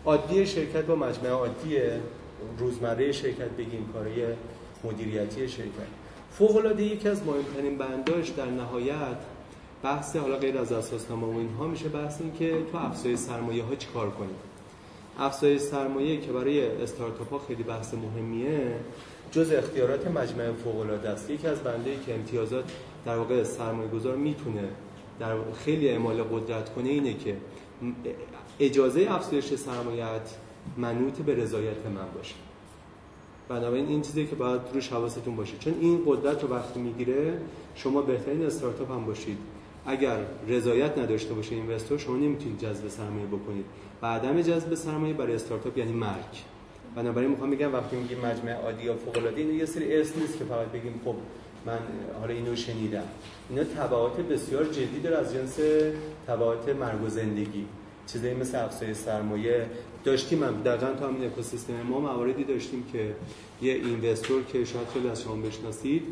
عادی 0.06 0.46
شرکت 0.46 0.86
با 0.86 0.96
مجمع 0.96 1.30
عادی 1.30 1.78
روزمره 2.58 3.12
شرکت 3.12 3.50
بگیم 3.50 3.90
کاری 3.94 4.24
مدیریتی 4.84 5.50
شرکت. 5.50 5.88
فوق 6.32 6.56
العاده 6.56 6.84
یکی 6.84 7.10
از 7.10 7.22
مهمترین 7.24 7.78
بنداش 7.78 8.30
در 8.30 8.46
نهایت 8.46 9.18
بحث 9.84 10.16
حالا 10.16 10.38
غیر 10.38 10.58
از 10.58 10.72
اساسنامه 10.72 11.28
و 11.28 11.38
اینها 11.38 11.68
میشه 11.68 11.90
بحث 11.90 12.22
این 12.22 12.34
که 12.34 12.58
تو 12.72 12.78
افزایش 12.78 13.20
سرمایه 13.20 13.64
ها 13.64 13.76
چیکار 13.76 14.10
کنیم 14.10 14.36
افزایش 15.20 15.62
سرمایه 15.62 16.22
که 16.22 16.32
برای 16.32 16.68
استارتاپ 16.68 17.32
ها 17.32 17.40
خیلی 17.40 17.64
بحث 17.64 17.94
مهمیه 17.94 18.76
جز 19.32 19.52
اختیارات 19.52 20.08
مجمع 20.08 20.52
فوق 20.64 20.80
العاده 20.80 21.10
است. 21.10 21.30
یکی 21.30 21.48
از 21.48 21.60
بنده 21.60 21.96
که 22.06 22.14
امتیازات 22.14 22.72
در 23.06 23.18
واقع 23.18 23.44
سرمایه 23.44 23.90
گذار 23.90 24.16
می‌تونه 24.16 24.70
در 25.20 25.36
خیلی 25.66 25.90
اعمال 25.90 26.24
قدرت 26.24 26.74
کنه 26.74 26.90
اینه 26.90 27.14
که 27.14 27.38
اجازه 28.60 29.08
افزایش 29.10 29.56
سرمایت 29.56 30.30
منوط 30.78 31.18
به 31.18 31.36
رضایت 31.36 31.86
من 31.86 32.12
باشه. 32.16 32.36
بنابراین 33.50 33.88
این 33.88 34.02
چیزی 34.02 34.26
که 34.26 34.36
باید 34.36 34.62
روش 34.74 34.90
حواستون 34.90 35.36
باشه. 35.36 35.58
چون 35.58 35.74
این 35.82 36.04
قدرت 36.06 36.44
رو 36.44 36.50
وقتی 36.50 36.80
می‌گیره 36.80 37.42
شما 37.76 38.02
بهترین 38.02 38.46
استارتاپ 38.46 38.92
هم 38.92 39.06
باشید. 39.06 39.38
اگر 39.88 40.18
رضایت 40.48 40.98
نداشته 40.98 41.34
باشه 41.34 41.56
اینوستور 41.56 41.98
شما 41.98 42.16
نمی‌تونید 42.16 42.60
جذب 42.60 42.88
سرمایه 42.88 43.26
بکنید. 43.26 43.66
و 44.02 44.06
عدم 44.06 44.42
جذب 44.42 44.76
سرمایه 44.76 45.14
برای 45.14 45.36
استارتاپ 45.36 45.78
یعنی 45.78 45.92
مرگ. 45.92 46.34
بنابراین 46.96 47.30
می‌خوام 47.30 47.50
بگم 47.50 47.74
وقتی 47.74 47.96
میگیم 47.96 48.18
مجمع 48.18 48.52
عادی 48.52 48.84
یا 48.84 48.96
فوق 48.96 49.18
العاده 49.18 49.42
این 49.42 49.56
یه 49.56 49.66
سری 49.66 49.96
اسم 49.96 50.20
نیست 50.20 50.38
که 50.38 50.44
فقط 50.44 50.68
بگیم 50.68 51.02
خب 51.06 51.16
من 51.66 51.80
حالا 52.20 52.34
اینو 52.34 52.56
شنیدم. 52.56 53.04
اینا 53.50 53.64
تبعات 53.64 54.18
بسیار 54.20 54.64
جدی 54.64 55.00
داره 55.04 55.18
از 55.18 55.34
جنس 55.34 55.60
تبعات 56.28 56.70
مرگ 56.70 57.04
و 57.04 57.10
زندگی. 57.10 57.66
چیزایی 58.08 58.34
مثل 58.34 58.66
افزایش 58.66 58.98
سرمایه 58.98 59.66
داشتیم 60.04 60.44
هم. 60.44 60.62
دقیقا 60.66 60.94
تا 61.00 61.08
همین 61.08 61.26
اکوسیستم 61.26 61.74
ما 61.90 62.00
مواردی 62.00 62.44
داشتیم 62.44 62.86
که 62.94 63.16
یه 63.62 63.74
اینوستور 63.74 64.44
که 64.44 64.66
شاید 64.66 64.88
خیلی 64.94 65.10
از 65.10 65.22
شما 65.22 65.36
بشناسید 65.36 66.04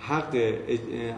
حق 0.00 0.54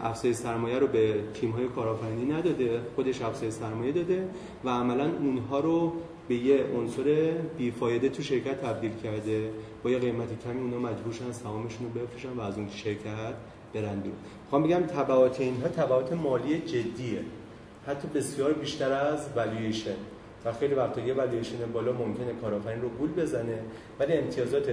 افزایش 0.03 0.35
سرمایه 0.35 0.79
رو 0.79 0.87
به 0.87 1.15
تیم 1.33 1.51
های 1.51 1.67
کارآفرینی 1.67 2.33
نداده 2.33 2.81
خودش 2.95 3.21
افزایش 3.21 3.53
سرمایه 3.53 3.91
داده 3.91 4.27
و 4.63 4.69
عملا 4.69 5.11
اونها 5.19 5.59
رو 5.59 5.93
به 6.27 6.35
یه 6.35 6.63
عنصر 6.77 7.31
بیفایده 7.57 8.09
تو 8.09 8.23
شرکت 8.23 8.61
تبدیل 8.61 8.91
کرده. 9.03 9.49
با 9.83 9.89
یه 9.89 9.99
قیمتی 9.99 10.35
کمی 10.43 10.61
اونا 10.61 10.89
مجبور 10.89 11.13
شدن 11.13 11.31
سهامشون 11.31 11.85
رو 11.85 12.01
بفروشن 12.01 12.29
و 12.37 12.41
از 12.41 12.57
اون 12.57 12.69
شرکت 12.69 13.33
برن 13.73 13.99
بیرون. 13.99 14.17
می‌خوام 14.43 14.63
بگم 14.63 14.81
تبعات 14.81 15.41
اینها 15.41 15.67
تبعات 15.67 16.13
مالی 16.13 16.59
جدیه. 16.59 17.21
حتی 17.87 18.07
بسیار 18.07 18.53
بیشتر 18.53 18.91
از 18.91 19.19
والویشن 19.35 19.95
و 20.45 20.53
خیلی 20.53 20.73
وقتا 20.73 21.01
یه 21.01 21.13
والویشن 21.13 21.71
بالا 21.73 21.91
ممکنه 21.91 22.33
کارآفرین 22.41 22.81
رو 22.81 22.89
گول 22.89 23.11
بزنه 23.11 23.59
ولی 23.99 24.13
امتیازات 24.13 24.69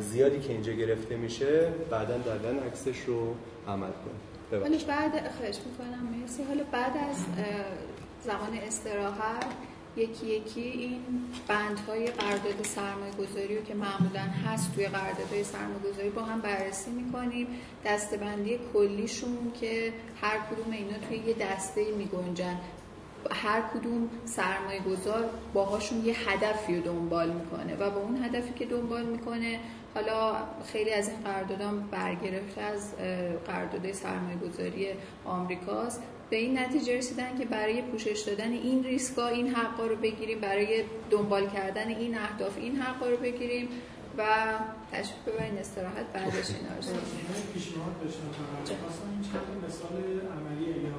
زیادی 0.00 0.40
که 0.40 0.52
اینجا 0.52 0.72
گرفته 0.72 1.16
میشه 1.16 1.72
بعدا 1.90 2.18
دادن 2.18 2.58
عکسش 2.58 3.00
رو 3.00 3.34
عمل 3.68 3.90
کنه 3.90 4.60
ولی 4.60 4.84
بعد 4.84 5.12
خواهش 5.12 5.58
می‌کنم 5.66 6.20
مرسی. 6.20 6.42
حالا 6.42 6.64
بعد 6.72 6.92
از 7.10 7.24
زمان 8.24 8.58
استراحت 8.66 9.46
یکی 9.96 10.26
یکی 10.26 10.60
این 10.60 11.00
بندهای 11.48 12.06
قرارداد 12.06 12.64
سرمایه 12.64 13.12
گذاری 13.12 13.56
رو 13.56 13.64
که 13.64 13.74
معمولا 13.74 14.20
هست 14.20 14.74
توی 14.74 14.86
قراردادهای 14.86 15.44
سرمایه 15.44 15.92
گذاری 15.92 16.10
با 16.10 16.22
هم 16.22 16.40
بررسی 16.40 16.90
می‌کنیم. 16.90 17.46
دستبندی 17.84 18.58
کلیشون 18.72 19.52
که 19.60 19.92
هر 20.20 20.38
کدوم 20.38 20.72
اینا 20.72 20.98
توی 21.08 21.16
یه 21.16 21.34
دسته 21.34 21.84
میگنجن. 21.98 22.56
هر 23.30 23.60
کدوم 23.60 24.10
سرمایه 24.24 24.80
گذار 24.80 25.30
باهاشون 25.54 26.04
یه 26.04 26.14
هدفی 26.28 26.76
رو 26.76 26.82
دنبال 26.82 27.30
می‌کنه 27.30 27.76
و 27.76 27.90
با 27.90 28.00
اون 28.00 28.24
هدفی 28.24 28.52
که 28.54 28.66
دنبال 28.66 29.06
می‌کنه 29.06 29.60
حالا 29.94 30.36
خیلی 30.72 30.90
از 30.90 31.08
این 31.08 31.20
قراردادان 31.20 31.88
برگرفته 31.90 32.60
از 32.60 32.96
قراردادهای 33.46 33.92
سرمایه 33.92 34.36
گذاری 34.36 34.88
آمریکاست. 35.24 36.02
به 36.30 36.36
این 36.36 36.58
نتیجه 36.58 36.98
رسیدن 36.98 37.38
که 37.38 37.44
برای 37.44 37.82
پوشش 37.82 38.20
دادن 38.26 38.52
این 38.52 38.84
ریسکا 38.84 39.28
این 39.28 39.48
حقا 39.54 39.86
رو 39.86 39.96
بگیریم 39.96 40.40
برای 40.40 40.84
دنبال 41.10 41.50
کردن 41.50 41.88
این 41.88 42.18
اهداف 42.18 42.56
این 42.56 42.76
حقا 42.76 43.06
رو 43.06 43.16
بگیریم 43.16 43.68
و 44.18 44.24
تشریف 44.92 45.28
ببرین 45.28 45.58
استراحت 45.58 46.06
بعدش 46.12 46.34
اینا 46.34 46.74
رو 46.74 47.52
پیشنهاد 47.54 47.94
داشتم 48.02 48.28
فقط 48.38 48.70
این 49.12 49.22
چند 49.22 49.64
مثال 49.68 49.96
عملی 50.36 50.64
اگه 50.74 50.90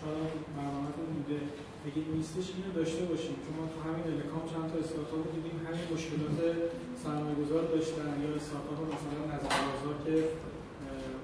شاید 0.00 0.32
برنامه‌تون 0.56 1.06
بوده 1.16 1.40
اگه 1.86 2.00
نیستش 2.16 2.46
اینو 2.54 2.70
داشته 2.80 3.02
باشیم 3.10 3.36
چون 3.42 3.52
ما 3.58 3.64
تو 3.72 3.78
همین 3.88 4.06
الکام 4.14 4.44
چند 4.52 4.66
تا 4.70 4.76
استارتاپ 4.82 5.24
دیدیم 5.34 5.56
همین 5.66 5.86
مشکلات 5.94 6.38
سرمایه‌گذار 7.02 7.62
داشتن. 7.74 8.10
یا 8.24 8.30
استارتاپ 8.38 8.78
مثلا 8.94 9.20
نظر 9.34 9.52
بازار 9.68 9.96
که 10.04 10.14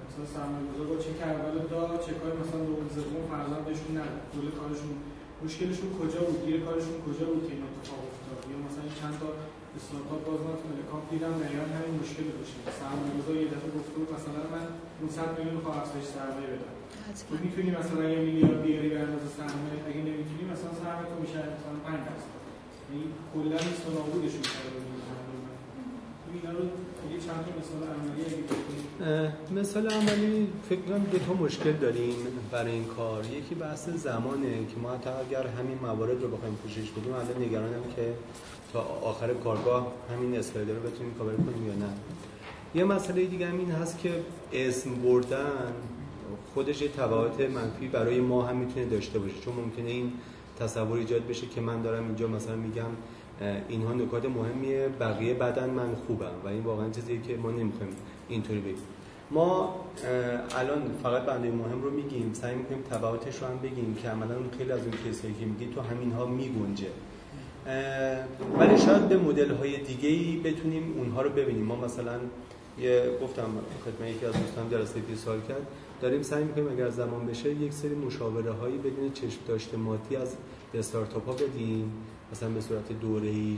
مثلا 0.07 0.25
سرمایه 0.35 0.67
گذار 0.73 0.87
با 0.93 0.97
چک 1.05 1.19
اول 1.33 1.57
داد 1.73 1.91
چکای 2.07 2.33
مثلا 2.43 2.61
دوم 2.69 2.89
سوم 2.97 3.25
فرزندشون 3.33 3.91
نه 3.99 4.05
کل 4.33 4.47
کارشون 4.59 4.95
مشکلشون 5.45 5.89
کجا 6.01 6.21
بود؟ 6.27 6.39
گیر 6.47 6.59
کارشون 6.67 6.97
کجا 7.07 7.27
بود 7.31 7.43
که 7.47 7.53
این 7.55 7.65
اتفاق 7.67 8.03
افتاد؟ 8.11 8.41
یا 8.51 8.59
مثلا 8.67 8.87
چند 9.01 9.15
تا 9.23 9.29
استارتاپ 9.79 10.21
باز 10.29 10.41
من 10.47 10.57
تو 10.61 10.69
کام 10.91 11.03
دیدم 11.13 11.35
دقیقا 11.43 11.67
همین 11.77 11.95
مشکل 12.03 12.27
داشتیم 12.39 12.63
سرمایه 12.81 13.13
گذار 13.19 13.35
یه 13.43 13.49
دفعه 13.55 13.71
گفته 13.77 13.99
مثلا 14.17 14.43
من 14.55 14.65
500 15.01 15.29
میلیون 15.39 15.59
افزایش 15.81 16.07
سرمایه 16.17 16.49
بدم 16.55 16.76
تو 17.29 17.35
می‌تونی 17.45 17.71
مثلا 17.79 18.05
یه 18.15 18.19
میلیارد 18.19 18.63
بیاری 18.63 18.89
به 18.89 18.99
اندازه 19.07 19.29
سرمایه 19.37 19.81
اگه 19.89 20.03
نمی‌تونی 20.09 20.45
مثلا 20.53 20.71
سرمایه 20.83 21.09
تو 21.11 21.17
میشه 21.25 21.39
مثلا 21.39 21.77
5 21.87 21.99
درصد. 22.09 22.33
یعنی 22.91 23.05
کلا 23.35 23.59
نیست 23.69 23.83
و 23.87 23.91
نابودشون 23.97 24.45
کرده 24.53 24.79
اینا 26.35 26.59
رو 26.59 26.65
مثال 29.55 29.91
عملی 29.91 30.49
فکر 30.69 30.81
کنم 30.81 31.05
دو 31.13 31.19
تا 31.19 31.33
مشکل 31.33 31.73
داریم 31.73 32.17
برای 32.53 32.73
این 32.73 32.85
کار. 32.85 33.25
یکی 33.25 33.55
بحث 33.55 33.89
زمانه 33.89 34.51
که 34.51 34.77
ما 34.83 34.95
حتی 34.95 35.11
اگر 35.11 35.47
همین 35.47 35.79
موارد 35.83 36.23
رو 36.23 36.29
بخوایم 36.29 36.55
پوشش 36.55 36.91
بدیم 36.91 37.13
الان 37.13 37.43
نگرانم 37.43 37.83
که 37.97 38.13
تا 38.73 38.81
آخر 38.81 39.35
کارگاه 39.35 39.93
همین 40.11 40.39
اسلاید 40.39 40.71
رو 40.71 40.91
بتونیم 40.91 41.15
کاور 41.15 41.35
کنیم 41.37 41.67
یا 41.67 41.75
نه. 41.75 41.93
یه 42.75 42.85
مسئله 42.85 43.25
دیگه 43.25 43.47
هم 43.47 43.59
این 43.59 43.71
هست 43.71 43.99
که 43.99 44.11
اسم 44.53 44.95
بردن 44.95 45.73
خودش 46.57 46.83
یه 46.83 46.89
تبعات 46.89 47.41
منفی 47.41 47.89
برای 47.89 48.21
ما 48.21 48.43
هم 48.43 48.57
می‌تونه 48.57 48.87
داشته 48.87 49.19
باشه. 49.19 49.35
چون 49.45 49.55
ممکنه 49.55 49.91
این 49.91 50.13
تصور 50.59 50.99
ایجاد 50.99 51.27
بشه 51.27 51.47
که 51.47 51.61
من 51.61 51.83
دارم 51.83 52.05
اینجا 52.05 52.29
مثلا 52.29 52.57
میگم 52.57 52.91
اینها 53.69 53.93
نکات 53.93 54.25
مهمیه 54.25 54.89
بقیه 55.01 55.35
بدن 55.35 55.71
من 55.71 55.95
خوبم 56.07 56.33
و 56.45 56.49
این 56.49 56.63
واقعا 56.63 56.91
چیزیه 56.91 57.21
که 57.23 57.37
ما 57.37 57.51
نمی‌خوایم 57.51 57.97
اینطوری 58.29 58.61
بگیم. 58.61 58.85
ما 59.31 59.75
الان 60.59 60.83
فقط 61.03 61.23
بنده 61.23 61.51
مهم 61.51 61.83
رو 61.83 61.91
میگیم. 61.91 62.31
سعی 62.33 62.55
می‌کنیم 62.55 62.83
تبعاتش 62.91 63.39
رو 63.39 63.47
هم 63.47 63.59
بگیم 63.63 63.97
که 64.03 64.09
عملا 64.09 64.35
خیلی 64.59 64.73
از 64.73 64.81
اون 64.81 65.13
کسایی 65.13 65.35
که 65.41 65.47
میگی 65.47 65.75
تو 65.75 65.81
همین 65.81 66.13
ها 66.13 66.27
میگنجه 66.27 66.91
ولی 68.59 68.79
شاید 68.79 69.09
به 69.09 69.17
مدل 69.17 69.51
های 69.51 69.77
دیگه 69.77 70.09
ای 70.09 70.37
بتونیم 70.45 70.95
اونها 70.99 71.23
رو 71.23 71.31
ببینیم. 71.31 71.65
ما 71.65 71.77
مثلا 71.77 72.19
یه 72.79 73.11
گفتم 73.23 73.49
خدمت 73.85 74.11
یکی 74.11 74.27
از 74.27 74.33
دوستان 74.33 74.71
جلسه 74.71 75.01
پیش 75.01 75.19
سال 75.19 75.41
کرد. 75.49 75.67
داریم 76.01 76.23
سعی 76.23 76.45
می‌کنیم 76.45 76.69
اگر 76.73 76.91
زمان 76.91 77.27
بشه 77.27 77.51
یک 77.51 77.73
سری 77.73 77.95
مشاوره 77.95 78.53
هایی 78.53 78.79
بدون 78.79 79.13
چشم 79.13 79.39
داشته 79.49 79.77
مادی 79.77 80.17
از 80.17 80.37
استارتاپ 80.75 81.27
ها 81.27 81.33
بدیم 81.33 81.93
مثلا 82.33 82.49
به 82.49 82.61
صورت 82.61 83.01
دوره 83.01 83.29
ای 83.29 83.57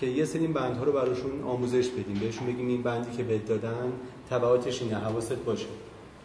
که 0.00 0.06
یه 0.06 0.24
سری 0.24 0.46
بندها 0.46 0.84
رو 0.84 0.92
براشون 0.92 1.42
آموزش 1.42 1.88
بدیم. 1.88 2.18
بهشون 2.20 2.46
بگیم 2.46 2.68
این 2.68 2.82
بندی 2.82 3.16
که 3.16 3.22
بهت 3.22 3.46
دادن 3.46 3.92
تبعاتش 4.30 4.82
اینه 4.82 4.96
حواست 4.96 5.36
باشه. 5.36 5.66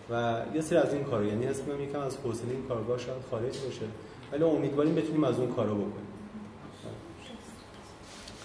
و 0.10 0.42
یه 0.56 0.62
سری 0.62 0.78
از 0.78 0.94
این 0.94 1.04
کار 1.04 1.26
یعنی 1.26 1.46
اسمم 1.46 1.84
یکم 1.84 2.00
از 2.00 2.18
حوصله 2.18 2.52
این 2.52 2.64
کارگاه 2.68 2.98
شاید 2.98 3.22
خارج 3.32 3.58
باشه 3.66 3.86
ولی 4.32 4.44
امیدواریم 4.44 4.96
بتونیم 4.96 5.24
از 5.24 5.40
اون 5.40 5.54
کارا 5.54 5.74
بکنیم. 5.74 6.08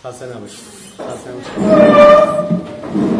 خسته 0.05 0.37
نباشید. 0.37 0.65
خسته 0.99 1.31
نباشید. 1.31 3.18